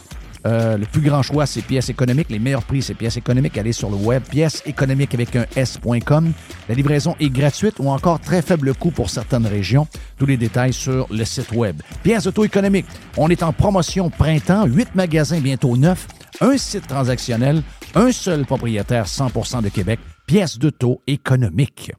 [0.47, 2.29] euh, le plus grand choix, c'est pièces économiques.
[2.29, 3.57] Les meilleurs prix, c'est pièces économiques.
[3.57, 6.33] Allez sur le web, pièces économiques avec un S.com.
[6.69, 9.87] La livraison est gratuite ou encore très faible coût pour certaines régions.
[10.19, 11.81] Tous les détails sur le site web.
[12.03, 12.87] Pièces auto économiques.
[13.17, 16.07] On est en promotion printemps, huit magasins, bientôt neuf,
[16.41, 17.63] un site transactionnel,
[17.95, 20.01] un seul propriétaire 100% de Québec.
[20.27, 21.93] Pièces d'auto économiques.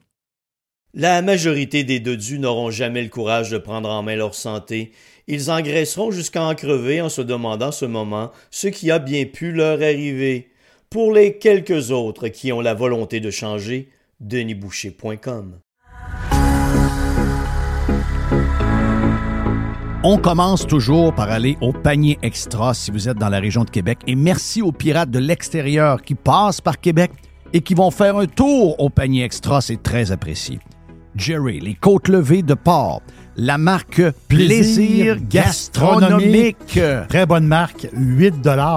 [0.94, 4.92] La majorité des dodus n'auront jamais le courage de prendre en main leur santé.
[5.26, 9.52] Ils engraisseront jusqu'à en crever en se demandant ce moment ce qui a bien pu
[9.52, 10.48] leur arriver.
[10.88, 13.90] Pour les quelques autres qui ont la volonté de changer,
[14.20, 15.60] denisboucher.com.
[20.04, 23.70] On commence toujours par aller au panier extra si vous êtes dans la région de
[23.70, 23.98] Québec.
[24.06, 27.10] Et merci aux pirates de l'extérieur qui passent par Québec
[27.52, 29.60] et qui vont faire un tour au panier extra.
[29.60, 30.60] C'est très apprécié.
[31.16, 33.02] Jerry, les côtes levées de porc,
[33.36, 36.78] la marque Plaisir Gastronomique.
[37.08, 38.34] Très bonne marque, 8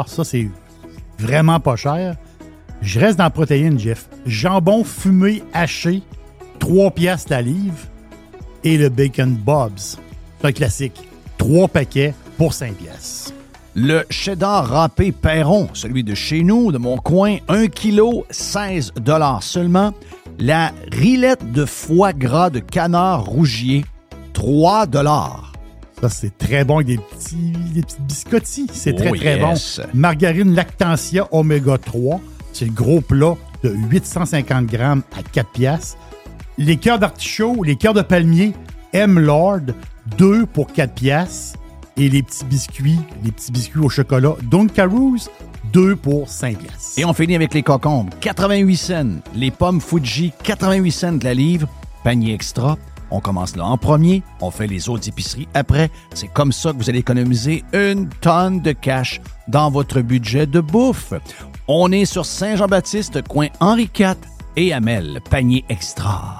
[0.07, 0.49] ça c'est
[1.19, 2.15] vraiment pas cher.
[2.81, 4.07] Je reste dans la protéine, Jeff.
[4.25, 6.01] Jambon fumé haché,
[6.59, 7.77] 3 piastres la livre.
[8.63, 9.97] Et le Bacon Bob's,
[10.39, 11.08] c'est un classique.
[11.39, 13.33] 3 paquets pour 5 piastres.
[13.73, 18.93] Le cheddar râpé Perron, celui de chez nous, de mon coin, 1 kg, 16
[19.41, 19.93] seulement.
[20.37, 23.85] La rillette de foie gras de canard rougier,
[24.33, 24.85] 3
[26.01, 28.67] Ça, c'est très bon avec des petits, des petits biscottis.
[28.73, 29.79] C'est très, Oh très yes.
[29.81, 29.87] bon.
[29.93, 32.19] Margarine Lactantia Oméga 3.
[32.51, 35.97] C'est le gros plat de 850 grammes à 4 piastres.
[36.57, 38.53] Les cœurs d'artichaut, les cœurs de palmier,
[38.91, 39.19] M.
[39.19, 39.61] Lord,
[40.17, 41.57] 2 pour 4 piastres.
[41.97, 45.29] Et les petits biscuits, les petits biscuits au chocolat Dunkaroos,
[45.73, 46.97] 2 pour 5 piastres.
[46.97, 48.09] Et on finit avec les cocombes.
[48.21, 49.21] 88 cents.
[49.35, 51.67] Les pommes Fuji, 88 cents de la livre.
[52.03, 52.77] Panier extra.
[53.11, 55.89] On commence là en premier, on fait les autres épiceries après.
[56.13, 60.59] C'est comme ça que vous allez économiser une tonne de cash dans votre budget de
[60.59, 61.13] bouffe.
[61.67, 64.15] On est sur Saint-Jean-Baptiste, coin Henri IV
[64.55, 66.39] et Amel, panier extra.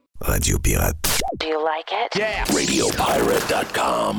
[0.21, 0.95] Radio Pirate.
[1.39, 2.15] Do you like it?
[2.17, 2.43] Yeah.
[2.53, 4.15] RadioPirate.com.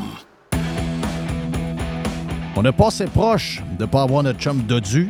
[2.56, 5.08] On a passé proche de ne pas avoir notre chum Dodu,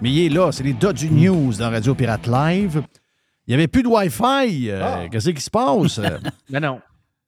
[0.00, 0.52] mais il est là.
[0.52, 2.82] C'est les Dodu News dans Radio Pirate Live.
[3.46, 4.70] Il n'y avait plus de Wi-Fi.
[4.70, 6.00] Euh, Qu'est-ce qui se passe?
[6.50, 6.80] Mais non.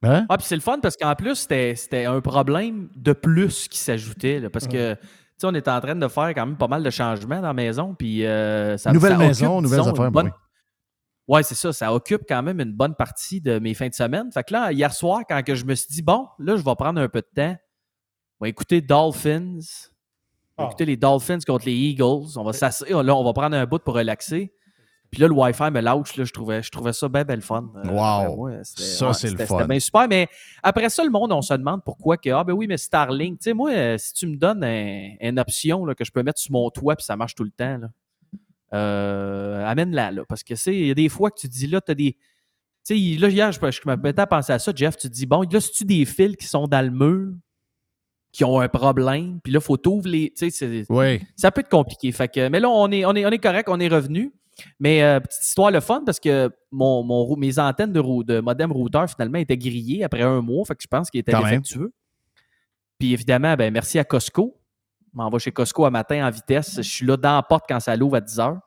[0.05, 0.27] Hein?
[0.29, 3.79] Ah, puis c'est le fun parce qu'en plus, c'était c'était un problème de plus qui
[3.79, 4.49] s'ajoutait.
[4.53, 5.01] Parce que, tu
[5.39, 7.53] sais, on est en train de faire quand même pas mal de changements dans la
[7.55, 7.95] maison.
[7.99, 10.33] Puis, euh, ça, Nouvelle ça maison, occupe, nouvelles disons, affaires, une bonne- oui.
[11.27, 11.73] Ouais, c'est ça.
[11.73, 14.31] Ça occupe quand même une bonne partie de mes fins de semaine.
[14.33, 16.75] Fait que là, hier soir, quand que je me suis dit, bon, là, je vais
[16.75, 17.57] prendre un peu de temps.
[18.41, 19.59] On va écouter Dolphins.
[20.57, 22.37] On va écouter les Dolphins contre les Eagles.
[22.37, 23.03] On va s'asseoir.
[23.03, 24.53] Là, on va prendre un bout pour relaxer.
[25.11, 26.17] Puis là, le Wi-Fi me lâche.
[26.17, 27.71] Là, je, trouvais, je trouvais ça bien, bien le fun.
[27.77, 28.35] Euh, Wow.
[28.47, 29.59] ouais, c'était- Ça, ouais, c'est le fun.
[29.59, 30.09] C'était bien super.
[30.09, 30.29] Mais
[30.63, 33.45] après ça, le monde, on se demande pourquoi que, ah ben oui, mais Starlink, tu
[33.45, 36.41] sais, moi, euh, si tu me donnes un- une option là, que je peux mettre
[36.41, 37.89] sur mon toit puis ça marche tout le temps, là,
[38.75, 40.23] euh, amène-la, là.
[40.29, 42.13] Parce que, c'est il y a des fois que tu dis, là, tu as des.
[42.87, 44.97] Tu sais, là, hier, je, je à penser à ça, Jeff.
[44.97, 47.33] Tu te dis, bon, là, si tu des fils qui sont dans le mur,
[48.33, 50.33] qui ont un problème, puis là, il faut t'ouvrir les.
[50.37, 51.21] Tu sais, Oui.
[51.37, 52.11] ça peut être compliqué.
[52.13, 54.33] Fait que, mais là, on est, on est, on est correct, on est revenu.
[54.79, 58.71] Mais euh, petite histoire le fun parce que mon, mon mes antennes de, de modem
[58.71, 60.65] routeur finalement étaient grillées après un mois.
[60.65, 61.43] Fait que je pense Quand même.
[61.45, 61.93] défectueux.
[62.99, 64.61] Puis évidemment, ben, merci à Costco.
[65.13, 66.77] Je m'en vais chez Costco un matin en vitesse.
[66.77, 68.59] Je suis là dans la porte quand ça l'ouvre à 10 heures.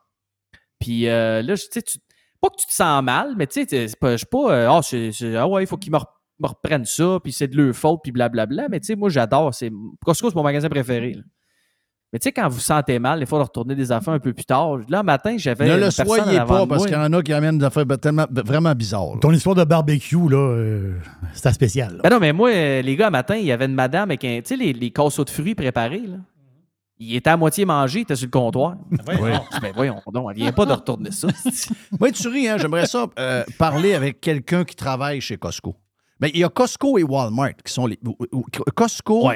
[0.80, 1.98] Puis euh, là, je- tu sais, tu-
[2.40, 4.68] pas que tu te sens mal, mais tu sais, c'est pas- je suis pas, euh,
[4.70, 4.80] ah,
[5.40, 6.04] ah ouais, il faut qu'ils me, re-
[6.40, 8.68] me reprennent ça, puis c'est de leur faute, puis blablabla.
[8.70, 9.52] Mais tu sais, moi, j'adore.
[9.54, 9.72] c'est-
[10.04, 11.14] Costco, c'est mon magasin préféré.
[11.14, 11.22] là.
[12.12, 14.32] Mais tu sais, quand vous sentez mal, des fois, de retourner des affaires un peu
[14.32, 14.78] plus tard.
[14.88, 15.66] Là, un matin, j'avais.
[15.68, 18.74] Ne le soyez pas parce qu'il y en a qui amènent des affaires tellement, vraiment
[18.74, 19.18] bizarres.
[19.20, 20.94] Ton histoire de barbecue, là, euh,
[21.34, 21.96] c'était spécial.
[21.96, 22.00] là.
[22.04, 22.50] Ben non, mais moi,
[22.80, 24.38] les gars, un matin, il y avait une madame avec un.
[24.40, 26.16] Tu sais, les, les casseaux de fruits préparés, là.
[27.00, 28.76] Il était à moitié mangé, il était sur le comptoir.
[28.90, 29.30] Oui.
[29.62, 31.28] Ben voyons donc, elle vient pas de retourner ça.
[32.00, 32.58] Oui, tu ris, hein?
[32.58, 35.76] J'aimerais ça euh, parler avec quelqu'un qui travaille chez Costco.
[36.20, 37.98] Mais il y a Costco et Walmart qui sont les.
[38.74, 39.30] Costco,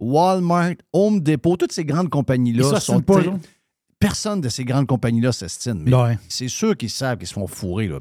[0.00, 3.00] Walmart, Home Depot, toutes ces grandes compagnies-là sont.
[3.00, 3.20] pas.
[3.98, 5.82] Personne de ces grandes compagnies-là s'estime.
[5.84, 6.18] Mais Ouais.
[6.28, 7.86] c'est sûr qu'ils savent qu'ils se font fourrer.
[7.86, 8.00] Là.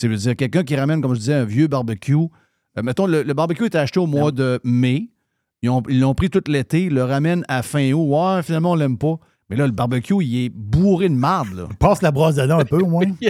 [0.00, 2.14] Tu veux dire, quelqu'un qui ramène, comme je disais, un vieux barbecue.
[2.14, 5.10] euh, mettons, le, le barbecue était acheté au mois de mai.
[5.62, 8.06] Ils ont- ils l'ont pris tout l'été, ils le ramènent à fin août.
[8.08, 9.16] Ouais, finalement, on l'aime pas.
[9.50, 11.52] Mais là, le barbecue, il est bourré de marde.
[11.54, 11.68] Là.
[11.80, 13.04] Passe la brosse dedans un peu, au moins.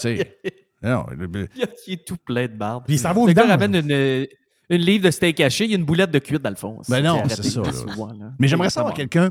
[0.00, 0.38] Tu sais.
[0.82, 1.48] Non, le-
[1.86, 2.84] Il est tout plein de barbe.
[2.86, 3.60] Puis ça va au Le gars vidange.
[3.60, 4.26] ramène une,
[4.70, 6.78] une livre de steak haché, il y a une boulette de cuite dans le fond.
[6.88, 7.60] Ben non, c'est ça.
[7.60, 7.72] là.
[7.72, 8.32] souvent, là.
[8.38, 9.28] Mais j'aimerais savoir quelqu'un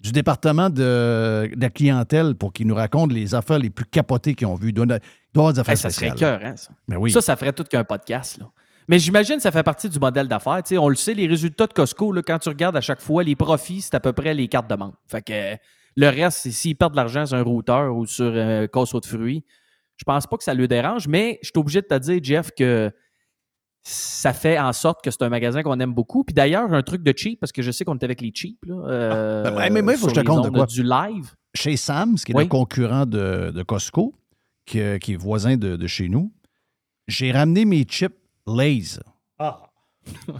[0.00, 4.34] du département de, de la clientèle pour qu'il nous raconte les affaires les plus capotées
[4.34, 4.68] qu'ils ont vues.
[4.68, 6.38] Il doit, il doit y avoir des affaires Hey, ça serait spéciales.
[6.40, 6.70] cœur, hein, ça.
[6.86, 7.10] Ben oui.
[7.10, 8.38] Ça, ça ferait tout qu'un podcast.
[8.38, 8.46] Là.
[8.90, 10.60] Mais j'imagine que ça fait partie du modèle d'affaires.
[10.72, 13.36] On le sait, les résultats de Costco, là, quand tu regardes à chaque fois, les
[13.36, 14.96] profits, c'est à peu près les cartes de membre.
[15.06, 15.56] Fait que euh,
[15.94, 19.06] le reste, c'est s'ils perdent de l'argent sur un routeur ou sur un casseau de
[19.06, 19.44] fruits,
[19.96, 22.50] je pense pas que ça le dérange, mais je suis obligé de te dire, Jeff,
[22.50, 22.90] que
[23.84, 26.24] ça fait en sorte que c'est un magasin qu'on aime beaucoup.
[26.24, 28.58] Puis d'ailleurs, un truc de cheap, parce que je sais qu'on est avec les cheap.
[28.66, 30.66] Là, euh, Ben, mais- moi, il faut que je te compte de quoi?
[30.66, 31.30] Du live.
[31.54, 32.42] Chez Sam's, qui est Oui.
[32.42, 34.16] le concurrent de, de Costco,
[34.66, 36.32] qui, euh, qui est voisin de, de chez nous,
[37.06, 38.14] j'ai ramené mes chips
[38.46, 39.00] Lay's.
[39.38, 39.60] Ah.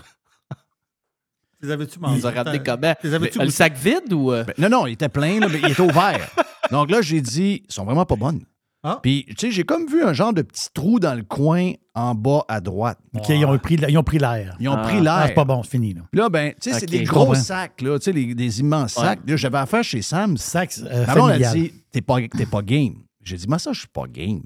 [1.62, 2.24] Les avais-tu Ils mangés?
[2.26, 2.94] ont ramené comment?
[3.02, 4.32] Les avais-tu Le sac vide ou.
[4.32, 4.44] euh?
[4.44, 6.30] Ben, non, non, il était plein, là, mais il était ouvert.
[6.70, 8.40] Donc là, j'ai dit, ils sont vraiment pas bonnes.
[8.82, 8.98] Ah.
[9.02, 12.14] Puis, tu sais, j'ai comme vu un genre de petit trou dans le coin en
[12.14, 12.98] bas à droite.
[13.14, 14.56] OK, ils ont pris, ils ont pris l'air.
[14.58, 14.82] Ils ont Ah.
[14.84, 15.12] pris l'air.
[15.12, 15.92] Ah, c'est pas bon, c'est fini.
[15.92, 16.00] Là.
[16.10, 17.34] Puis là, ben, tu sais, c'est Ok, des je gros comprends.
[17.42, 19.02] sacs, là, tu sais, les- des immenses Ouais.
[19.02, 19.20] sacs.
[19.26, 20.38] Là, j'avais affaire chez Sam.
[20.38, 21.54] Sac euh, Ma blonde a familial.
[21.54, 22.94] dit, t'es pas, t'es pas game.
[23.22, 24.44] J'ai dit, moi, ça, je suis pas game.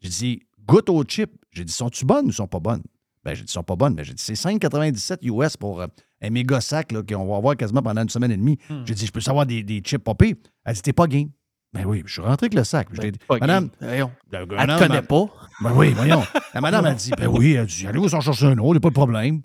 [0.00, 1.30] J'ai dit, goûte aux chips.
[1.52, 2.82] J'ai dit, sont-tu bonnes ou sont pas bonnes?
[3.24, 3.94] Ben, j'ai dit, sont pas bonnes.
[3.94, 5.86] Mais j'ai dit, c'est 5,97 US pour euh,
[6.22, 8.58] un méga sac là, qu'on va avoir quasiment pendant une semaine et demie.
[8.68, 8.82] Hmm.
[8.84, 10.36] J'ai dit, je peux savoir des, des chips popés.
[10.64, 11.28] Elle dit, t'es pas game.
[11.72, 12.88] Ben oui, je suis rentré avec le sac.
[12.92, 13.70] Je dit, pas madame.
[13.80, 14.10] Voyons.
[14.32, 15.24] Elle madame, connaît pas.
[15.62, 16.22] Ben oui, voyons.
[16.52, 18.76] La madame a dit, ben oui, elle dit, allez vous en chercher un autre, il
[18.76, 19.40] a pas de problème.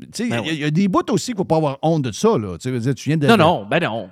[0.00, 1.44] Tu sais, il Ben y a- il y, a des bouts aussi qu'il ne faut
[1.44, 2.58] pas avoir honte de ça, là.
[2.58, 3.26] Tu sais, tu viens de.
[3.26, 4.10] Non, non, ben non.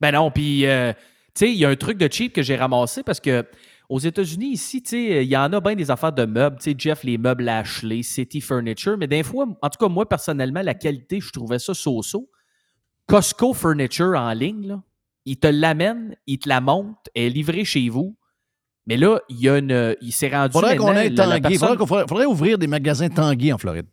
[0.00, 0.92] Ben non, puis, euh,
[1.34, 3.44] tu sais, il y a un truc de cheap que j'ai ramassé parce que
[3.88, 6.56] aux États-Unis, ici, tu sais, il y en a bien des affaires de meubles.
[6.58, 8.96] Tu sais, Jeff, les meubles Ashley, City Furniture.
[8.98, 12.28] Mais des fois, en tout cas, moi, personnellement, la qualité, je trouvais ça so-so.
[13.06, 14.82] Costco Furniture en ligne, là,
[15.24, 18.16] il te l'amène, il te la monte, elle est livrée chez vous.
[18.88, 19.96] Mais là, il y a une.
[20.00, 20.52] Il s'est rendu.
[20.52, 21.40] Faudrait qu'on ait Tanguy.
[21.40, 23.86] personne- Faudrait, qu'on- faudrait- faudrait ouvrir des magasins Tanguy en Floride.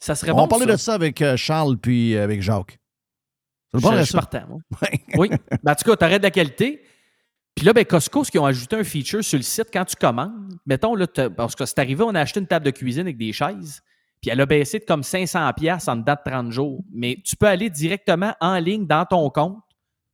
[0.00, 0.42] Ça serait On bon.
[0.42, 0.72] va parler ça.
[0.72, 2.78] de ça avec euh, Charles puis euh, avec Jacques.
[3.72, 4.58] Je, je partant, moi.
[5.16, 5.28] oui.
[5.62, 6.82] Ben, en tout cas, tu de la qualité.
[7.56, 9.96] Puis là, ben, Costco, ce qu'ils ont ajouté un feature sur le site, quand tu
[9.96, 13.16] commandes, mettons, là, parce que c'est arrivé, on a acheté une table de cuisine avec
[13.16, 13.80] des chaises,
[14.20, 16.84] puis elle a baissé de comme 500$ piastres en date de 30 jours.
[16.92, 19.58] Mais tu peux aller directement en ligne dans ton compte,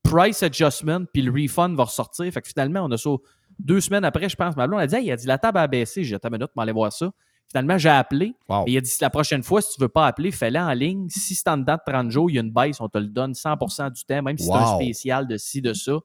[0.05, 2.33] price adjustment, puis le refund va ressortir.
[2.33, 3.11] Fait que finalement, on a ça
[3.59, 4.57] deux semaines après, je pense.
[4.57, 6.05] Ma blonde a dit, Hey, il a dit, la table a baissé.
[6.05, 7.11] J'ai dit, attends une minute, on va aller voir ça.
[7.49, 8.35] Finalement, j'ai appelé.
[8.49, 8.65] Wow.
[8.67, 11.09] Et il a dit, la prochaine fois, si tu veux pas appeler, fais-le en ligne.
[11.09, 13.09] Si c'est en dedans de 30 jours, il y a une baisse, on te le
[13.09, 15.99] donne 100% du temps, même si c'est un spécial de ci, de ça.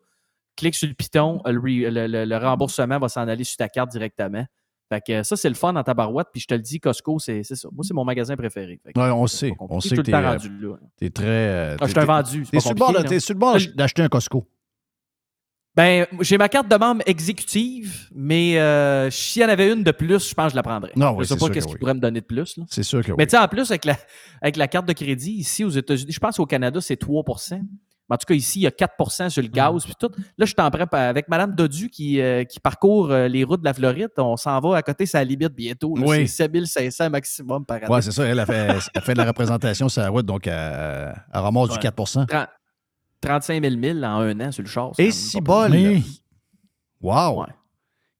[0.58, 3.70] Clique sur le piton, le, re- le- le- le remboursement va s'en aller sur ta
[3.70, 4.46] carte directement.
[4.90, 6.28] Fait que ça, c'est le fun dans ta barouette.
[6.32, 7.68] Puis je te le dis, Costco, c'est ça.
[7.74, 8.80] Moi, c'est mon magasin préféré.
[8.84, 9.54] Que Ouais, on c'est sait.
[9.60, 10.38] On sait que t'es euh,
[10.98, 11.26] t'es très.
[11.26, 14.48] euh, Ah, je suis un vendu, T'es sur le bord sur le d'acheter un Costco.
[15.76, 19.92] Ben, j'ai ma carte de membre exécutive, mais euh, s'il y en avait une de
[19.92, 20.92] plus, je pense que je la prendrais.
[20.96, 21.80] Non, oui, je sais c'est pas qu'est-ce que qu'ils oui.
[21.82, 22.60] pourraient me donner de plus.
[22.68, 23.16] C'est sûr que oui.
[23.20, 23.96] Mais tu sais, en plus, avec la,
[24.42, 27.24] avec la carte de crédit, ici aux États-Unis, je pense qu'au Canada, c'est 3
[28.10, 29.84] Mais En tout cas, ici, il y a 4 sur le gaz.
[29.84, 30.10] Puis tout.
[30.16, 33.60] Là, je suis en prêt avec Mme Dodu qui, euh, qui parcourt euh, les routes
[33.62, 34.10] de la Floride.
[34.18, 35.96] On s'en va à côté sa limite bientôt.
[35.98, 36.04] là.
[36.06, 36.28] Oui.
[36.28, 37.88] C'est 7500 maximum par année.
[37.88, 38.24] Ouais, c'est ça.
[38.26, 40.54] Elle a fait, elle fait de la représentation sur la route, donc elle,
[41.34, 41.82] elle ramasse du Ouais.
[41.82, 42.48] 4 30
[43.20, 44.92] 35 000 000 en un an sur le char.
[44.96, 45.72] c'est Et si bol!
[45.72, 46.02] pire.
[47.02, 47.42] Wow!
[47.42, 47.48] Ouais.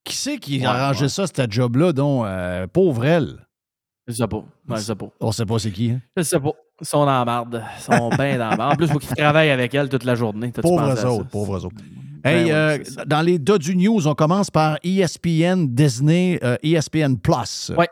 [0.04, 1.10] Qui c'est qui Ouais, a arrangé ouais.
[1.10, 3.46] ça, cette job-là, dont euh, pauvre elle?
[4.08, 4.38] Je sais pas.
[4.38, 5.08] Ouais, je sais pas.
[5.20, 5.92] On sait pas c'est qui.
[5.92, 6.02] hein?
[6.16, 6.52] Je sais pas.
[6.80, 7.64] Ils sont dans la marde.
[7.78, 8.74] Ils sont bien dans la marde.
[8.74, 10.52] En plus, il faut qu'ils travaillent avec elle toute la journée.
[10.52, 11.76] Pauvres autres, pauvres autres.
[12.24, 17.16] Ben Hey, euh, dans les Dodu News, on commence par E ESPN, Disney, euh, ESPN
[17.16, 17.72] Plus.
[17.78, 17.88] Ouais.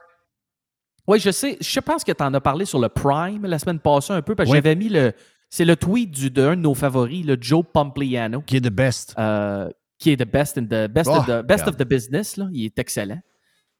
[1.07, 1.57] Oui, je sais.
[1.61, 4.35] Je pense que tu en as parlé sur le Prime la semaine passée un peu,
[4.35, 4.57] parce que Oui.
[4.57, 5.13] j'avais mis le.
[5.49, 8.41] C'est le tweet du- d'un de nos favoris, le Joe Pompliano.
[8.41, 9.13] Qui est the best.
[9.17, 12.35] euh, qui est the best, in the, best, Oh, of, the, best of the business.
[12.35, 12.47] Là.
[12.51, 13.19] Il est excellent.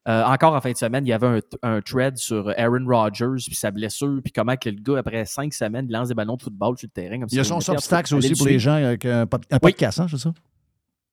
[0.07, 3.43] Euh, encore en fin de semaine, il y avait un, un thread sur Aaron Rodgers
[3.45, 6.35] puis sa blessure, puis comment que le gars, après cinq semaines, il lance des ballons
[6.35, 7.19] de football sur le terrain.
[7.19, 9.57] Comme Il y a son Substack aussi pour le les gens avec un, pod- un
[9.59, 10.31] podcast, hein, c'est ça?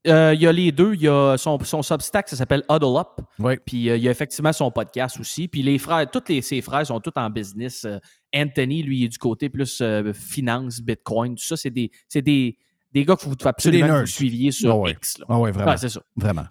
[0.09, 0.95] Euh, il y a les deux.
[0.95, 3.25] Il y a son, son Substack, ça s'appelle Huddle Up.
[3.39, 3.55] Oui.
[3.65, 5.47] Puis euh, il y a effectivement son podcast aussi.
[5.47, 7.85] Puis les frères, tous les, ses frères sont tous en business.
[7.85, 7.99] Euh,
[8.35, 11.57] Anthony, lui, il est du côté plus euh, finance, Bitcoin, tout ça.
[11.57, 12.59] C'est des, des,
[12.93, 14.91] des gars qu'il faut absolument que vous suiviez sur ouais.
[14.91, 15.19] X.
[15.29, 15.77] ouais, vraiment.
[15.77, 16.03] C'est ça.
[16.17, 16.45] Vraiment.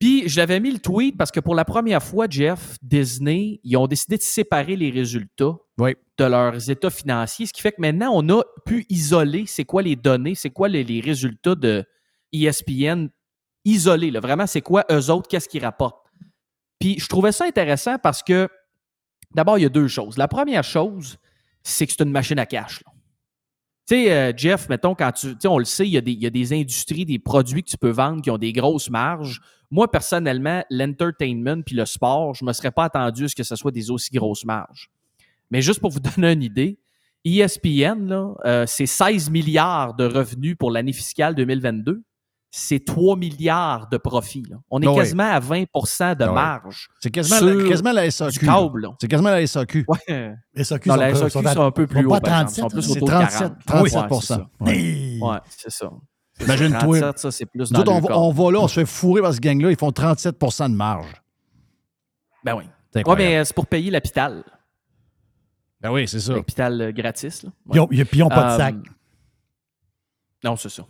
[0.00, 3.86] Puis j'avais mis le tweet parce que pour la première fois, Jeff, Disney, ils ont
[3.86, 5.94] décidé de séparer les résultats Oui.
[6.16, 9.82] de leurs états financiers, ce qui fait que maintenant, on a pu isoler c'est quoi
[9.82, 11.84] les données, c'est quoi les, les résultats de
[12.32, 13.08] ESPN
[13.66, 14.10] isolés.
[14.10, 14.20] là.
[14.20, 16.06] Vraiment, c'est quoi eux autres, qu'est-ce qu'ils rapportent.
[16.78, 18.48] Puis je trouvais ça intéressant parce que,
[19.34, 20.16] d'abord, il y a deux choses.
[20.16, 21.18] La première chose,
[21.62, 22.82] c'est que c'est une machine à cash.
[22.86, 22.92] là.
[23.86, 25.34] Tu sais, euh, Jeff, mettons, quand tu.
[25.46, 27.68] On le sait, il y, a des, il y a des industries, des produits que
[27.70, 29.40] tu peux vendre qui ont des grosses marges.
[29.70, 33.44] Moi, personnellement, l'entertainment puis le sport, je ne me serais pas attendu à ce que
[33.44, 34.90] ce soit des aussi grosses marges.
[35.50, 36.78] Mais juste pour vous donner une idée,
[37.24, 42.02] ESPN, euh, c'est 16 milliards de revenus pour l'année fiscale 2022.
[42.52, 44.42] C'est 3 milliards de profits.
[44.70, 44.96] On est ouais.
[44.96, 46.32] quasiment à 20% de ouais.
[46.32, 46.88] marge.
[47.00, 48.46] C'est quasiment, la- quasiment la SAQ.
[49.00, 49.84] C'est quasiment la SAQ.
[49.86, 50.34] Ouais.
[50.56, 52.10] SAQ Non, sont la pas- SAQ sont à- sont un peu plus haut.
[52.10, 52.74] pas par exemple.
[52.76, 53.64] Ils sont 37, plus C'est autour de 37, 40.
[53.66, 54.50] 37 Ouais, c'est ça.
[54.66, 55.20] Hey!
[55.22, 55.90] Ouais, c'est ça.
[56.44, 56.80] Imagine-toi.
[57.00, 58.26] 37, ça, c'est plus Nous dans autres, on, le va- corps.
[58.28, 61.12] on va là, on se fait fourrer par ce gang-là, ils font 37 de marge.
[62.44, 62.64] Ben oui.
[62.92, 64.42] C'est Ouais, mais euh, c'est pour payer l'hôpital.
[65.80, 66.32] Ben oui, c'est ça.
[66.34, 67.42] L'hôpital euh, gratis.
[67.44, 67.50] Là.
[67.72, 68.74] Ils ont- Puis ils n'ont pas de Euh, sac.
[70.42, 70.84] Non, c'est ça.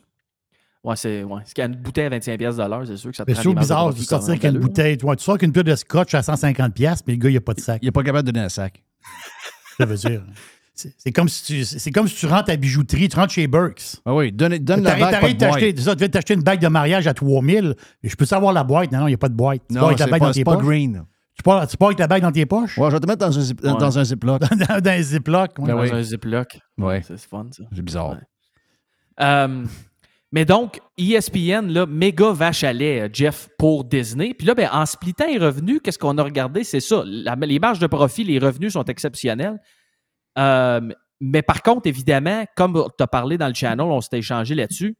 [0.82, 1.22] Ouais, c'est.
[1.24, 1.43] Ouais.
[1.44, 3.93] C'est qu'une bouteille à 25$ piastres de l'heure, c'est sûr que ça te C'est bizarre
[3.93, 4.60] de sortir une même.
[4.62, 4.97] bouteille.
[4.97, 7.40] Tu sors avec une pure de scotch à 150$, piastres, mais le gars, il n'a
[7.40, 7.81] pas de sac.
[7.82, 8.82] Il n'est pas capable de donner un sac.
[9.77, 10.22] Ça veut dire.
[10.98, 13.47] C'est comme, si tu- c'est comme si tu rentres à la bijouterie, tu rentres chez
[13.47, 13.97] Burks.
[14.05, 15.85] Ah oui, donne, donne la T'arrêtes bague, pas t'arrêtes de boîte.
[15.85, 17.74] ça, tu t'acheter une bague de mariage à 3000.
[18.02, 18.90] Et je peux savoir la boîte?
[18.93, 19.62] Non, non, il n'y a pas de boîte.
[19.69, 20.65] Tu pars Non, c'est bague pas, dans c'est tes pas poches.
[20.65, 21.05] green.
[21.36, 22.77] Tu pars, tu pars avec la bague dans tes poches?
[22.77, 23.73] Ouais, je vais te mettre dans un, zip, Ouais.
[23.78, 24.40] dans un ziploc.
[24.69, 25.51] dans, dans un ziploc.
[25.59, 25.66] ouais.
[25.66, 25.90] Ben Dans oui.
[25.93, 26.59] un Ziploc.
[26.78, 27.02] Ouais.
[27.07, 27.62] C'est fun, ça.
[27.74, 28.16] C'est bizarre.
[29.20, 29.65] Euh,
[30.32, 34.32] mais donc, ESPN, là, méga vache à lait, euh, Jeff, pour Disney.
[34.35, 36.62] Puis là, ben, en splittant les revenus, qu'est-ce qu'on a regardé?
[36.62, 37.02] C'est ça.
[37.05, 39.59] La- les marges de profit, les revenus sont exceptionnels.
[40.39, 40.81] Euh,
[41.20, 44.97] mais par contre, évidemment, comme tu as parlé dans le channel, on s'était échangé là-dessus,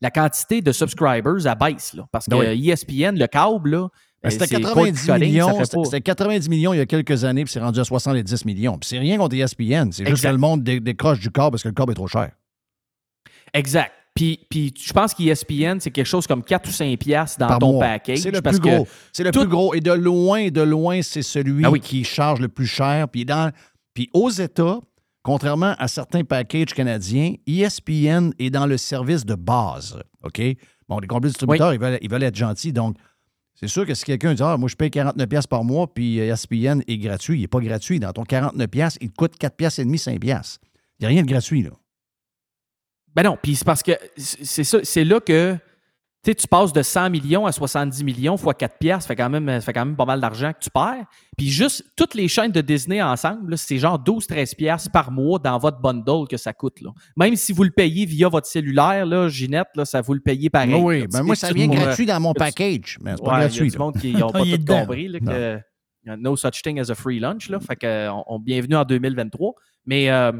[0.00, 1.94] la quantité de subscribers, elle baisse.
[1.94, 2.70] Là, parce que Ben oui.
[2.70, 3.88] ESPN, le câble, là,
[4.22, 5.64] Ben, ben, C'était c'est 90 cold calling, ça millions.
[5.64, 8.44] C'était pas- c'était 90 millions il y a quelques années, puis c'est rendu à 70
[8.46, 8.76] millions.
[8.78, 9.92] Puis c'est rien contre ESPN.
[9.92, 12.08] C'est juste que le monde dé- décroche du corps parce que le corps est trop
[12.08, 12.30] cher.
[13.54, 13.92] Exact.
[14.14, 17.58] Puis, puis je pense qu'ESPN, c'est quelque chose comme 4 ou 5 piastres dans Par
[17.58, 17.84] ton mois.
[17.84, 18.18] package.
[18.18, 18.88] C'est le parce plus que gros.
[19.12, 19.74] C'est le tout- plus gros.
[19.74, 21.80] Et de loin, de loin, c'est celui Ah oui.
[21.80, 23.08] qui charge le plus cher.
[23.08, 23.52] Puis, dans,
[23.96, 24.78] puis aux États,
[25.22, 29.98] contrairement à certains packages canadiens, E ESPN est dans le service de base.
[30.22, 30.42] OK?
[30.86, 32.74] Bon, les compléts distributeurs, ils, veulent, ils veulent être gentils.
[32.74, 32.98] Donc,
[33.54, 36.20] c'est sûr que si quelqu'un dit Ah, moi, je paye 49$ piastres par mois, puis
[36.20, 37.98] euh, ESPN est gratuit, il n'est pas gratuit.
[37.98, 40.18] Dans ton 49$, piastres, il te coûte 4$ piastres et demi, 5$.
[40.18, 40.60] piastres.
[41.00, 41.70] Il n'y a rien de gratuit, là.
[43.14, 45.56] Ben non, puis c'est parce que c'est ça, c'est là que
[46.26, 49.14] tu sais, tu passes de 100 millions à 70 millions fois 4 piastres, ça fait
[49.14, 51.04] quand même, ça fait quand même pas mal d'argent que tu perds.
[51.38, 55.56] Puis juste toutes les chaînes de Disney ensemble, c'est genre 12-13 piastres par mois dans
[55.58, 56.80] votre bundle que ça coûte.
[56.80, 56.90] Là.
[57.16, 60.50] Même si vous le payez via votre cellulaire, là, Ginette, là, ça vous le payez
[60.50, 60.74] pareil.
[60.74, 61.06] Oui, là.
[61.12, 63.60] Ben moi, ça vient gratuit euh, dans mon package, mais c'est pas Ouais, gratuit.
[63.60, 65.06] Il y a du monde qui n'ont pas tout compris.
[65.06, 65.60] Là, que,
[66.10, 67.48] a no such thing as a free lunch.
[67.50, 69.54] Là, fait que, euh, on, on- bienvenue en 2023.
[69.86, 70.32] Mais euh,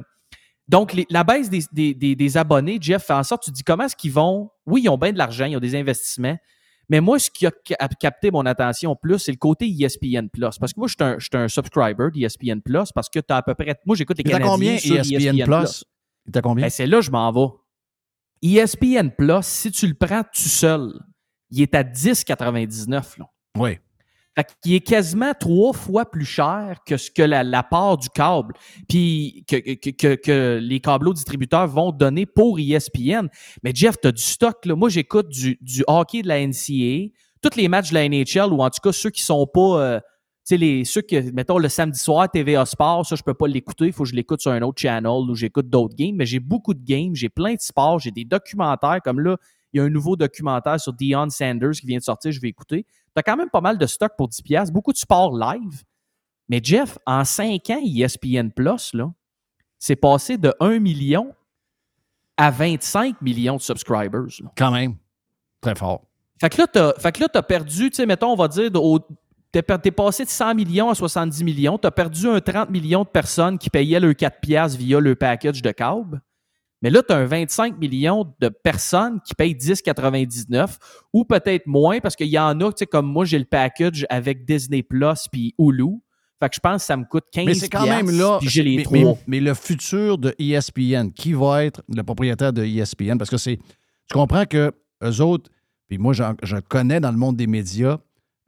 [0.68, 3.62] donc, les- la baisse des, des- des- des abonnés, Jeff, fait en sorte, tu dis
[3.62, 4.50] comment est-ce qu'ils vont?
[4.66, 6.36] Oui, ils ont bien de l'argent, ils ont des investissements.
[6.88, 10.56] Mais moi, ce qui a ca- capté mon attention plus, c'est le côté ESPN Plus.
[10.58, 13.26] Parce que moi, je suis un, je suis un subscriber d'ESPN Plus parce que tu
[13.32, 13.74] as à peu près.
[13.84, 14.52] Moi, j'écoute les Canadiens.
[14.52, 15.84] combien, sur E ESPN Plus?
[16.42, 16.64] Combien?
[16.66, 17.48] Ben, c'est là que je m'en vais.
[18.42, 20.92] ESPN Plus, si tu le prends tout seul,
[21.50, 23.18] il est à 10,99.
[23.18, 23.26] là.
[23.56, 23.78] Oui.
[24.36, 28.54] Fait qu'il est quasiment trois fois plus cher que ce que la, part du câble,
[28.86, 33.28] puis que, les câbleaux distributeurs vont donner pour ESPN.
[33.62, 34.66] Mais Jeff, tu as du stock.
[34.66, 34.76] Là.
[34.76, 38.68] Moi, j'écoute du, hockey de la NCAA, tous les matchs de la NHL, ou en
[38.68, 39.80] tout cas ceux qui sont pas.
[39.80, 40.00] euh,
[40.46, 43.86] tu sais, ceux que, mettons, le samedi soir, TVA Sport, ça, je peux pas l'écouter.
[43.86, 46.14] Il faut que je l'écoute sur un autre channel ou j'écoute d'autres games.
[46.14, 49.00] Mais j'ai beaucoup de games, j'ai plein de sports, j'ai des documentaires.
[49.02, 49.38] Comme là,
[49.72, 52.48] il y a un nouveau documentaire sur Deion Sanders qui vient de sortir, je vais
[52.48, 52.86] écouter.
[53.16, 55.82] Tu as quand même pas mal de stock pour 10$, piastres, beaucoup de sports live.
[56.48, 59.10] Mais Jeff, en 5 ans, ESPN Plus, là,
[59.78, 61.34] c'est passé de 1 million
[62.36, 64.26] à 25 millions de subscribers.
[64.42, 64.50] là.
[64.56, 64.96] Quand même.
[65.60, 66.02] Très fort.
[66.38, 66.66] Fait que là,
[67.20, 68.70] là, t'as perdu, tu sais, mettons, on va dire,
[69.62, 73.08] per- t'es passé de 100 millions à 70 millions, t'as perdu un 30 millions de
[73.08, 76.20] personnes qui payaient le 4 piastres via le package de câble.
[76.82, 80.76] Mais là, tu as un 25 millions de personnes qui payent 10,99
[81.12, 84.06] ou peut-être moins parce qu'il y en a, tu sais, comme moi, j'ai le package
[84.10, 85.94] avec Disney Plus puis Hulu.
[86.38, 88.38] Fait que je pense que ça me coûte 15 Mais c'est quand même là.
[88.42, 88.98] J'ai les mais, trois.
[88.98, 93.16] mais- mais le futur de ESPN, qui va être le propriétaire de ESPN?
[93.16, 93.56] Parce que c'est.
[93.56, 94.70] Tu comprends que
[95.02, 95.50] eux autres,
[95.88, 97.96] puis moi, je connais dans le monde des médias,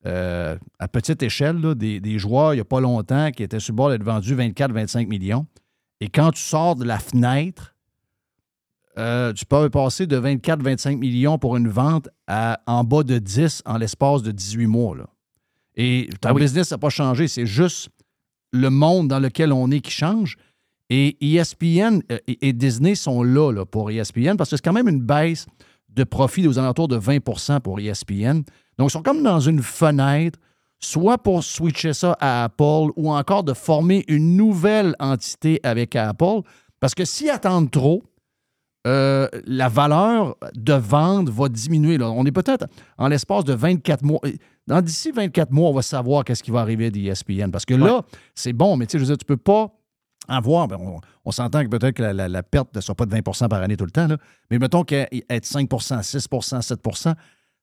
[0.06, 3.58] euh, à petite échelle, là, des, des joueurs, il n'y a pas longtemps, qui étaient
[3.58, 5.46] sur le bord d'être vendus 24-25 millions.
[6.00, 7.74] Et quand tu sors de la fenêtre,
[8.98, 13.62] euh, tu peux passer de 24-25 millions pour une vente à en bas de 10
[13.64, 14.96] en l'espace de 18 mois.
[14.96, 15.06] Là.
[15.76, 16.42] Et ton Ah oui.
[16.42, 17.90] business n'a pas changé, c'est juste
[18.52, 20.36] le monde dans lequel on est qui change.
[20.90, 24.64] Et E ESPN euh, et, Disney sont là, là, pour E ESPN parce que c'est
[24.64, 25.46] quand même une baisse
[25.90, 28.42] de profit aux alentours de 20% pour E ESPN.
[28.78, 30.38] Donc, ils sont comme dans une fenêtre,
[30.80, 36.40] soit pour switcher ça à Apple ou encore de former une nouvelle entité avec Apple.
[36.80, 38.02] Parce que s'ils attendent trop,
[38.86, 41.98] euh, la valeur de vente va diminuer.
[41.98, 42.10] là.
[42.10, 44.20] On est peut-être en l'espace de 24 mois.
[44.66, 47.50] Dans d'ici 24 mois, on va savoir qu'est-ce qui va arriver d'ESPN.
[47.50, 48.02] Parce que là,
[48.34, 49.72] c'est bon, mais tu sais, je veux dire, tu peux pas
[50.28, 50.68] avoir.
[50.68, 53.14] ben, on on s'entend que peut-être que la, la- la perte ne soit pas de
[53.14, 54.16] 20% par année tout le temps, là,
[54.50, 55.12] mais mettons qu'être
[55.44, 55.66] 5%
[56.02, 57.14] 6% 7%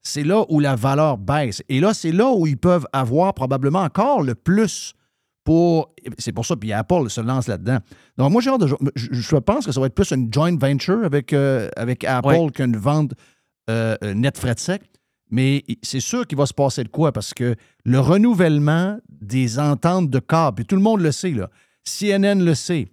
[0.07, 1.63] c'est là où la valeur baisse.
[1.67, 4.93] Et là, c'est là où ils peuvent avoir probablement encore le plus
[5.45, 5.93] pour.
[6.17, 7.77] C'est pour ça, puis Apple se lance là-dedans.
[8.17, 10.57] Donc, moi, j'ai hâte de- je, je pense que ça va être plus une joint
[10.57, 12.49] venture avec, euh, avec Apple Ouais.
[12.53, 13.13] qu'une vente
[13.69, 14.81] euh, euh, net frais de sec.
[15.31, 20.09] Mais c'est sûr qu'il va se passer de quoi parce que le renouvellement des ententes
[20.11, 21.49] de câble, puis tout le monde le sait, là.
[21.83, 22.87] CNN le sait,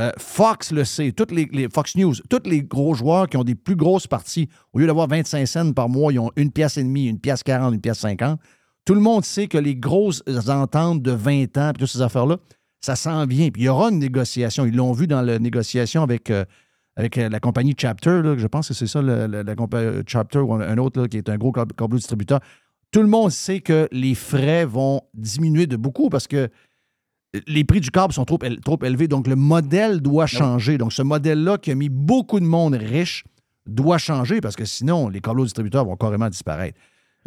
[0.00, 3.44] euh, Fox le sait, toutes les, les Fox News, tous les gros joueurs qui ont
[3.44, 6.76] des plus grosses parties, au lieu d'avoir 25 cents par mois, ils ont une pièce
[6.76, 8.38] et demie, une pièce 40, une pièce 50.
[8.84, 12.38] Tout le monde sait que les grosses ententes de 20 ans, puis toutes ces affaires-là,
[12.80, 13.50] ça s'en vient.
[13.50, 14.64] Puis il y aura une négociation.
[14.64, 16.44] Ils l'ont vu dans la négociation avec, euh,
[16.96, 18.22] avec euh, la compagnie Chapter.
[18.22, 21.28] là, je pense que c'est ça, la compagnie Chapter ou un, autre là, qui est
[21.28, 22.40] un gros câble câble distributeur.
[22.90, 26.48] Tout le monde sait que les frais vont diminuer de beaucoup parce que
[27.46, 29.08] les prix du câble sont trop, trop élevés.
[29.08, 30.78] Donc, le modèle doit changer.
[30.78, 33.24] Donc, ce modèle-là qui a mis beaucoup de monde riche
[33.66, 36.78] doit changer parce que sinon, les câbles distributeurs vont carrément disparaître.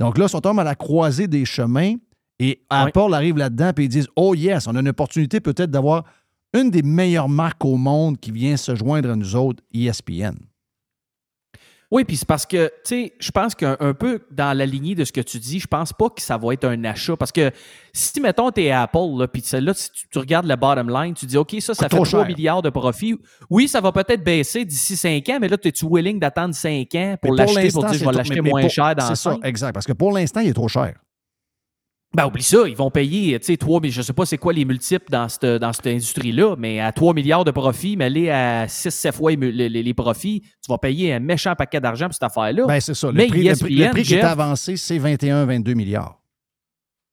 [0.01, 1.93] Donc là, ils sont à la croisée des chemins
[2.39, 6.05] et Apple arrive là-dedans et ils disent Oh yes, on a une opportunité peut-être d'avoir
[6.53, 10.35] une des meilleures marques au monde qui vient se joindre à nous autres, ESPN.
[11.91, 14.95] Oui, puis c'est parce que, tu sais, je pense qu'un un peu dans la lignée
[14.95, 17.17] de ce que tu dis, je pense pas que ça va être un achat.
[17.17, 17.51] Parce que
[17.91, 21.13] si, mettons, tu es Apple, là, puis là, si tu, tu regardes le bottom line,
[21.13, 22.27] tu dis, OK, ça, ça Ah, fait trop 3 cher.
[22.27, 23.19] milliards de profit.
[23.49, 27.15] Oui, ça va peut-être baisser d'ici 5 ans, mais là, es-tu willing d'attendre 5 ans
[27.21, 29.39] pour l'acheter, pour dire, je vais l'acheter moins pour- cher dans C'est ça, 5?
[29.45, 29.73] exact.
[29.73, 30.93] Parce que pour l'instant, il est trop cher.
[32.13, 34.51] Ben, oublie ça, ils vont payer, tu sais, 3, mais je sais pas c'est quoi
[34.51, 38.29] les multiples dans cette, dans cette industrie-là, mais à 3 milliards de profits, mais aller
[38.29, 42.13] à 6-7 fois les, les- les profits, tu vas payer un méchant paquet d'argent pour
[42.13, 42.65] cette affaire-là.
[42.65, 43.07] Ben, c'est ça.
[43.07, 46.19] Le Mais prix, le prix- le prix qui est Jeff- avancé, c'est 21-22 milliards.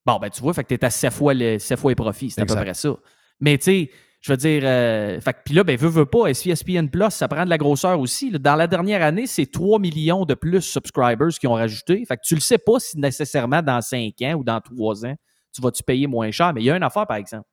[0.05, 1.95] Bon, ben tu vois, fait que tu es à 7 fois, les, 7 fois les
[1.95, 2.31] profits.
[2.31, 2.93] C'est à peu près ça.
[3.39, 3.89] Mais tu sais,
[4.21, 7.45] je veux dire, euh, fait puis là, ben, veut, veut pas, ESPN Plus, ça prend
[7.45, 8.29] de la grosseur aussi.
[8.29, 8.37] là.
[8.37, 12.03] Dans la dernière année, c'est 3 millions de plus subscribers qui ont rajouté.
[12.05, 15.15] Fait que tu le sais pas si nécessairement dans 5 ans ou dans 3 ans,
[15.53, 16.53] tu vas-tu payer moins cher.
[16.53, 17.47] Mais il y a une affaire, par exemple.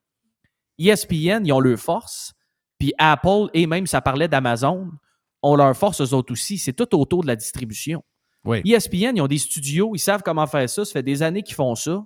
[0.77, 2.33] ESPN, ils ont leur force.
[2.77, 4.89] Puis Apple, et même ça parlait d'Amazon,
[5.41, 6.57] ont leur force eux autres aussi.
[6.57, 8.03] C'est tout autour de la distribution.
[8.43, 8.61] Oui.
[8.65, 10.85] ESPN, ils ont des studios, ils savent comment faire ça.
[10.85, 12.03] Ça fait des années qu'ils font ça.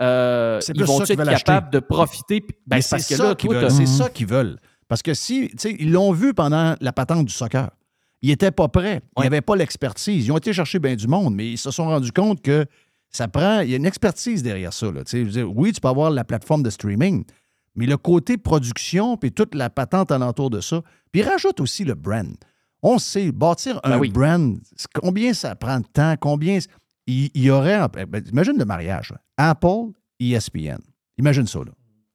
[0.00, 1.14] Euh, C'est ils vont être
[1.44, 2.44] capables de profiter?
[2.66, 3.60] Ben, c'est que ça qu'ils veulent.
[3.62, 4.58] t'as- C'est ça qu'ils veulent.
[4.88, 7.70] Parce que si, tu sais, ils l'ont vu pendant la patente du soccer.
[8.22, 9.00] Ils n'étaient pas prêts.
[9.18, 10.26] Ils n'avaient pas l'expertise.
[10.26, 12.66] Ils ont été chercher bien du monde, mais ils se sont rendus compte que
[13.08, 13.60] ça prend.
[13.60, 14.90] Il y a une expertise derrière ça.
[14.90, 15.02] là.
[15.04, 17.24] Dire, oui, tu peux avoir la plateforme de streaming,
[17.76, 20.82] mais le côté production, puis toute la patente alentour de ça.
[21.12, 22.34] Puis rajoute aussi le brand.
[22.82, 24.10] On sait, bâtir un Ben oui.
[24.10, 24.58] brand,
[24.94, 26.58] combien ça prend de temps, combien.
[27.06, 27.80] Il, y aurait.
[28.06, 29.10] ben, imagine le mariage.
[29.10, 29.20] là.
[29.50, 30.78] Apple, ESPN.
[31.18, 31.72] Imagine ça, là.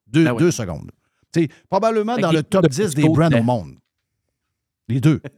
[0.07, 0.39] Deux, Ben oui.
[0.39, 0.91] deux secondes.
[1.33, 3.75] Tu sais, probablement Avec dans le top pubs de 10 des brands au monde.
[4.87, 5.21] Les deux.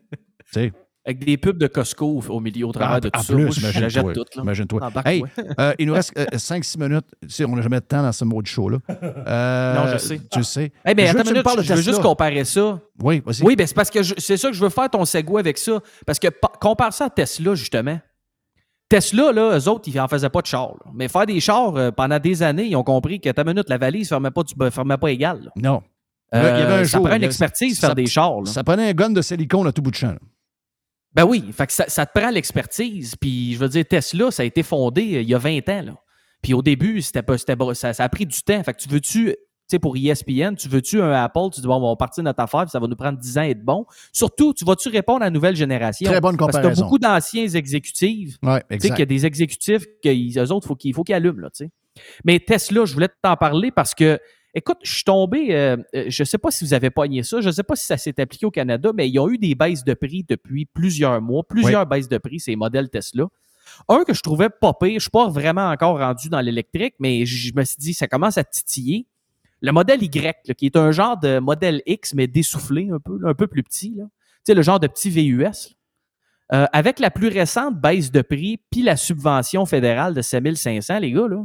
[0.50, 0.72] Tu sais.
[1.06, 3.34] Avec des pubs de Costco au milieu au travers En, de tout en ça.
[3.34, 3.90] plus, Moi, je- imagine-toi.
[3.90, 4.26] j'achète tout.
[4.38, 4.44] là.
[4.44, 4.84] Imagine-toi.
[4.86, 5.12] Embarque-toi.
[5.12, 5.24] Hey,
[5.60, 7.06] euh, il nous reste 5-6 minutes.
[7.22, 8.78] Tu sais, on n'a jamais de temps dans ce mode show-là.
[9.28, 10.20] Euh, Non, je sais.
[10.32, 10.72] Tu sais.
[10.86, 12.80] Je veux attends me minute, je veux juste comparer ça.
[13.02, 13.44] Oui, vas-y.
[13.44, 15.58] Oui, ben c'est parce que je- c'est ça que je veux faire ton segue avec
[15.58, 15.80] ça.
[16.06, 18.00] Parce que pa- compare ça à Tesla, justement.
[18.90, 20.74] Tesla, là, eux autres, ils en faisaient pas de chars.
[20.86, 20.92] là.
[20.94, 23.78] Mais faire des chars, euh, pendant des années, ils ont compris que ta minute, la
[23.78, 25.42] valise ne fermait pas, du- fermait pas égal.
[25.44, 25.52] là.
[25.58, 25.82] Non.
[26.34, 28.42] Euh, Il y avait un ça jour, prend une expertise ça- faire des chars.
[28.42, 28.46] là.
[28.52, 30.12] Ça prenait un gun de silicone à tout bout de champ.
[30.12, 30.20] là.
[31.14, 33.16] Ben oui, fait que ça, ça te prend l'expertise.
[33.16, 35.82] Puis je veux dire, Tesla, ça a été fondé euh, il y a 20 ans.
[35.82, 35.94] Là.
[36.42, 38.62] Puis au début, c'était pas, c'était ça, ça a pris du temps.
[38.64, 39.36] Fait que tu veux-tu, tu
[39.70, 42.42] sais, pour ESPN, tu veux-tu un Apple, tu dis, bon, on va partir de notre
[42.42, 43.86] affaire, puis ça va nous prendre 10 ans et de bon.
[44.14, 46.10] Surtout, tu vas-tu répondre à la nouvelle génération?
[46.10, 46.82] Très bonne Parce que tu comparaison.
[46.82, 48.38] as beaucoup d'anciens exécutifs.
[48.44, 51.42] Ouais, Tu sais qu'il y a des exécutifs qu'eux autres, faut il faut qu'ils allument.
[51.42, 51.72] Là, tu sais.
[52.24, 54.20] Mais Tesla, je voulais t'en parler parce que,
[54.54, 57.42] écoute, je suis tombé, euh, euh, je ne sais pas si vous avez pogné ça,
[57.42, 59.56] je ne sais pas si ça s'est appliqué au Canada, mais ils ont eu des
[59.56, 63.26] baisses de prix depuis plusieurs mois, plusieurs baisses de prix, ces modèles Tesla.
[63.90, 66.94] Un que je trouvais pas pire, je ne suis pas vraiment encore rendu dans l'électrique,
[67.00, 69.06] mais je me suis dit, ça commence à titiller.
[69.62, 73.18] Le modèle Y, là, qui est un genre de modèle X, mais dessoufflé un peu,
[73.20, 73.94] là, un peu plus petit.
[73.98, 74.04] Là.
[74.06, 74.12] Tu
[74.46, 75.76] sais, le genre de petit VUS.
[76.54, 81.12] Euh, avec la plus récente baisse de prix, puis la subvention fédérale de 7500, les
[81.12, 81.44] gars, là,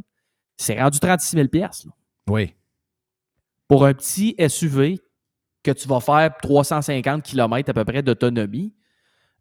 [0.57, 1.93] c'est rendu 36 000 piastres, là.
[2.29, 2.55] Oui.
[3.67, 5.01] Pour un petit SUV
[5.65, 8.73] que tu vas faire 350 km à peu près d'autonomie.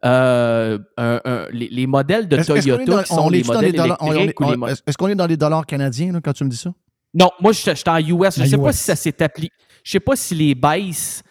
[0.03, 3.53] Euh, un- un- les, les modèles de est Toyota dans- qui sont on les dans
[3.53, 5.15] modèles les dollars- on- on est- électriques ou les on- mo- Est-ce est-ce qu'on est
[5.15, 6.73] dans les dollars canadiens là, quand tu me dis ça?
[7.13, 8.35] Non, moi, je suis en US.
[8.37, 9.53] Je ne sais pas si ça s'est appliqué.
[9.83, 11.23] Je sais pas si les baisses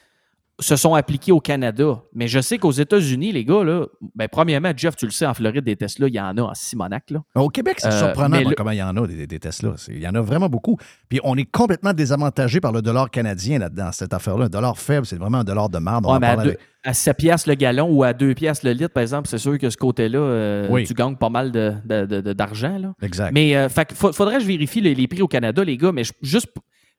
[0.61, 4.73] se sont appliquées au Canada, mais je sais qu'aux États-Unis, les gars, là, ben, premièrement,
[4.77, 7.11] Jeff, tu le sais, en Floride, des Tesla, il y en a en Simonac.
[7.11, 7.23] Là.
[7.35, 9.75] Au Québec, c'est Euh, surprenant le- comment il y en a des, des Tesla.
[9.89, 10.77] Il y en a vraiment beaucoup.
[11.09, 14.45] Puis on est complètement désavantagé par le dollar canadien là-dedans, cette affaire-là.
[14.47, 16.07] Un dollar faible, c'est vraiment un dollar de marde.
[16.07, 18.73] Ouais, à, parle deux- avec- à 7 piastres le gallon ou à 2 piastres le
[18.73, 20.85] litre, par exemple, c'est sûr que ce côté-là, euh, Oui.
[20.87, 22.79] tu gagnes pas mal de- de- de- de- d'argent.
[22.79, 22.95] là.
[23.03, 23.33] Exact.
[23.33, 26.05] Mais euh, fait faudrait que je vérifie les, les prix au Canada, les gars, mais
[26.05, 26.49] je, juste,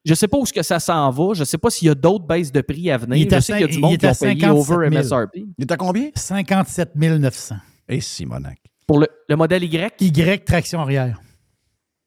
[0.03, 1.33] je sais pas où que ça s'en va.
[1.33, 3.17] Je sais pas s'il y a d'autres baisses de prix à venir.
[3.17, 4.89] Il est je à sais qu'il y a du monde qui ont payé 57 over
[4.89, 5.01] 000.
[5.03, 5.35] MSRP.
[5.57, 6.09] Il est à combien?
[6.15, 7.55] 57 900.
[7.89, 8.57] Et Simonac.
[8.87, 11.19] Pour le, le modèle Y, Y, traction arrière.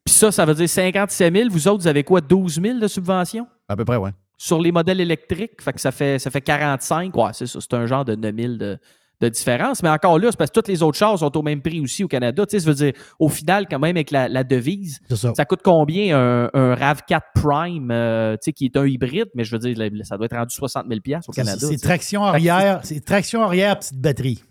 [0.05, 1.49] puis ça, ça veut dire 57 000.
[1.49, 3.47] Vous autres, vous avez quoi, 12 000 de subvention?
[3.67, 4.09] À peu près, oui.
[4.37, 5.61] sur les modèles électriques.
[5.61, 7.15] Fait que ça fait, ça fait 45.
[7.15, 7.59] Ouais, c'est ça.
[7.61, 8.77] C'est un genre de 9000 de,
[9.21, 9.81] de différence.
[9.81, 12.03] Mais encore là, c'est parce que tous les autres chars sont au même prix aussi
[12.03, 12.45] au Canada.
[12.45, 15.45] Tu sais, ça veut dire, au final, quand même, avec la, la devise, C'est ça.
[15.45, 19.51] coûte combien un, un RAV4 Prime, euh, tu sais, qui est un hybride, mais je
[19.55, 21.67] veux dire, ça doit être rendu 60 000 au C'est Canada.
[21.69, 24.43] c'est traction arrière, c'est traction arrière, petite batterie.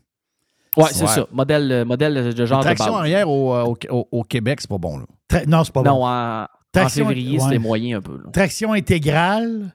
[0.76, 1.08] Ouais, c'est Ouais.
[1.08, 1.26] ça.
[1.30, 4.68] Modèle, euh, modèle de genre Traction de arrière au, euh, au- au- au Québec, c'est
[4.70, 4.98] pas bon.
[4.98, 5.04] Là.
[5.30, 6.04] Tra- non, c'est pas bon.
[6.04, 7.44] en, en Traction- février, ouais.
[7.44, 8.16] c'était moyen un peu.
[8.16, 8.30] là.
[8.32, 9.72] Traction intégrale,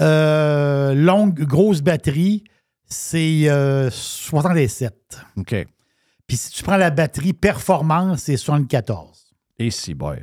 [0.00, 2.44] euh, longue, grosse batterie,
[2.90, 5.20] c'est euh, 67.
[5.36, 5.66] OK.
[6.26, 9.34] Puis si tu prends la batterie performance, c'est 74.
[9.58, 10.22] Et si, boy.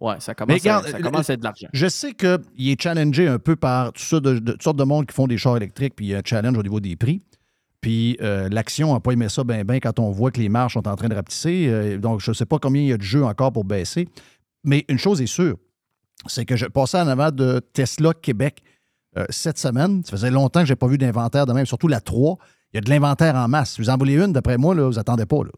[0.00, 1.66] Ouais, ça commence, Mais regarde, à, ça le- commence à être de l'argent.
[1.72, 4.84] Je sais qu'il est challengé un peu par tout ça de, de- toutes sortes de
[4.84, 6.94] monde qui font des chars électriques, puis il y a un challenge au niveau des
[6.94, 7.20] prix.
[7.80, 10.72] Puis euh, l'action n'a pas aimé ça bien ben quand on voit que les marges
[10.74, 11.66] sont en train de rapetisser.
[11.68, 14.08] Euh, donc, je ne sais pas combien il y a de jeux encore pour baisser.
[14.64, 15.56] Mais une chose est sûre,
[16.26, 18.62] c'est que je passais en avant de Tesla Québec
[19.16, 20.02] euh, cette semaine.
[20.04, 22.36] Ça faisait longtemps que je n'ai pas vu d'inventaire de même, surtout la 3.
[22.72, 23.72] Il y a de l'inventaire en masse.
[23.74, 25.38] Si vous en voulez une, d'après moi, là, vous attendez pas.
[25.42, 25.50] Là.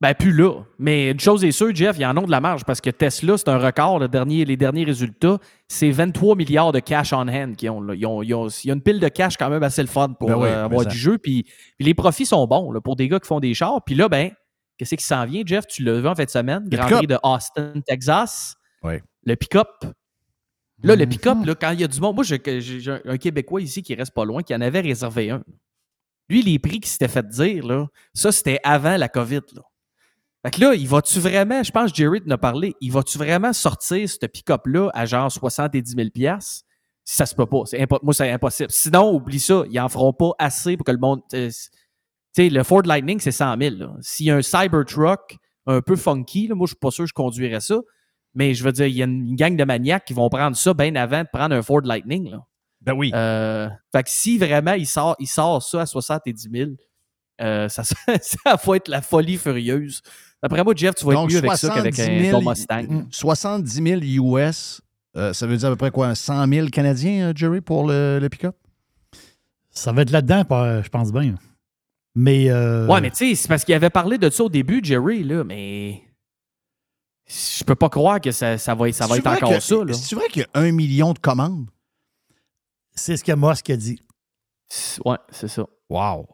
[0.00, 0.64] Ben, plus là.
[0.78, 2.90] Mais une chose est sûre, Jeff, il y en a de la marge parce que
[2.90, 4.00] Tesla, c'est un record.
[4.00, 5.38] Le dernier, les derniers résultats,
[5.68, 7.94] c'est 23 milliards de cash on hand qu'ils ont, là.
[7.94, 9.88] Ils ont- ils ont- Il y a une pile de cash quand même assez le
[9.88, 11.16] fun pour Ben oui, euh, avoir du jeu.
[11.16, 13.80] Puis, puis les profits sont bons là, pour des gars qui font des chars.
[13.86, 14.32] Puis là, ben,
[14.76, 15.64] qu'est-ce qui s'en vient, Jeff?
[15.68, 16.64] Tu l'as vu en fin de semaine.
[16.68, 16.88] Grand.
[16.88, 18.56] Prix de Austin, Texas.
[18.82, 18.94] Oui.
[19.24, 19.68] Le pick-up.
[20.84, 22.40] Là, le pick-up, quand il y a du monde, moi, j'ai
[23.04, 25.42] un Québécois ici qui reste pas loin, qui en avait réservé un.
[26.28, 29.40] Lui, les prix qu'il s'était fait dire, là, ça, c'était avant la COVID.
[29.54, 29.62] Là.
[30.44, 33.18] Fait que là, il va-tu vraiment, je pense que Jerry en a parlé, il va-tu
[33.18, 36.08] vraiment sortir ce pick-up-là à genre 70 000
[36.40, 36.62] Si
[37.04, 37.62] ça se peut pas.
[38.02, 38.70] Moi, c'est impossible.
[38.70, 39.64] Sinon, oublie ça.
[39.70, 41.20] Ils en feront pas assez pour que le monde.
[41.34, 41.52] euh, Tu
[42.32, 43.76] sais, le Ford Lightning, c'est 100 000.
[43.76, 43.94] là.
[44.00, 45.36] S'il y a un Cybertruck
[45.66, 47.80] un peu funky, là, moi, je suis pas sûr que je conduirais ça.
[48.34, 50.74] Mais je veux dire, il y a une, gang de maniaques qui vont prendre ça
[50.74, 52.30] bien avant de prendre un Ford Lightning.
[52.30, 52.44] Là.
[52.80, 53.10] Ben oui.
[53.14, 56.70] Euh, fait que si vraiment il sort, il sort ça à 70 000,
[57.40, 60.02] euh, ça, ça va être la folie furieuse.
[60.42, 62.50] D'après moi, Jeff, tu vas être Donc, mieux avec ça qu'avec 70 un 000 bon
[62.50, 63.06] Mustang.
[63.10, 63.82] 70
[64.18, 64.82] 000 US,
[65.16, 67.86] euh, ça veut dire à peu près quoi, un 100 000 Canadiens, euh, Jerry, pour
[67.86, 68.56] le, le pick-up?
[69.70, 70.42] Ça va être là-dedans,
[70.82, 71.34] je pense bien.
[72.14, 72.50] Mais.
[72.50, 75.24] euh, Ouais, mais tu sais, c'est parce qu'il avait parlé de ça au début, Jerry,
[75.24, 76.02] là, mais.
[77.26, 79.76] Je peux pas croire que ça, ça va, ça va être encore que- ça.
[79.84, 79.92] là.
[79.94, 81.66] C'est vrai qu'il y a un million de commandes?
[82.94, 84.00] C'est ce que Musk a dit.
[85.04, 85.64] Ouais, c'est ça.
[85.88, 86.26] Wow.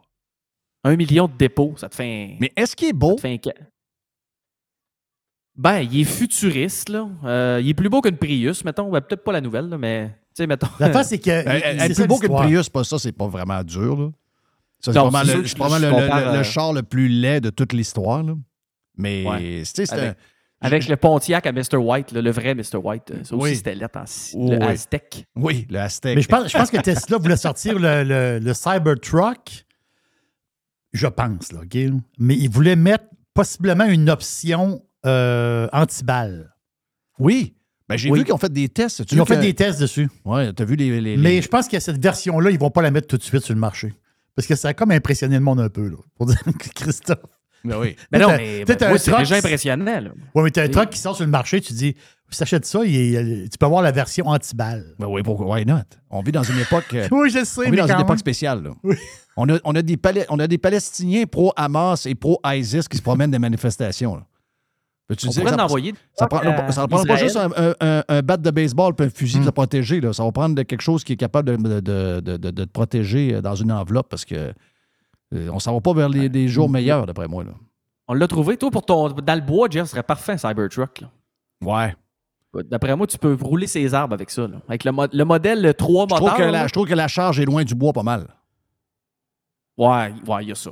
[0.85, 2.37] Un million de dépôts, ça te fait un.
[2.41, 3.11] Mais est-ce qu'il est beau?
[3.11, 3.67] ça te fait un ca-
[5.57, 7.09] Ben, il est futuriste, là.
[7.25, 8.91] Euh, il est plus beau qu'une Prius, mettons.
[8.91, 10.09] Ben, Peut-être pas la nouvelle, là, mais.
[10.09, 10.69] Tu sais, mettons.
[10.79, 11.31] L'affaire, c'est que.
[11.31, 12.33] Euh, c'est Être ça plus beau qu'une.
[12.35, 13.97] Prius, pas ça, c'est pas vraiment dur.
[13.97, 14.11] Là.
[14.81, 18.23] Ça, c'est probablement, le, je le, le- char le plus laid de toute l'histoire.
[18.23, 18.35] là.
[18.97, 19.59] Mais Ouais.
[19.61, 20.15] tu sais, c'est Avec, un-
[20.61, 21.77] avec le Pontiac à Mr.
[21.77, 22.77] White, là, le vrai Mr.
[22.83, 23.11] White.
[23.11, 23.57] euh, Ça aussi, Oui.
[23.57, 24.65] c'était lettre en si- Oui, le oui.
[24.67, 25.27] Aztec.
[25.37, 26.17] Oui, le Aztec.
[26.17, 29.65] Mais je pense, je pense que Tesla voulait sortir le, le, le Cybertruck.
[30.93, 31.79] Je pense, là, OK?
[32.19, 36.55] Mais il voulait mettre possiblement une option euh, anti-balle.
[37.19, 37.55] Oui.
[37.89, 38.19] Ben, j'ai Oui.
[38.21, 39.03] vu qu'ils ont fait des tests.
[39.11, 40.09] Ils ont fait des tests dessus.
[40.25, 41.01] Ouais, t'as vu les.
[41.01, 43.43] les- Mais je pense que cette version-là, ils vont pas la mettre tout de suite
[43.45, 43.95] sur le marché.
[44.37, 47.19] Parce que ça a comme impressionné le monde un peu, là, pour dire que Christophe.
[47.65, 47.97] Ben oui.
[48.11, 49.85] Mais non, mais ben, un moi, c'est déjà impressionnant.
[50.01, 50.11] Là.
[50.35, 50.71] Ouais, mais t'as un Oui.
[50.71, 51.95] truck qui sort sur le marché, tu dis,
[52.31, 54.95] si t'achètes ça, il est- tu peux avoir la version anti-balle.
[54.99, 55.47] Ben oui, pourquoi?
[55.57, 55.81] Why not?
[56.11, 56.87] On vit dans une époque.
[56.95, 58.63] euh, Oui, je sais, on vit mais dans une époque spéciale.
[58.63, 58.71] Là.
[59.37, 63.31] On, a, on, a des on a des Palestiniens pro-Hamas et pro-ISIS qui se promènent
[63.31, 64.17] des manifestations.
[64.17, 64.23] là.
[65.11, 65.93] On pourrait ça- en envoyer.
[66.17, 66.29] Ça
[66.71, 69.47] ça prend pas juste un, un- un- un bat de baseball et un fusil pour
[69.47, 70.01] te protéger.
[70.01, 70.13] Là.
[70.13, 73.43] Ça va prendre quelque chose qui est capable de, de- de- de- de te protéger
[73.43, 74.53] dans une enveloppe parce que
[75.33, 77.45] on s'en va pas vers les, des jours meilleurs, d'après moi.
[77.45, 77.53] Là.
[78.09, 78.57] On l'a trouvé.
[78.57, 79.09] Toi, pour ton.
[79.11, 81.01] Dans le bois, Jeff, ce serait parfait un Cybertruck.
[81.03, 81.11] là.
[81.63, 81.95] Ouais.
[82.65, 84.43] D'après moi, tu peux rouler ses arbres avec ça.
[84.49, 84.57] là.
[84.69, 86.37] Avec le, mo- le modèle 3 Je trouve, moteurs.
[86.37, 86.51] que là.
[86.51, 88.27] la, je trouve que la charge est loin du bois pas mal.
[89.79, 90.71] Ouais, ouais, il y a ça.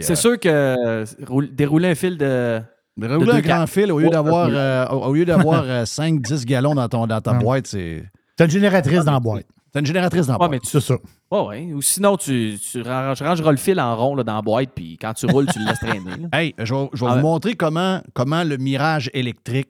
[0.00, 2.60] C'est sûr que euh, roule- dérouler un fil de.
[2.96, 4.54] Mais de rouler un grand fil au lieu d'avoir ouais.
[4.56, 7.38] euh, au au lieu d'avoir 5-10 gallons dans, ton, dans ta Ouais.
[7.38, 8.04] boîte, c'est.
[8.36, 9.46] T'as une génératrice dans la boîte.
[9.72, 10.50] C'est une génératrice dans la Ouais, boîte.
[10.50, 10.66] mais tu.
[10.68, 10.96] C'est ça.
[11.30, 11.72] Ouais, ouais.
[11.74, 14.96] Ou sinon, tu, tu range- rangeras le fil en rond là, dans la boîte, puis
[14.98, 16.10] quand tu roules, tu le laisses traîner.
[16.16, 16.28] là.
[16.32, 19.68] Hey, je vais, je vais Ah vous montrer comment, comment le mirage électrique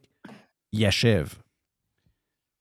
[0.73, 1.35] y achève.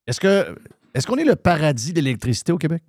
[0.08, 0.56] Est-ce que
[0.94, 2.82] est-ce qu'on est le paradis de l'électricité au Québec?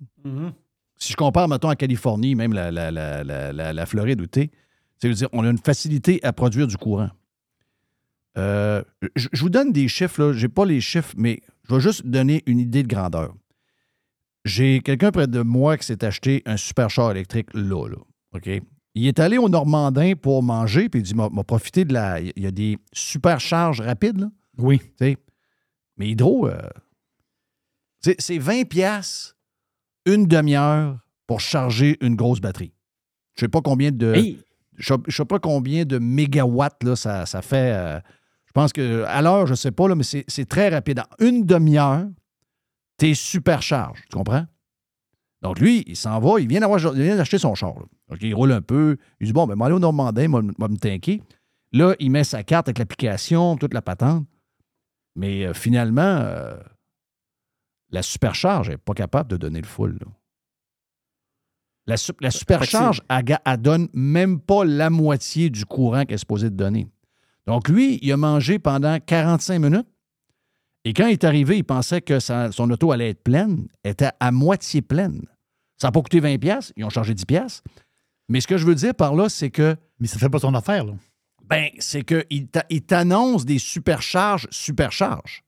[0.97, 4.25] Si je compare, mettons, à Californie, même la, la, la, la, la- la Floride où
[4.25, 4.49] tu
[5.01, 7.09] c'est dire on a une facilité à produire du courant.
[8.37, 8.81] Euh,
[9.15, 12.05] je, je vous donne des chiffres, je n'ai pas les chiffres, mais je vais juste
[12.05, 13.33] donner une idée de grandeur.
[14.49, 17.97] J'ai quelqu'un près de moi qui s'est acheté un super électrique là, là.
[18.33, 18.49] OK?
[18.95, 22.19] Il est allé au Normandin pour manger, puis il dit m'a m'a profité de la.
[22.19, 24.27] Il y a des supercharges rapides, là.
[24.57, 24.81] Oui.
[25.97, 26.57] Mais Hydro, euh,
[28.01, 29.35] c'est c'est 20 pièces
[30.05, 30.97] une demi-heure
[31.27, 32.73] pour charger une grosse batterie.
[33.35, 34.15] Je sais pas combien de.
[34.15, 34.39] Hey!
[34.77, 37.73] Je ne sais pas combien de mégawatts là, ça, ça fait.
[37.75, 37.99] euh,
[38.45, 41.01] je pense que à l'heure, je ne sais pas, là, mais c'est c'est très rapide.
[41.01, 42.07] En une demi-heure,
[42.99, 44.01] tu es supercharge.
[44.09, 44.45] Tu comprends?
[45.41, 47.73] Donc, lui, il s'en va, il vient d'acheter son char.
[47.79, 47.85] là.
[48.09, 48.97] Donc, il roule un peu.
[49.21, 51.21] Il dit Bon, ben, aller au Normandin, moi, moi, me tanker.
[51.71, 54.25] Là, il met sa carte avec l'application, toute la patente.
[55.15, 56.57] Mais euh, finalement, euh,
[57.91, 59.97] la supercharge n'est pas capable de donner le full.
[59.99, 60.07] là.
[61.87, 66.49] La, su- la supercharge, elle donne même pas la moitié du courant qu'elle est supposée
[66.49, 66.87] de donner.
[67.47, 69.87] Donc, lui, il a mangé pendant 45 minutes.
[70.85, 73.67] Et quand il est arrivé, il pensait que sa- son auto allait être pleine.
[73.83, 75.21] Elle était à moitié pleine.
[75.77, 77.25] Ça n'a pas coûté 20$, piastres, ils ont chargé 10$.
[77.25, 77.63] piastres.
[78.29, 79.75] Mais ce que je veux dire par là, c'est que.
[79.99, 80.93] Mais ça fait pas son affaire, là.
[81.49, 85.43] Ben, c'est qu'ils t'a- ils t'annoncent des supercharges, supercharges.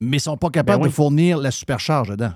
[0.00, 0.90] Mais ils sont pas capables Ben oui.
[0.90, 2.32] de fournir la supercharge dedans.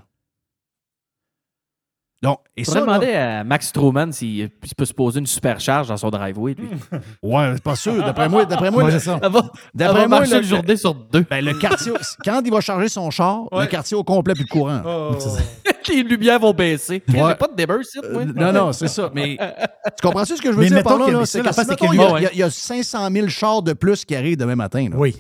[2.23, 2.75] Donc, et Il ça.
[2.77, 6.55] là- demander à Max Truman s'il s'il peut se poser une supercharge dans son driveway.
[6.55, 6.69] Lui.
[7.23, 8.03] Ouais, c'est pas sûr.
[8.03, 9.17] D'après moi, d'après moi, Ouais, ça.
[9.19, 11.27] Va- d'après moi, le- une journée sur deux.
[11.29, 11.93] Ben, le quartier,
[12.25, 14.81] quand il va charger son char, le quartier au complet plus de courant.
[15.89, 17.03] Les lumières vont baisser.
[17.07, 17.31] Il n'y Ouais.
[17.31, 18.25] a pas de ici, moi.
[18.25, 19.11] Non, non, c'est ça.
[19.15, 21.25] Mais tu comprends-tu ce que je veux Mais dire par là?
[21.27, 22.39] C'est que l'affaire, si, c'est mettons, que il y, a- lui- il y a- il
[22.39, 24.89] y a 500 000 chars de plus qui arrivent demain matin.
[24.91, 24.97] là.
[24.97, 25.17] Oui.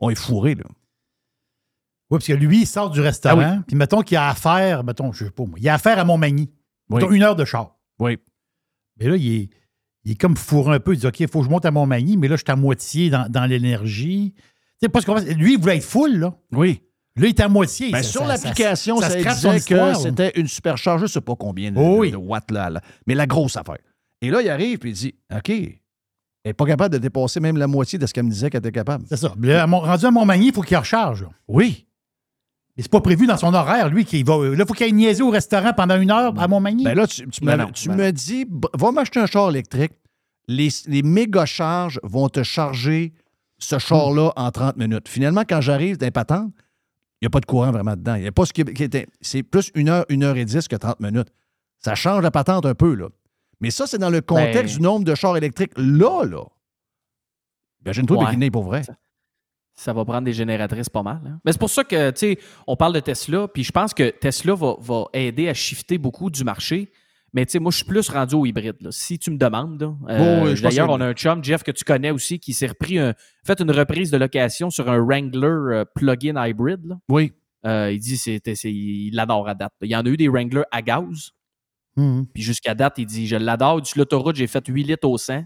[0.00, 0.64] On est fourré, là.
[2.10, 5.12] Oui, parce que lui, il sort du restaurant, Ah puis mettons qu'il a affaire, mettons,
[5.12, 6.50] je sais pas moi, il a affaire à Montmagny.
[6.88, 7.00] Oui.
[7.02, 7.76] Mettons une heure de char.
[7.98, 8.16] Oui.
[8.98, 9.50] Mais là, il est,
[10.04, 10.94] il est comme fourré un peu.
[10.94, 12.56] Il dit OK, il faut que je monte à Montmagny, mais là, je suis à
[12.56, 14.32] moitié dans, dans l'énergie.
[14.36, 14.42] Tu
[14.82, 16.34] sais, pas ce qu'on va- Lui, il voulait être full, là.
[16.52, 16.80] Oui.
[17.16, 17.90] Là, il est à moitié.
[17.90, 19.16] Ben, Ça- sur ça- l'application, ça, son
[19.50, 22.10] disait histoire, que c'était une supercharge, je ne sais pas combien de, Oh oui.
[22.12, 22.80] de watts, là, là.
[23.06, 23.78] mais la grosse affaire.
[24.22, 25.72] Et là, il arrive et il dit OK, elle
[26.44, 28.70] n'est pas capable de dépasser même la moitié de ce qu'elle me disait qu'elle était
[28.72, 29.04] capable.
[29.08, 29.34] C'est ça.
[29.40, 31.22] Là, Mont- rendu à Montmagny, il faut qu'il recharge.
[31.22, 31.28] là.
[31.48, 31.87] Oui.
[32.78, 34.36] Mais c'est pas prévu dans son horaire, lui, qu'il va.
[34.36, 36.84] Là, il faut qu'il aille niaiser au restaurant pendant une heure à Montmagny.
[36.84, 38.46] Ben là, tu, tu Ben me, non, tu ben me dis,
[38.78, 39.92] va m'acheter un char électrique.
[40.46, 43.12] Les, les méga charges vont te charger
[43.58, 45.08] ce char-là en 30 minutes.
[45.08, 46.52] Finalement, quand j'arrive dans les patentes,
[47.20, 48.14] il n'y a pas de courant vraiment dedans.
[48.14, 49.06] Il y a pas ce qui, qui était.
[49.20, 51.28] C'est plus une heure, une heure et dix que 30 minutes.
[51.78, 53.08] Ça change la patente un peu, là.
[53.60, 56.44] Mais ça, c'est dans le contexte Ben- du nombre de chars électriques là, là.
[57.84, 58.50] Imagine-toi Ouais.
[58.50, 58.82] pour vrai.
[59.80, 61.20] Ça va prendre des génératrices pas mal.
[61.24, 61.38] hein.
[61.44, 64.10] Mais c'est pour ça que, tu sais, on parle de Tesla, puis je pense que
[64.10, 66.90] Tesla va, va aider à shifter beaucoup du marché.
[67.32, 68.76] Mais tu sais, moi, je suis plus rendu au hybride.
[68.80, 68.88] là.
[68.90, 69.82] Si tu me demandes.
[70.08, 72.66] Euh, Oh, oui, D'ailleurs, on a un chum, Jeff, que tu connais aussi, qui s'est
[72.68, 73.14] repris, un,
[73.46, 76.80] fait une reprise de location sur un Wrangler euh, plug-in hybrid.
[76.86, 76.96] là.
[77.08, 77.32] Oui.
[77.66, 79.72] Euh, il dit c'était c'est il l'adore à date.
[79.82, 81.30] Il y en a eu des Wrangler à gaz.
[81.96, 82.26] Mhm.
[82.32, 83.84] Puis jusqu'à date, il dit Je l'adore.
[83.86, 85.44] Sur l'autoroute, j'ai fait 8 litres au 100.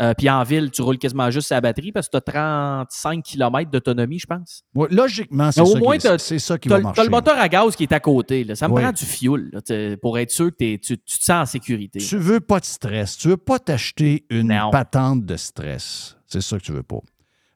[0.00, 3.22] Euh, puis en ville, tu roules quasiment juste sa batterie parce que tu as 35
[3.22, 4.62] km d'autonomie, je pense.
[4.74, 6.96] Ouais, logiquement, c'est au ça, moins, qui, c'est ça qui va le- marcher.
[6.96, 8.44] t'as le moteur à gaz qui est à côté.
[8.44, 8.54] là.
[8.54, 9.04] Ça me prend du
[9.52, 11.98] là, t'sais, pour être sûr que t'es- tu, tu te sens en sécurité.
[11.98, 13.16] Tu veux pas de stress.
[13.18, 14.70] Tu veux pas t'acheter une Non.
[14.70, 16.16] patente de stress.
[16.26, 17.00] C'est ça que tu veux pas.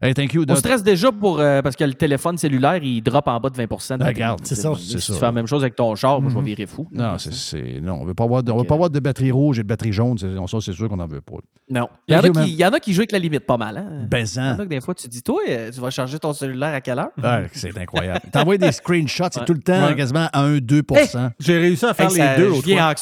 [0.03, 0.45] Hey, thank you.
[0.49, 3.57] On stresse déjà pour, euh, parce que le téléphone cellulaire, il drop en bas de
[3.57, 4.05] 20 de batterie.
[4.15, 5.15] Regarde, c'est ça, Si c'est tu ça.
[5.15, 6.47] fais la même chose avec ton char, moi, je vais Mhm.
[6.47, 6.87] virer fou.
[6.93, 9.61] Non, c'est, non, on veut pas avoir de, on veut pas avoir de batterie rouge
[9.61, 10.19] et de batterie jaune.
[10.19, 11.37] C'est, ça, c'est sûr qu'on n'en veut pas.
[11.71, 11.89] Non.
[12.09, 13.57] Il y, en a qui, il y en a qui jouent avec la limite pas
[13.57, 13.79] mal.
[13.79, 14.07] Hein?
[14.11, 16.19] Ben, Il y en a que des fois, tu dis, toi, euh, tu vas charger
[16.19, 17.11] ton cellulaire à quelle heure?
[17.23, 18.21] Ouais, c'est incroyable.
[18.31, 19.47] T'envoies des screenshots, c'est Ouais.
[19.47, 19.95] tout le temps Ouais.
[19.97, 22.93] quasiment à 1-2% J'ai réussi à faire Hey, les ça- deux je viens.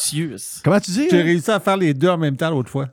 [0.63, 1.09] Comment tu dis?
[1.11, 1.25] J'ai hein?
[1.25, 2.87] réussi à faire les deux en même temps l'autre fois.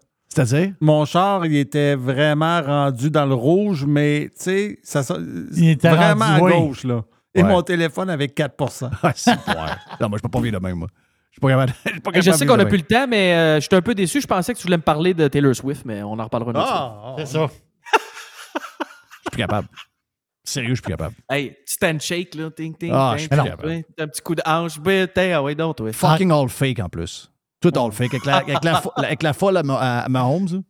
[0.45, 0.73] C'est-à-dire?
[0.79, 5.17] Mon char, il était vraiment rendu dans le rouge, mais tu sais, ça, ça-
[5.55, 6.67] Il était vraiment rendu, à oui.
[6.67, 7.03] gauche, là.
[7.35, 7.49] Et Ouais.
[7.49, 9.35] mon téléphone avec 4 Ah, c'est ouais.
[10.01, 10.87] Non, moi, je peux pas vivre de même, moi.
[11.31, 11.73] Je suis pas capable.
[11.85, 11.99] Je
[12.31, 14.19] pas sais qu'on n'a plus le temps, mais euh, je suis un peu déçu.
[14.19, 16.57] Je pensais que tu voulais me parler de Taylor Swift, mais on en reparlera une
[16.57, 17.15] autre fois.
[17.19, 17.47] C'est ça.
[17.47, 17.89] Je
[19.21, 19.67] suis plus capable.
[20.43, 21.15] Sérieux, je suis plus capable.
[21.29, 22.49] Hey, petit handshake, là.
[22.49, 23.83] Ting, ting, Ah, ting, je suis plus capable.
[23.99, 24.79] Un petit coup de hanche.
[24.79, 25.93] Ben, ah ouais, donc, toi.
[25.93, 27.29] Fucking all fake en plus.
[27.61, 28.13] Tout fake.
[28.13, 30.63] Avec la, avec la, fo- avec la folle à, Ma- à Mahomes.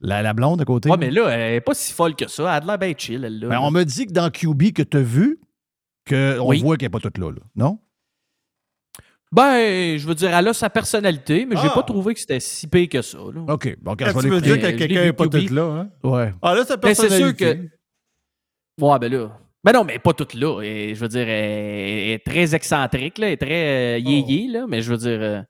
[0.00, 0.88] La, la blonde à côté?
[0.90, 2.42] Ouais, mais là, elle est pas si folle que ça.
[2.44, 3.48] Elle a de l'air bien chill, elle, là.
[3.48, 5.38] Ben, on me dit que dans QB que tu as vu,
[6.08, 6.60] qu'on Oui.
[6.62, 7.40] voit qu'elle n'est pas toute là, là.
[7.54, 7.78] Non?
[9.32, 11.74] Ben, je veux dire, elle a sa personnalité, mais j'ai Ah.
[11.74, 13.18] pas trouvé que c'était si pire que ça.
[13.18, 13.52] Là.
[13.52, 13.76] OK.
[13.80, 15.46] Bon, quand je vais tu veux dire que quelqu'un n'est pas QB.
[15.48, 15.90] tout là, hein?
[16.02, 16.34] Ouais.
[16.42, 17.68] Ah là, sa Ben, c'est sûr personnalité.
[18.78, 18.84] que.
[18.84, 19.38] Ouais, ben là.
[19.62, 20.62] Ben non, mais pas toute là.
[20.62, 24.64] Et, je veux dire, elle est très excentrique, là, elle est très euh, yéyé, là,
[24.66, 25.18] mais je veux dire.
[25.20, 25.42] euh,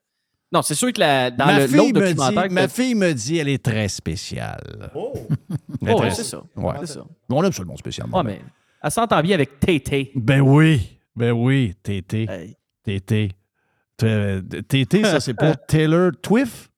[0.53, 2.43] Non, c'est sûr que la- dans ma, le- fille me documentaire.
[2.43, 4.91] dit, que ma fille me dit elle est très spéciale.
[4.95, 5.13] Oh!
[5.15, 5.27] Oh,
[5.85, 6.43] très- ouais, c'est ça.
[6.57, 6.75] Ouais.
[6.81, 7.05] C'est ça.
[7.29, 8.09] On aime ça le monde spécial.
[8.13, 8.41] Ouais, mais
[8.83, 10.11] elle s'entend bien avec Tété.
[10.17, 10.99] Ben oui.
[11.15, 11.75] Ben oui.
[11.83, 12.27] Tété.
[12.29, 12.57] Hey.
[12.85, 13.31] Tété.
[13.97, 16.69] T- Tété, ça, c'est pour Taylor Twiff?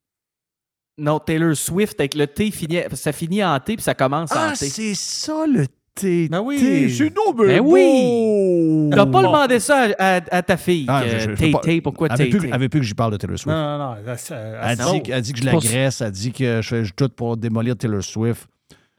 [0.98, 4.50] Non, Taylor Swift avec le T, finit, ça finit en T puis ça commence en
[4.50, 4.68] Ah, T.
[4.68, 6.28] c'est ça le Tété.
[6.30, 6.90] Ben oui.
[6.90, 8.88] C'est non, Ben oui.
[8.90, 10.86] T'as pas demandé ça à, à- à ta fille.
[10.88, 12.50] Ah, je- pourquoi Elle veut plus, Tété?
[12.54, 13.54] elle veut plus que j'y parle de Taylor Swift.
[13.56, 13.94] Non, non, non.
[13.96, 16.82] Elle, elle- Elle elle- dit, elle dit que je l'agresse, elle dit que je fais
[16.96, 18.46] tout pour démolir Taylor Swift.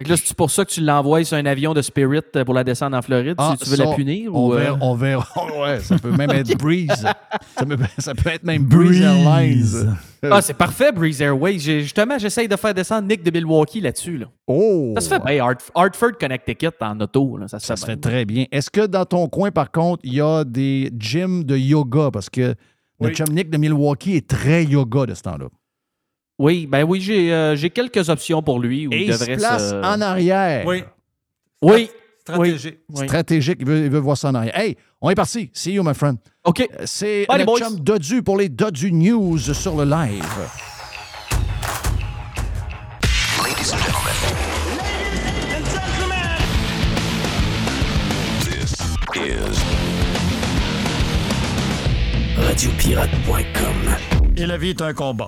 [0.03, 2.43] Fait que là, c'est pour ça que tu l'envoies sur un avion de Spirit euh,
[2.43, 4.33] pour la descendre en Floride, Ah, si tu veux ça, la punir?
[4.35, 5.27] On ou, euh, verra, on verra.
[5.61, 6.89] ouais, ça peut même être Breeze.
[7.57, 9.95] ça, peut, ça peut être même Breeze Airlines.
[10.29, 11.59] Ah, c'est parfait, Breeze Airways.
[11.59, 14.17] Justement, j'essaye de faire descendre Nick de Milwaukee là-dessus.
[14.17, 14.27] Là.
[14.47, 14.93] Oh!
[14.95, 15.43] Ça se fait bien.
[15.45, 17.37] Hart- Hartford, Connecticut, en auto.
[17.37, 17.95] Là, ça se Ça fait se bien.
[17.95, 18.45] fait très bien.
[18.51, 22.09] Est-ce que dans ton coin, par contre, il y a des gyms de yoga?
[22.11, 22.55] Parce que
[22.99, 23.07] Oui.
[23.07, 25.45] notre chum Nick de Milwaukee est très yoga de ce temps-là.
[26.39, 28.87] Oui, ben oui, j'ai euh, j'ai quelques options pour lui.
[28.87, 29.75] Où Et il il se devrait place se...
[29.75, 30.65] en arrière.
[30.65, 30.83] Oui.
[31.61, 31.89] Oui,
[32.21, 32.79] Stratégique.
[32.89, 33.05] Oui.
[33.07, 34.57] Stratégique, il veut, il veut voir ça en arrière.
[34.57, 35.49] Hey, on est parti.
[35.53, 36.17] See you, my friend.
[36.45, 36.67] OK.
[36.85, 37.59] C'est Bye, les boys.
[37.59, 40.23] chum Dodu pour les Dodu News sur le live.
[43.43, 44.15] Ladies and gentlemen.
[48.43, 48.79] This
[49.15, 49.63] is
[52.37, 53.95] Radiopirate.com.
[54.37, 55.27] Et la vie est un combat.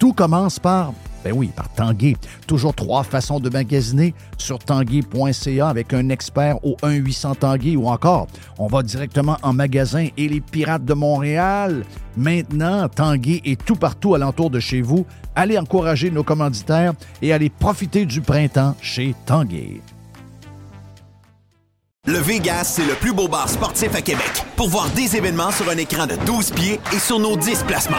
[0.00, 2.16] tout commence par, ben oui, par Tanguay.
[2.48, 8.26] Toujours trois façons de magasiner sur tanguay.ca avec un expert au 1-800 Tanguay ou encore,
[8.58, 11.84] on va directement en magasin et les Pirates de Montréal.
[12.16, 15.04] Maintenant, Tanguay est tout partout alentour de chez vous.
[15.36, 19.82] Allez encourager nos commanditaires et allez profiter du printemps chez Tanguay.
[22.06, 24.44] Le Vegas, c'est le plus beau bar sportif à Québec.
[24.56, 27.98] Pour voir des événements sur un écran de 12 pieds et sur nos 10 placements.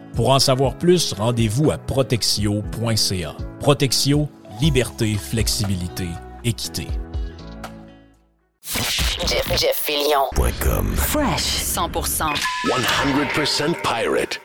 [0.15, 3.35] Pour en savoir plus, rendez-vous à protexio.ca.
[3.59, 4.29] Protexio,
[4.61, 6.07] liberté, flexibilité,
[6.43, 6.87] équité.
[9.27, 10.25] Jeff, Jeff Fillion.
[10.61, 10.93] .com.
[10.95, 12.33] Fresh 100%.
[12.67, 14.41] 100% pirate.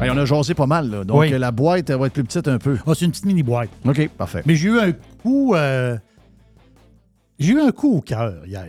[0.00, 1.04] On a jasé pas mal, là.
[1.04, 1.32] donc Oui.
[1.32, 2.78] euh, la boîte elle va être plus petite un peu.
[2.86, 3.68] Ah, c'est une petite mini-boîte.
[3.86, 4.42] OK, parfait.
[4.46, 4.92] Mais j'ai eu un
[5.22, 5.54] coup.
[5.54, 5.96] euh,
[7.38, 8.64] j'ai eu un coup au cœur hier.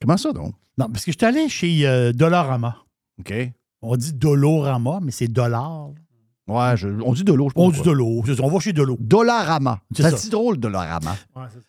[0.00, 0.54] Comment ça, donc?
[0.76, 2.76] Non, parce que je suis allé chez euh, Dollarama.
[3.18, 3.32] OK.
[3.82, 5.90] On dit Dolorama, mais c'est dollar.
[6.48, 7.66] Ouais, je- on dit de l'eau, je pense.
[7.66, 8.22] On dit de l'eau.
[8.26, 8.96] c'est ça, On va chez de l'eau.
[8.98, 9.80] Dollarama.
[9.94, 11.16] C'est si drôle, Dollarama.
[11.36, 11.66] Ouais, c'est ça.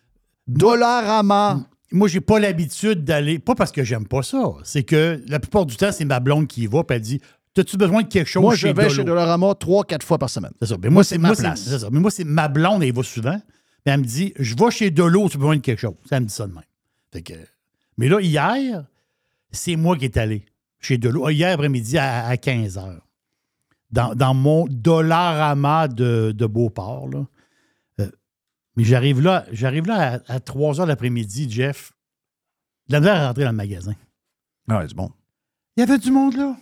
[0.48, 1.60] Dollarama.
[1.92, 3.38] Moi, j'ai pas l'habitude d'aller.
[3.38, 4.52] Pas parce que j'aime pas ça.
[4.62, 7.20] C'est que la plupart du temps, c'est ma blonde qui y va, puis elle dit
[7.52, 8.94] T'as-tu besoin de quelque chose Moi, chez je vais Dolo?
[8.94, 10.52] chez Dollarama trois, quatre fois par semaine.
[10.60, 10.76] C'est ça.
[10.80, 11.60] Mais Moi, c'est ma moi, place.
[11.62, 11.88] c'est ça.
[11.90, 13.40] Mais moi, c'est ma blonde, elle y va souvent.
[13.84, 15.94] Mais elle me dit Je vais chez Dolo, tu as besoin de quelque chose.
[16.08, 16.62] Ça elle me dit ça de même.
[17.12, 17.34] Fait que-
[17.98, 18.84] mais là, hier,
[19.50, 20.44] c'est moi qui est allé
[20.80, 21.26] chez Dolo.
[21.26, 22.98] Ah, Hier après-midi à, à 15 h.
[23.90, 27.08] Dans, dans mon Dollarama de, de Beauport.
[27.08, 27.26] Là.
[28.00, 28.10] Euh,
[28.76, 31.92] mais j'arrive là, j'arrive là à, 3 h l'après-midi, Jeff.
[32.88, 33.94] De la misère à rentrer dans le magasin.
[34.68, 35.10] Ah, ouais, c'est bon.
[35.76, 36.56] Il y avait du monde là?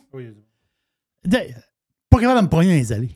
[1.24, 1.39] De-
[2.11, 3.15] pas capable de me prendre dans les allées.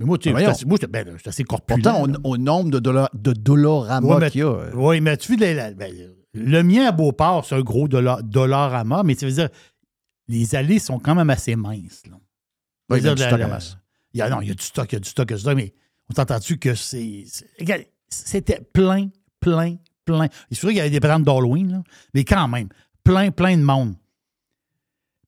[0.00, 1.80] Mais moi, tu sais, Ah, moi, j'étais ben, là, j'étais assez corpulent.
[1.82, 4.48] Pourtant, au, au nombre de, dollar, de Dollarama Ouais, qu'il y a.
[4.48, 5.94] euh, Oui, mais tu vois, ben,
[6.34, 9.50] le mien à Beauport, c'est un gros dollar, dollarama, mais ça veut dire
[10.28, 12.02] les allées sont quand même assez minces.
[12.06, 12.16] Là.
[12.96, 13.76] Il y a du stock la- la- masse.
[14.14, 15.32] Il y a, non, il y a du stock, il y a du stock, il
[15.32, 15.72] y a du stock, mais
[16.10, 17.24] on t'entend-tu que c'est.
[18.08, 19.08] C'était plein,
[19.40, 20.28] plein, plein.
[20.50, 21.82] C'est sûr qu'il y avait des brandes d'Halloween,
[22.12, 22.68] mais quand même,
[23.04, 23.94] plein, plein de monde.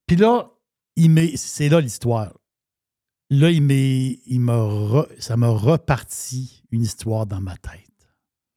[0.05, 0.51] Puis là,
[0.95, 2.33] il c'est là l'histoire.
[3.31, 7.81] Là, il il re- ça m'a reparti une histoire dans ma tête.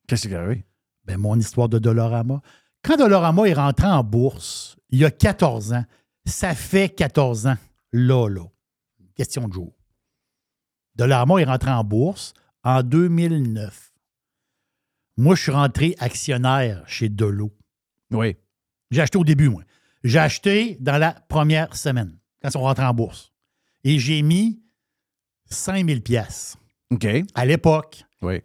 [0.06, 0.66] Qu'est-ce qui est arrivé?
[1.05, 2.43] Ben, mon histoire de Dollarama.
[2.82, 5.85] Quand Dollarama est rentré en bourse, il y a 14 ans,
[6.28, 7.56] ça fait 14 ans,
[7.92, 8.44] là, là.
[9.16, 9.74] Question de jour.
[10.96, 12.34] Dollarama est rentré en bourse
[12.64, 13.92] en 2009.
[15.16, 17.52] Moi, je suis rentré actionnaire chez Delo.
[18.10, 18.36] Oui.
[18.90, 19.62] J'ai acheté au début, moi.
[20.05, 23.32] J'ai acheté dans la première semaine, quand ils sont rentrés en bourse.
[23.84, 24.62] Et j'ai mis
[25.50, 26.56] 5000 pièces.
[26.90, 27.06] OK.
[27.34, 28.05] À l'époque.
[28.22, 28.40] Oui.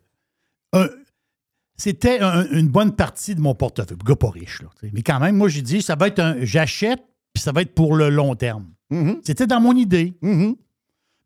[1.75, 3.97] C'était un- une bonne partie de mon portefeuille.
[4.05, 4.69] Gars pas riche, là.
[4.93, 6.43] Mais quand même, moi, j'ai dit, ça va être un.
[6.45, 7.03] J'achète,
[7.33, 8.67] puis ça va être pour le long terme.
[8.91, 9.19] Mm-hmm.
[9.23, 10.13] C'était dans mon idée.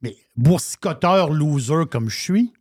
[0.01, 2.53] Mais boursicoteur, loser comme je suis.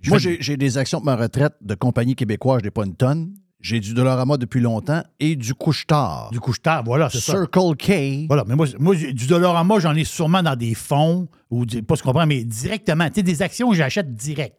[0.00, 2.84] je Moi, vais- j'ai des actions de ma retraite de compagnies québécoises, je n'ai pas
[2.84, 3.34] une tonne.
[3.60, 6.30] J'ai du Dollarama depuis longtemps et du couche-tard.
[6.30, 7.32] Du couche-tard, voilà, c'est ça.
[7.32, 8.26] Circle K.
[8.28, 11.64] Voilà, mais moi, moi du dollar à moi, j'en ai sûrement dans des fonds, ou
[11.64, 13.08] pas ce qu'on comprend, mais directement.
[13.08, 14.56] Tu sais, des actions que j'achète direct.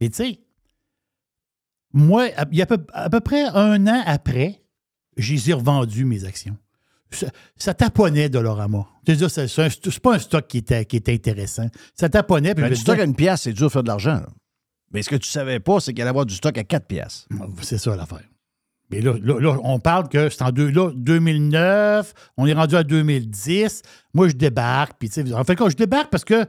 [0.00, 0.40] Mais tu sais,
[1.92, 4.60] moi, il y a à peu, à peu près un an après,
[5.16, 6.56] j'ai revendu mes actions.
[7.10, 7.26] Ça,
[7.56, 8.28] ça taponnait.
[9.06, 11.68] C'est-à-dire, c'est pas un stock qui était, qui était intéressant.
[11.94, 12.54] Ça taponnait.
[12.54, 14.22] puis Ben, du stock à une pièce, c'est dur de faire de l'argent.
[14.92, 17.26] Mais ce que tu savais pas, c'est qu'il allait avoir du stock à 4 pièces.
[17.62, 18.22] C'est ça l'affaire.
[18.90, 22.76] Mais là, là, là, on parle que c'est en deux- là, 2009, on est rendu
[22.76, 23.82] à 2010.
[24.12, 24.92] Moi, je débarque.
[24.98, 26.44] Puis, tu sais, en fait, quand je débarque parce que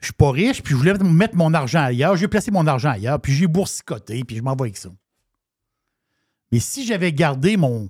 [0.00, 2.16] je suis pas riche, puis je voulais mettre mon argent ailleurs.
[2.16, 4.88] J'ai placé mon argent ailleurs, puis j'ai boursicoté, puis je m'en vais avec ça.
[6.52, 7.88] Mais si j'avais gardé mon,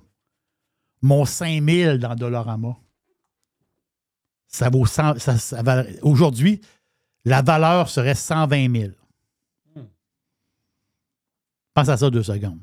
[1.01, 2.75] mon 5000 dans Dollarama,
[4.47, 6.61] ça vaut 100 ça- Aujourd'hui,
[7.25, 8.91] la valeur serait 120 000.
[11.73, 12.59] Pense à ça deux secondes.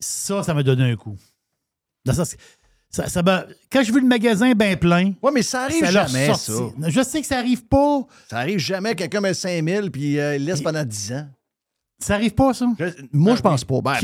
[0.00, 1.16] Ça, ça m'a donné un coup.
[2.04, 2.38] Dans ça, c'est-
[2.90, 5.12] ça- ça m'a- quand j'ai vu le magasin bien plein.
[5.22, 6.52] Ouais, mais ça arrive jamais, ça.
[6.88, 8.06] Je sais que ça arrive pas.
[8.28, 11.28] Ça arrive jamais, quelqu'un met 5000 puis euh, il laisse pendant 10 ans.
[12.02, 12.66] Ça arrive pas, ça?
[13.12, 13.80] moi, je pense pas.
[13.80, 13.94] Ben,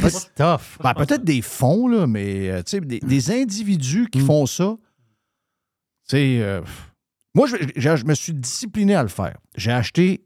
[0.83, 4.09] ben, peut-être des fonds, là, mais euh, des, des individus Mm.
[4.09, 4.77] qui font ça,
[6.09, 6.62] tu sais, euh,
[7.35, 9.37] moi, je, je- je me suis discipliné à le faire.
[9.57, 10.25] J'ai acheté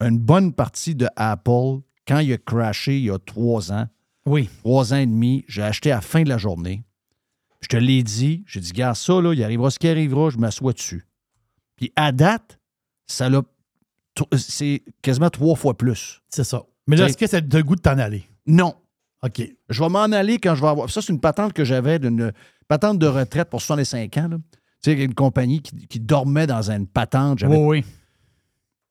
[0.00, 3.86] une bonne partie de Apple quand il a crashé il y a trois ans.
[4.26, 4.48] Oui.
[4.60, 5.44] Trois ans et demi.
[5.48, 6.84] J'ai acheté à la fin de la journée.
[7.60, 8.44] Je te l'ai dit.
[8.46, 11.06] J'ai dit, gars, ça, là, il arrivera ce qui arrivera, je m'assois dessus.
[11.76, 12.58] Puis à date,
[13.06, 13.42] ça l'a.
[14.36, 16.20] C'est quasiment trois fois plus.
[16.28, 16.62] C'est ça.
[16.88, 18.24] Mais là, est-ce que ça te goût de t'en aller?
[18.46, 18.74] Non.
[19.22, 19.42] OK.
[19.68, 20.90] Je vais m'en aller quand je vais avoir.
[20.90, 22.32] Ça, c'est une patente que j'avais d'une
[22.66, 24.28] patente de retraite pour 65 ans.
[24.28, 24.36] là.
[24.82, 27.42] Tu sais, une compagnie qui, qui dormait dans une patente.
[27.42, 27.84] Oui, oui.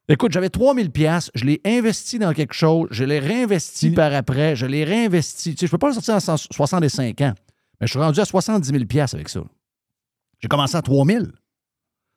[0.09, 4.55] Écoute, j'avais 3000 pièces, je l'ai investi dans quelque chose, je l'ai réinvesti par après,
[4.55, 5.53] je l'ai réinvesti.
[5.53, 7.33] Tu sais, je peux pas le sortir à 100 65 ans,
[7.81, 9.41] mais je suis rendu à 70 000 pièces avec ça.
[10.39, 11.31] J'ai commencé à 3000.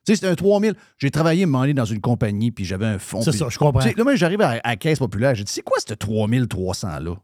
[0.05, 0.73] Tu sais, c'était un 3000.
[0.97, 3.21] J'ai travaillé, m'en aller dans une compagnie, puis j'avais un fonds.
[3.21, 3.81] C'est ça, je comprends.
[3.81, 5.35] Tu sais, Là, moi, j'arrive à, à la caisse populaire.
[5.35, 7.15] J'ai dit, c'est quoi ce 3300-là?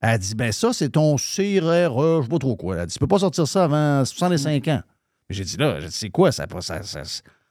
[0.00, 2.74] Elle a dit, ben ça, c'est ton CRR, je sais pas trop quoi.
[2.76, 4.82] Elle a dit, tu peux pas sortir ça avant 65 ans.
[5.30, 6.32] J'ai dit, là, j'ai dit, c'est quoi?
[6.32, 6.46] Ça?
[6.60, 7.02] Ça, ça,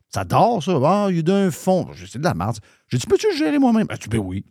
[0.09, 0.79] ça, dort, ça?
[0.83, 1.87] Ah, il y a d'un fond.
[1.93, 2.57] J'ai dit, c'est de la merde.
[2.87, 3.87] J'ai dit, peux-tu le gérer moi-même?
[3.89, 4.45] Elle a dit, ben oui.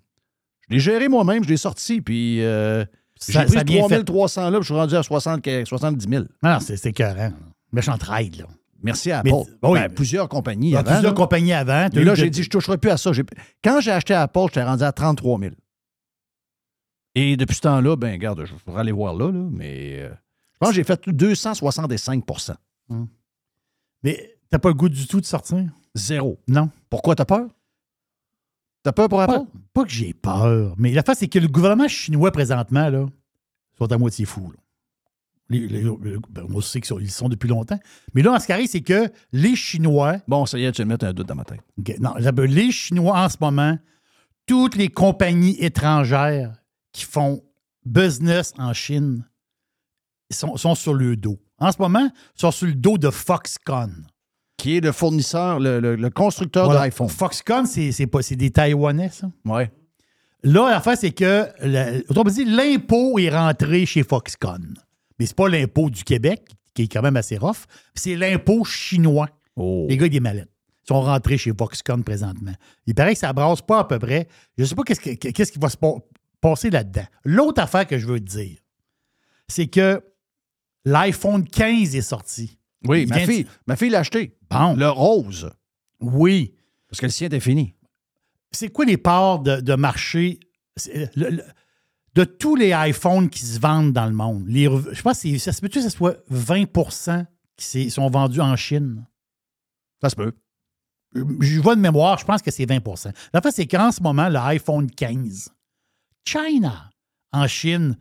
[0.68, 2.84] Je l'ai géré moi-même, je l'ai sorti, puis euh,
[3.20, 4.02] j'ai pris ça a ce bien fait.
[4.02, 6.24] 3300 là, puis je suis rendu à 60, 70 000.
[6.42, 7.32] Non, non, c'est c'est écœurant.
[7.72, 8.46] Méchant trade, là.
[8.84, 9.50] Merci à Mais- Apple.
[9.62, 9.78] oui.
[9.80, 10.90] Ben, plusieurs compagnies avant.
[10.92, 11.16] plusieurs là.
[11.16, 11.88] compagnies avant.
[11.94, 13.10] Mais là, j'ai dit, je ne toucherai plus à ça.
[13.62, 15.54] Quand j'ai acheté Apple, j'étais rendu à 33 000.
[17.14, 20.08] Et depuis ce temps-là, ben regarde, je pourrais aller voir là, là, mais euh,
[20.52, 22.54] je pense que j'ai fait 265%
[24.02, 25.64] Mais t'as pas le goût du tout de sortir?
[25.94, 26.40] Zéro.
[26.48, 26.70] Non.
[26.90, 27.46] Pourquoi t'as peur?
[28.82, 29.32] T'as peur pour Apple?
[29.32, 33.06] Pas, pas que j'ai peur, mais la face, c'est que le gouvernement chinois, présentement, là,
[33.78, 34.52] sont à moitié fous.
[34.52, 34.58] là.
[35.50, 37.78] Les- les- le- ben, moi aussi qu'ils sont, ils sont depuis longtemps.
[38.14, 40.16] Mais là, ce qui arrive, c'est que les Chinois.
[40.26, 41.60] Bon, ça y est, tu vas mettre un doute dans ma tête.
[42.00, 43.78] Non, les Chinois en ce moment,
[44.46, 46.52] toutes les compagnies étrangères
[46.92, 47.42] qui font
[47.84, 49.26] business en Chine
[50.30, 51.38] sont, sont sur le dos.
[51.58, 54.06] En ce moment, ils sont sur le dos de Foxconn.
[54.56, 56.84] Qui est le fournisseur, le, le- le constructeur Voilà.
[56.88, 57.08] d'iPhone.
[57.08, 59.30] Foxconn, c'est c'est pas- c'est des Taïwanais, ça?
[59.44, 59.70] Ouais.
[60.42, 61.48] Là, l'affaire, c'est que
[62.08, 64.74] autrement dit, l'impôt est rentré chez Foxconn.
[65.18, 67.64] Mais c'est pas l'impôt du Québec, qui est quand même assez rough,
[67.94, 69.28] c'est l'impôt chinois.
[69.56, 69.86] Oh.
[69.88, 70.18] Les gars, des.
[70.18, 72.52] Ils sont rentrés chez Foxconn présentement.
[72.86, 74.28] Il paraît que ça brasse pas à peu près.
[74.58, 75.94] Je sais pas qu'est-ce, que- qu'est-ce qui va se pa-
[76.40, 77.06] passer là-dedans.
[77.24, 78.58] L'autre affaire que je veux te dire,
[79.48, 80.02] c'est que
[80.84, 82.58] l'iPhone 15 est sorti.
[82.86, 84.36] Oui, ma de- fille, ma fille l'a acheté.
[84.50, 84.74] Bon.
[84.74, 85.50] Le rose.
[86.00, 86.54] Oui.
[86.88, 87.74] Parce que le sien était fini.
[88.52, 90.38] c'est quoi les parts de, de marché?
[90.76, 91.44] C'est le- le-
[92.14, 94.44] de tous les iPhones qui se vendent dans le monde?
[94.46, 97.26] Les, je pense que c'est- ça se peut-tu que ce soit 20%
[97.56, 99.06] qui sont vendus en Chine?
[100.00, 100.32] Ça se peut.
[101.40, 104.28] Je vois de mémoire, je pense que c'est 20% La fait, c'est qu'en ce moment,
[104.28, 105.50] l'iPhone 15,
[106.26, 106.90] China,
[107.32, 107.96] en Chine,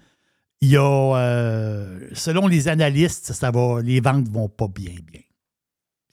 [0.61, 0.81] il y a,
[1.17, 5.21] euh, selon les analystes, ça va, les ventes vont pas bien, bien.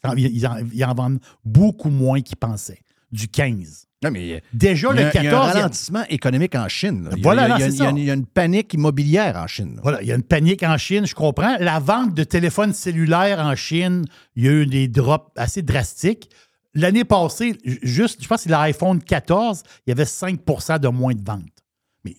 [0.02, 2.82] Ils en, ils en- ils en vendent beaucoup moins qu'ils pensaient.
[3.12, 3.88] du 15.
[4.02, 5.22] Non, mais Déjà, il y a- le 14.
[5.22, 7.04] Il y a un ralentissement économique en Chine.
[7.04, 7.10] là.
[7.12, 7.84] Il y a- Voilà, il y a, non, il y a- c'est il y a
[7.84, 7.90] ça.
[7.90, 9.74] une- il y a une panique immobilière en Chine.
[9.76, 9.80] là.
[9.82, 11.56] Voilà, il y a une panique en Chine, je comprends.
[11.60, 14.06] La vente de téléphones cellulaires en Chine,
[14.36, 16.30] il y a eu des drops assez drastiques.
[16.72, 20.88] L'année passée, ju- juste, je pense que c'est l'iPhone 14, il y avait 5% de
[20.88, 21.42] moins de ventes.
[22.04, 22.16] Mais,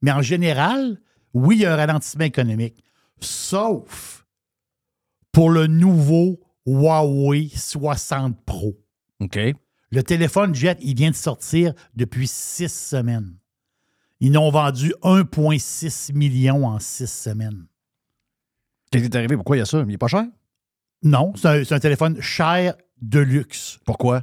[0.00, 0.98] mais en général,
[1.34, 2.82] oui, il y a un ralentissement économique.
[3.20, 4.24] Sauf
[5.30, 8.78] pour le nouveau Huawei 60 Pro.
[9.20, 9.38] OK.
[9.92, 13.36] Le téléphone Jet, il vient de sortir depuis six semaines.
[14.20, 17.66] Ils n'ont vendu 1,6 million en six semaines.
[18.90, 19.36] Qu'est-ce qui est arrivé?
[19.36, 19.80] Pourquoi il y a ça?
[19.80, 20.24] Il n'est pas cher?
[21.02, 23.78] Non, c'est un, téléphone cher de luxe.
[23.84, 24.22] Pourquoi?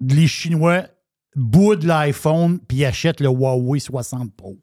[0.00, 0.88] Les Chinois
[1.34, 4.58] boudent l'iPhone puis achètent le Huawei 60 Pro.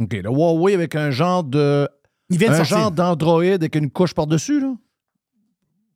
[0.00, 0.12] OK.
[0.12, 1.88] Le Huawei avec un genre de.
[2.30, 2.78] Il vient de un sortir.
[2.78, 4.74] genre d'Android avec une couche par-dessus, là?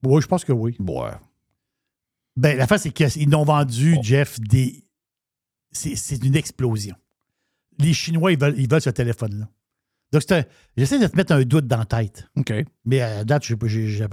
[0.04, 0.76] Oui, je pense que oui.
[0.78, 1.10] Ouais.
[2.36, 4.84] Ben, la face, c'est qu'ils ont vendu, Jeff, des.
[5.72, 6.94] C'est une explosion.
[7.78, 9.48] Les Chinois, ils veulent, ils veulent ce téléphone-là.
[10.12, 10.44] Donc, un-
[10.76, 12.28] j'essaie de te mettre un doute dans la tête.
[12.36, 12.52] OK.
[12.84, 13.54] Mais à date, je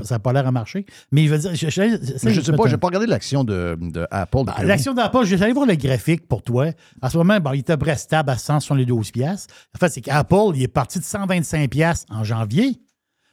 [0.06, 0.86] ça n'a pas l'air à marcher.
[1.12, 1.54] Mais il veut dire.
[1.54, 1.98] Je, je-
[2.32, 4.44] je de sais pas, j'ai un- pas regardé l'action de, de Apple.
[4.48, 6.72] Ah, L'action d'Apple, je vais aller voir le graphique pour toi.
[7.02, 9.54] En ce moment, bon, il près stable à 172 piastres.
[9.76, 12.80] En fait, c'est qu'Apple, il est parti de 125 piastres en janvier.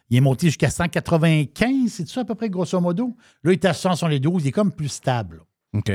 [0.09, 3.16] Il est monté jusqu'à 195, c'est ça à peu près, grosso modo?
[3.43, 5.43] Là, il est à 172, il est comme plus stable.
[5.74, 5.91] OK.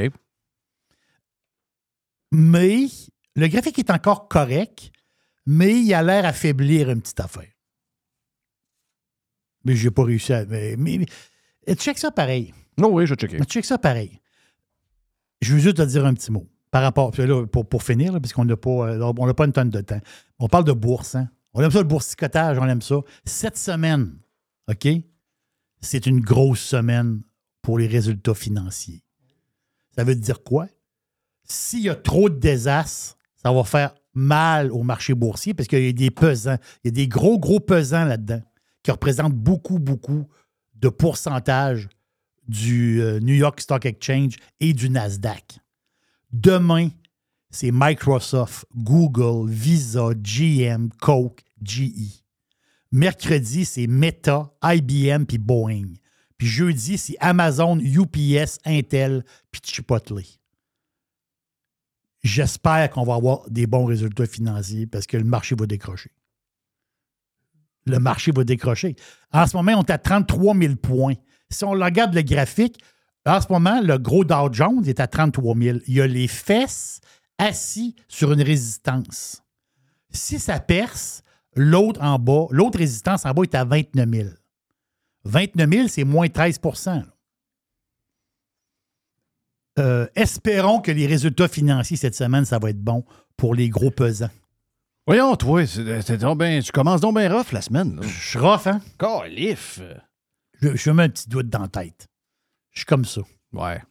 [2.31, 2.87] Mais
[3.35, 4.91] le graphique est encore correct,
[5.45, 7.51] mais il a l'air à faiblir une petite affaire.
[9.63, 10.45] Mais j'ai pas réussi à.
[10.45, 10.97] Mais, mais-
[11.67, 12.53] mais- check ça pareil?
[12.77, 13.37] Non, oui, je vais checker.
[13.45, 14.19] Check ça pareil.
[15.41, 17.11] Je veux juste te dire un petit mot par rapport.
[17.11, 19.69] puis là, pour, pour finir, là, parce qu'on n'a pas, euh, on pas une tonne
[19.69, 19.99] de temps.
[20.39, 21.15] On parle de bourse.
[21.15, 21.29] hein?
[21.53, 22.95] On aime ça, le boursicotage, on aime ça.
[23.25, 24.17] Cette semaine,
[24.69, 24.87] OK?
[25.81, 27.21] C'est une grosse semaine
[27.61, 29.03] pour les résultats financiers.
[29.95, 30.67] Ça veut dire quoi?
[31.43, 35.83] S'il y a trop de désastres, ça va faire mal au marché boursier parce qu'il
[35.83, 36.57] y a des pesants.
[36.83, 38.41] Il y a des gros, gros pesants là-dedans
[38.83, 40.27] qui représentent beaucoup, beaucoup
[40.75, 41.89] de pourcentage
[42.47, 45.59] du euh, New York Stock Exchange et du Nasdaq.
[46.31, 46.89] Demain,
[47.51, 52.23] c'est Microsoft, Google, Visa, GM, Coke, GE.
[52.91, 55.93] Mercredi, c'est Meta, IBM puis Boeing.
[56.37, 60.23] Puis jeudi, c'est Amazon, UPS, Intel puis Chipotle.
[62.23, 66.11] J'espère qu'on va avoir des bons résultats financiers parce que le marché va décrocher.
[67.85, 68.95] Le marché va décrocher.
[69.31, 71.15] En ce moment, on est à 33 000 points.
[71.49, 72.79] Si on regarde le graphique,
[73.25, 75.79] en ce moment, le gros Dow Jones est à 33 000.
[75.87, 77.01] Il y a les fesses
[77.37, 79.43] assis sur une résistance.
[80.11, 81.23] Si ça perce,
[81.55, 84.29] l'autre en bas, l'autre résistance en bas est à 29 000.
[85.23, 87.03] 29 000, c'est moins 13 là.
[89.79, 93.05] Euh, espérons que les résultats financiers cette semaine, ça va être bon
[93.37, 94.29] pour les gros pesants.
[95.07, 97.95] Voyons, toi, c'est- c'est donc ben- tu commences donc bien rough la semaine.
[97.95, 98.01] là.
[98.05, 98.81] Je suis rough, hein?
[98.99, 99.79] Calif.
[100.61, 102.07] Je, je me mets un petit doute dans la tête.
[102.71, 103.21] Je suis comme ça.
[103.53, 103.81] Ouais.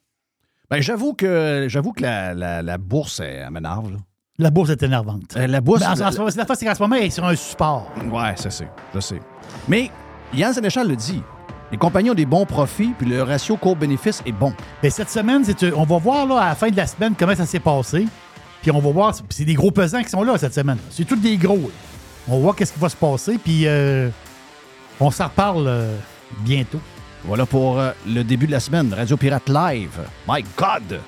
[0.71, 3.91] Ben, j'avoue que j'avoue que la, la- la bourse, elle, m'énerve.
[3.93, 3.99] là.
[4.39, 5.35] La bourse est énervante.
[5.37, 5.81] Euh, la bourse.
[5.81, 7.35] Mais en- en la- ce la fois, c'est qu'en ce moment, elle est sur un
[7.37, 7.91] support.
[8.11, 9.21] Ouais, ça c'est, je sais.
[9.69, 9.91] Mais
[10.35, 11.23] Yann Sénéchal le dit.
[11.73, 14.53] Les compagnies ont des bons profits, puis le ratio court-bénéfice est bon.
[14.83, 17.35] Mais cette semaine, c'est- on va voir là, à la fin de la semaine comment
[17.35, 18.07] ça s'est passé.
[18.63, 19.15] Puis on va voir.
[19.31, 20.79] C'est des gros pesants qui sont là cette semaine.
[20.91, 21.57] C'est tous des gros.
[21.57, 21.69] là.
[22.29, 23.39] On va voir qu'est-ce qui va se passer.
[23.39, 24.09] Puis euh,
[25.01, 25.97] on s'en reparle euh,
[26.45, 26.81] bientôt.
[27.25, 28.93] Voilà pour euh, le début de la semaine.
[28.95, 29.99] Radio Pirate Live.
[30.29, 31.01] My God!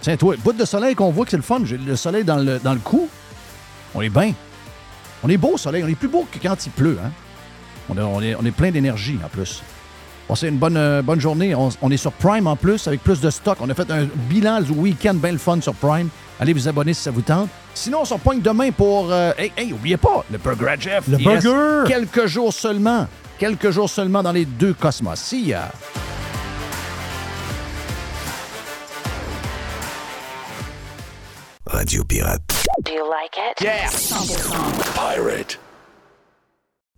[0.00, 1.60] Tiens, toi, bout de soleil qu'on voit que c'est le fun.
[1.64, 3.08] J'ai le soleil dans le, dans le cou.
[3.94, 4.32] On est bien.
[5.22, 5.82] On est beau, soleil.
[5.84, 6.98] On est plus beau que quand il pleut.
[7.04, 7.10] Hein?
[7.90, 9.62] On, est, on est- on est plein d'énergie en plus.
[10.26, 11.54] Passez une bonne, euh, bonne journée.
[11.54, 13.58] On, on est sur Prime en plus, avec plus de stock.
[13.60, 16.08] On a fait un bilan le week-end bien le fun sur Prime.
[16.38, 17.48] Allez vous abonner si ça vous tente.
[17.74, 19.08] Sinon, on se repointe demain pour.
[19.12, 21.06] euh, hey, hey, oubliez pas, le Burger Jeff.
[21.08, 21.84] Le reste burger!
[21.86, 23.06] Quelques jours seulement.
[23.40, 25.18] Quelques jours seulement dans les deux cosmos.
[25.18, 25.72] See ya.
[31.64, 32.42] Radio Pirate.
[32.84, 33.62] Do you like it?
[33.62, 33.88] Yeah.
[33.88, 34.94] 100%.
[34.94, 35.58] Pirate.